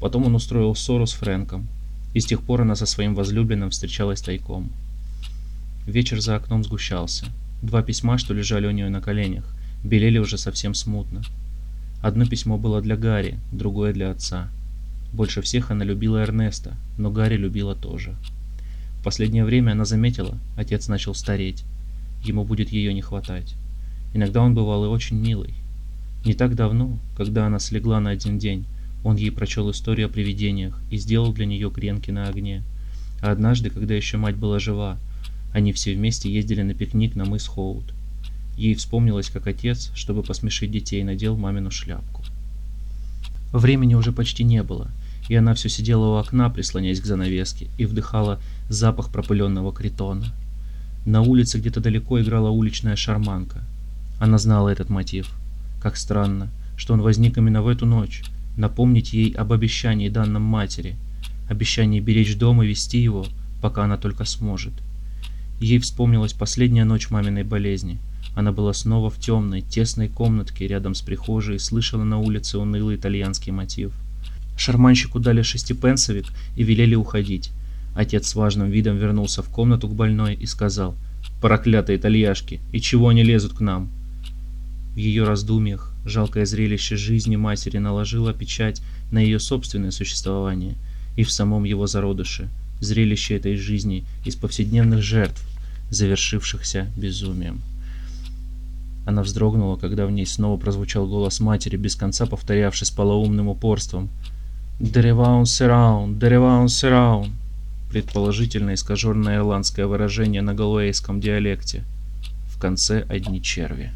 Потом 0.00 0.26
он 0.26 0.34
устроил 0.34 0.74
ссору 0.74 1.06
с 1.06 1.12
Фрэнком, 1.12 1.68
и 2.14 2.20
с 2.20 2.26
тех 2.26 2.42
пор 2.42 2.62
она 2.62 2.74
со 2.74 2.84
своим 2.84 3.14
возлюбленным 3.14 3.70
встречалась 3.70 4.20
тайком. 4.20 4.72
Вечер 5.86 6.20
за 6.20 6.34
окном 6.34 6.64
сгущался. 6.64 7.26
Два 7.62 7.80
письма, 7.84 8.18
что 8.18 8.34
лежали 8.34 8.66
у 8.66 8.72
нее 8.72 8.88
на 8.88 9.00
коленях, 9.00 9.44
белели 9.84 10.18
уже 10.18 10.36
совсем 10.36 10.74
смутно. 10.74 11.22
Одно 12.02 12.26
письмо 12.26 12.58
было 12.58 12.82
для 12.82 12.96
Гарри, 12.96 13.38
другое 13.52 13.92
для 13.92 14.10
отца. 14.10 14.48
Больше 15.12 15.42
всех 15.42 15.70
она 15.70 15.84
любила 15.84 16.18
Эрнеста, 16.18 16.74
но 16.98 17.12
Гарри 17.12 17.36
любила 17.36 17.76
тоже. 17.76 18.16
В 18.98 19.04
последнее 19.04 19.44
время 19.44 19.72
она 19.72 19.84
заметила, 19.84 20.36
отец 20.56 20.88
начал 20.88 21.14
стареть. 21.14 21.64
Ему 22.24 22.44
будет 22.44 22.70
ее 22.70 22.94
не 22.94 23.02
хватать. 23.02 23.54
Иногда 24.14 24.42
он 24.42 24.54
бывал 24.54 24.84
и 24.84 24.88
очень 24.88 25.16
милый. 25.16 25.54
Не 26.24 26.34
так 26.34 26.54
давно, 26.54 26.98
когда 27.16 27.46
она 27.46 27.58
слегла 27.58 27.98
на 28.00 28.10
один 28.10 28.38
день, 28.38 28.64
он 29.02 29.16
ей 29.16 29.30
прочел 29.30 29.70
историю 29.70 30.06
о 30.06 30.10
привидениях 30.10 30.80
и 30.90 30.96
сделал 30.96 31.32
для 31.32 31.46
нее 31.46 31.70
гренки 31.70 32.10
на 32.10 32.28
огне. 32.28 32.62
А 33.20 33.32
однажды, 33.32 33.70
когда 33.70 33.94
еще 33.94 34.16
мать 34.18 34.36
была 34.36 34.58
жива, 34.58 34.98
они 35.52 35.72
все 35.72 35.94
вместе 35.94 36.32
ездили 36.32 36.62
на 36.62 36.74
пикник 36.74 37.16
на 37.16 37.24
мыс 37.24 37.46
Хоут. 37.46 37.92
Ей 38.56 38.74
вспомнилось, 38.74 39.30
как 39.30 39.46
отец, 39.46 39.90
чтобы 39.94 40.22
посмешить 40.22 40.70
детей, 40.70 41.02
надел 41.02 41.36
мамину 41.36 41.70
шляпку. 41.70 42.22
Времени 43.52 43.94
уже 43.94 44.12
почти 44.12 44.44
не 44.44 44.62
было, 44.62 44.90
и 45.28 45.34
она 45.34 45.54
все 45.54 45.68
сидела 45.68 46.06
у 46.06 46.14
окна, 46.14 46.48
прислоняясь 46.50 47.00
к 47.00 47.04
занавеске, 47.04 47.68
и 47.78 47.84
вдыхала 47.84 48.40
запах 48.68 49.10
пропыленного 49.10 49.72
критона. 49.72 50.32
На 51.04 51.22
улице 51.22 51.58
где-то 51.58 51.80
далеко 51.80 52.20
играла 52.20 52.50
уличная 52.50 52.94
шарманка. 52.94 53.64
Она 54.20 54.38
знала 54.38 54.68
этот 54.68 54.88
мотив. 54.88 55.30
Как 55.82 55.96
странно, 55.96 56.48
что 56.76 56.94
он 56.94 57.00
возник 57.00 57.36
именно 57.38 57.60
в 57.60 57.66
эту 57.66 57.86
ночь, 57.86 58.22
напомнить 58.56 59.12
ей 59.12 59.32
об 59.32 59.52
обещании 59.52 60.08
данном 60.08 60.42
матери, 60.42 60.94
обещании 61.48 61.98
беречь 61.98 62.36
дом 62.36 62.62
и 62.62 62.68
вести 62.68 62.98
его, 62.98 63.26
пока 63.60 63.82
она 63.82 63.96
только 63.96 64.24
сможет. 64.24 64.72
Ей 65.60 65.80
вспомнилась 65.80 66.32
последняя 66.32 66.84
ночь 66.84 67.10
маминой 67.10 67.42
болезни. 67.42 67.98
Она 68.36 68.52
была 68.52 68.72
снова 68.72 69.10
в 69.10 69.18
темной, 69.18 69.60
тесной 69.60 70.08
комнатке 70.08 70.68
рядом 70.68 70.94
с 70.94 71.02
прихожей 71.02 71.56
и 71.56 71.58
слышала 71.58 72.04
на 72.04 72.18
улице 72.18 72.58
унылый 72.58 72.94
итальянский 72.94 73.50
мотив. 73.50 73.92
Шарманщику 74.56 75.18
дали 75.18 75.42
шестипенсовик 75.42 76.26
и 76.56 76.62
велели 76.62 76.94
уходить. 76.94 77.50
Отец 77.94 78.28
с 78.28 78.34
важным 78.34 78.70
видом 78.70 78.96
вернулся 78.96 79.42
в 79.42 79.48
комнату 79.48 79.88
к 79.88 79.94
больной 79.94 80.34
и 80.34 80.46
сказал 80.46 80.96
«Проклятые 81.40 81.98
итальяшки! 81.98 82.60
И 82.72 82.80
чего 82.80 83.08
они 83.08 83.22
лезут 83.22 83.54
к 83.54 83.60
нам?» 83.60 83.90
В 84.94 84.96
ее 84.96 85.24
раздумьях 85.24 85.92
Жалкое 86.04 86.46
зрелище 86.46 86.96
жизни 86.96 87.36
матери 87.36 87.78
наложило 87.78 88.32
печать 88.32 88.82
на 89.12 89.18
ее 89.18 89.38
собственное 89.38 89.92
существование 89.92 90.74
и 91.16 91.22
в 91.22 91.30
самом 91.30 91.62
его 91.62 91.86
зародыше, 91.86 92.48
зрелище 92.80 93.36
этой 93.36 93.56
жизни 93.56 94.04
из 94.24 94.34
повседневных 94.34 95.00
жертв, 95.00 95.40
завершившихся 95.90 96.90
безумием. 96.96 97.60
Она 99.06 99.22
вздрогнула, 99.22 99.76
когда 99.76 100.06
в 100.06 100.10
ней 100.10 100.26
снова 100.26 100.58
прозвучал 100.58 101.06
голос 101.06 101.38
матери, 101.38 101.76
без 101.76 101.94
конца 101.94 102.26
повторявший 102.26 102.86
с 102.86 102.90
полоумным 102.90 103.48
упорством 103.48 104.10
«Дереваун 104.80 105.46
сираун, 105.46 106.18
дереваун 106.18 106.68
сираун» 106.68 107.32
предположительно 107.92 108.72
искаженное 108.72 109.36
ирландское 109.36 109.86
выражение 109.86 110.40
на 110.40 110.54
галуэйском 110.54 111.20
диалекте. 111.20 111.84
В 112.46 112.58
конце 112.58 113.04
одни 113.06 113.42
черви. 113.42 113.92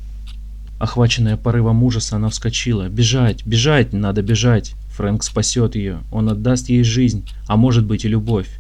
Охваченная 0.79 1.39
порывом 1.39 1.83
ужаса, 1.83 2.17
она 2.17 2.29
вскочила. 2.29 2.91
«Бежать! 2.91 3.47
Бежать! 3.47 3.95
Надо 3.95 4.21
бежать! 4.21 4.75
Фрэнк 4.91 5.23
спасет 5.23 5.77
ее. 5.77 6.01
Он 6.13 6.29
отдаст 6.29 6.69
ей 6.69 6.85
жизнь, 6.85 7.27
а 7.47 7.57
может 7.57 7.87
быть 7.87 8.05
и 8.05 8.09
любовь. 8.09 8.51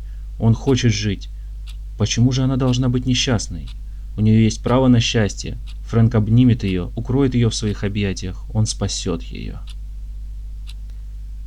Он 0.40 0.54
хочет 0.54 0.94
жить. 0.94 1.28
Почему 1.98 2.32
же 2.32 2.42
она 2.42 2.56
должна 2.56 2.88
быть 2.88 3.04
несчастной? 3.04 3.68
У 4.16 4.22
нее 4.22 4.42
есть 4.42 4.62
право 4.62 4.88
на 4.88 5.00
счастье. 5.00 5.58
Фрэнк 5.90 6.14
обнимет 6.14 6.64
ее, 6.64 6.90
укроет 6.96 7.34
ее 7.34 7.50
в 7.50 7.54
своих 7.54 7.84
объятиях. 7.84 8.42
Он 8.54 8.64
спасет 8.64 9.22
ее». 9.22 9.58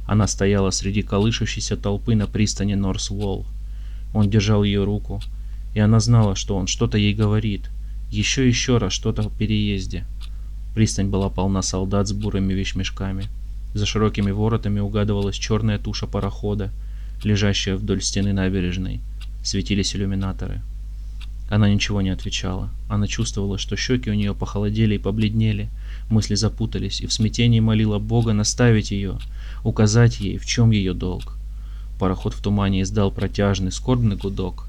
Она 0.05 0.27
стояла 0.27 0.69
среди 0.69 1.01
колышущейся 1.01 1.75
толпы 1.75 2.13
на 2.13 2.27
пристани 2.27 2.75
Норс-Уолл. 2.75 3.47
Он 4.13 4.29
держал 4.29 4.63
ее 4.63 4.83
руку, 4.83 5.21
и 5.73 5.79
она 5.79 5.99
знала, 5.99 6.35
что 6.35 6.55
он 6.55 6.67
что-то 6.67 6.97
ей 6.97 7.13
говорит. 7.13 7.69
Еще 8.11 8.47
еще 8.47 8.77
раз 8.77 8.93
что-то 8.93 9.23
о 9.23 9.29
переезде. 9.29 10.05
Пристань 10.73 11.09
была 11.09 11.29
полна 11.29 11.61
солдат 11.61 12.07
с 12.07 12.13
бурыми 12.13 12.53
вещмешками. 12.53 13.27
За 13.73 13.85
широкими 13.85 14.31
воротами 14.31 14.79
угадывалась 14.79 15.35
черная 15.35 15.77
туша 15.77 16.07
парохода, 16.07 16.71
лежащая 17.23 17.75
вдоль 17.75 18.01
стены 18.01 18.33
набережной. 18.33 18.99
Светились 19.43 19.95
иллюминаторы. 19.95 20.61
Она 21.49 21.69
ничего 21.69 22.01
не 22.01 22.11
отвечала. 22.11 22.69
Она 22.87 23.07
чувствовала, 23.07 23.57
что 23.57 23.75
щеки 23.75 24.11
у 24.11 24.13
нее 24.13 24.35
похолодели 24.35 24.95
и 24.95 24.99
побледнели, 24.99 25.69
мысли 26.09 26.35
запутались, 26.35 27.01
и 27.01 27.07
в 27.07 27.13
смятении 27.13 27.59
молила 27.59 27.97
Бога 27.97 28.33
наставить 28.33 28.91
ее, 28.91 29.17
указать 29.63 30.19
ей, 30.19 30.37
в 30.37 30.45
чем 30.45 30.69
ее 30.69 30.93
долг. 30.93 31.38
Пароход 31.99 32.33
в 32.33 32.41
тумане 32.41 32.81
издал 32.81 33.11
протяжный, 33.11 33.73
скорбный 33.73 34.15
гудок. 34.15 34.67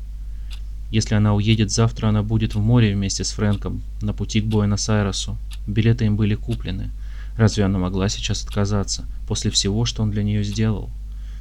Если 0.91 1.15
она 1.15 1.33
уедет 1.35 1.71
завтра, 1.71 2.09
она 2.09 2.25
будет 2.25 2.57
в 2.57 2.59
море 2.59 2.93
вместе 2.93 3.23
с 3.23 3.31
Фрэнком 3.31 3.83
на 4.03 4.13
пути 4.13 4.41
к 4.41 4.47
Буэнос-Айресу. 4.47 5.37
Билеты 5.69 6.07
им 6.07 6.17
были 6.17 6.35
куплены. 6.35 6.91
Разве 7.37 7.65
она 7.65 7.79
могла 7.79 8.09
сейчас 8.09 8.43
отказаться, 8.45 9.05
после 9.29 9.53
всего, 9.53 9.85
что 9.85 10.03
он 10.03 10.11
для 10.11 10.25
нее 10.25 10.43
сделал? 10.43 10.91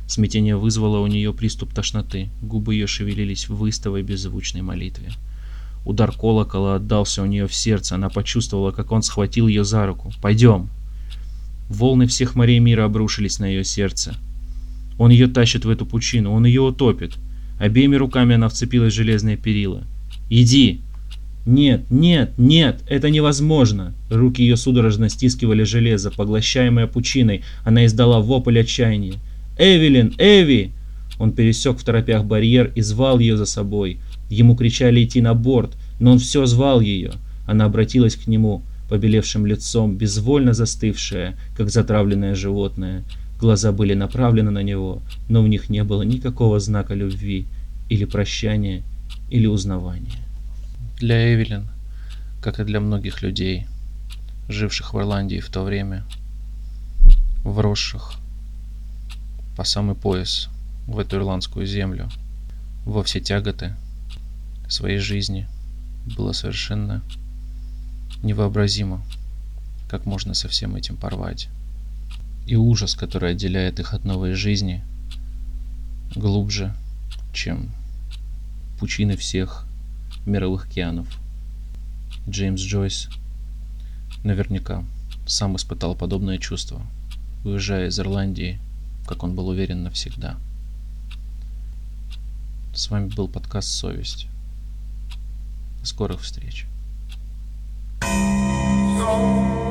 Смятение 0.06 0.56
вызвало 0.56 1.00
у 1.00 1.08
нее 1.08 1.34
приступ 1.34 1.74
тошноты, 1.74 2.30
губы 2.44 2.76
ее 2.76 2.86
шевелились 2.86 3.50
в 3.50 3.68
истовой 3.68 4.04
беззвучной 4.04 4.62
молитве. 4.62 5.12
Удар 5.86 6.12
колокола 6.12 6.76
отдался 6.76 7.24
у 7.24 7.26
нее 7.26 7.48
в 7.48 7.54
сердце, 7.54 7.96
она 7.96 8.10
почувствовала, 8.10 8.72
как 8.72 8.92
он 8.92 9.02
схватил 9.02 9.48
ее 9.48 9.64
за 9.64 9.88
руку. 9.88 10.12
«Пойдем!» 10.22 10.70
Волны 11.68 12.06
всех 12.06 12.36
морей 12.36 12.60
мира 12.60 12.86
обрушились 12.86 13.40
на 13.40 13.46
ее 13.46 13.64
сердце. 13.64 14.16
Он 15.00 15.10
ее 15.10 15.28
тащит 15.28 15.66
в 15.66 15.70
эту 15.70 15.88
пучину, 15.88 16.32
он 16.32 16.46
ее 16.46 16.62
утопит. 16.62 17.14
Обеими 17.58 17.96
руками 17.96 18.36
она 18.36 18.50
вцепилась 18.50 18.94
в 18.94 18.96
железные 18.96 19.38
перила. 19.38 19.82
«Иди!» 20.30 20.82
«Нет, 21.46 21.90
нет, 21.90 22.34
нет, 22.38 22.84
это 22.88 23.10
невозможно!» 23.10 23.96
Руки 24.12 24.44
ее 24.44 24.58
судорожно 24.58 25.10
стискивали 25.10 25.64
железо, 25.64 26.12
поглощаемое 26.12 26.86
пучиной. 26.86 27.44
Она 27.64 27.86
издала 27.86 28.20
вопль 28.20 28.60
отчаяния. 28.60 29.16
«Эвелин! 29.58 30.14
Эви!» 30.20 30.74
Он 31.18 31.32
пересек 31.32 31.80
в 31.80 31.84
торопях 31.84 32.26
барьер 32.26 32.72
и 32.76 32.82
звал 32.82 33.20
ее 33.20 33.38
за 33.38 33.46
собой. 33.46 34.00
Ему 34.30 34.56
кричали 34.56 35.04
идти 35.04 35.22
на 35.22 35.34
борт, 35.34 35.76
но 36.00 36.12
он 36.12 36.20
все 36.20 36.46
звал 36.46 36.82
ее. 36.82 37.14
Она 37.48 37.66
обратилась 37.66 38.16
к 38.16 38.28
нему, 38.28 38.64
побелевшим 38.90 39.46
лицом, 39.46 39.96
безвольно 39.96 40.54
застывшая, 40.54 41.36
как 41.58 41.70
затравленное 41.70 42.36
животное. 42.36 43.04
Глаза 43.40 43.72
были 43.72 43.94
направлены 43.94 44.52
на 44.52 44.64
него, 44.64 45.02
но 45.30 45.42
в 45.42 45.48
них 45.48 45.70
не 45.70 45.86
было 45.86 46.02
никакого 46.02 46.60
знака 46.60 46.94
любви, 46.94 47.48
или 47.88 48.04
прощания, 48.04 48.84
или 49.30 49.48
узнавания. 49.48 50.20
Для 50.98 51.34
Эвелин, 51.34 51.70
как 52.42 52.60
и 52.60 52.66
для 52.66 52.82
многих 52.82 53.22
людей, 53.22 53.66
живших 54.50 54.94
в 54.94 55.00
Ирландии 55.00 55.40
в 55.40 55.50
то 55.50 55.64
время, 55.64 56.04
вросших 57.46 58.16
по 59.56 59.64
самый 59.64 59.96
пояс 59.96 60.50
в 60.86 61.00
эту 61.00 61.16
ирландскую 61.16 61.66
землю, 61.66 62.10
во 62.84 63.04
все 63.04 63.22
тяготы 63.22 63.74
своей 64.68 65.00
жизни, 65.00 65.48
было 66.18 66.34
совершенно 66.34 67.02
невообразимо, 68.22 69.02
как 69.90 70.06
можно 70.06 70.34
со 70.34 70.50
всем 70.50 70.76
этим 70.76 70.98
порвать 70.98 71.48
и 72.50 72.56
ужас, 72.56 72.96
который 72.96 73.34
отделяет 73.34 73.80
их 73.80 73.94
от 73.94 74.06
новой 74.06 74.34
жизни, 74.34 74.84
глубже, 76.16 76.74
чем 77.32 77.70
пучины 78.80 79.16
всех 79.16 79.68
мировых 80.26 80.66
океанов. 80.66 81.08
Джеймс 82.28 82.60
Джойс 82.60 83.08
наверняка 84.24 84.84
сам 85.28 85.58
испытал 85.58 85.94
подобное 85.94 86.40
чувство, 86.40 86.82
уезжая 87.46 87.90
из 87.90 88.00
Ирландии, 88.00 88.60
как 89.06 89.22
он 89.22 89.36
был 89.36 89.50
уверен 89.50 89.84
навсегда. 89.84 90.36
С 92.74 92.90
вами 92.90 93.10
был 93.10 93.28
подкаст 93.28 93.70
«Совесть». 93.70 94.26
До 95.82 95.86
скорых 95.86 96.22
встреч. 96.22 96.66
So 99.00 99.69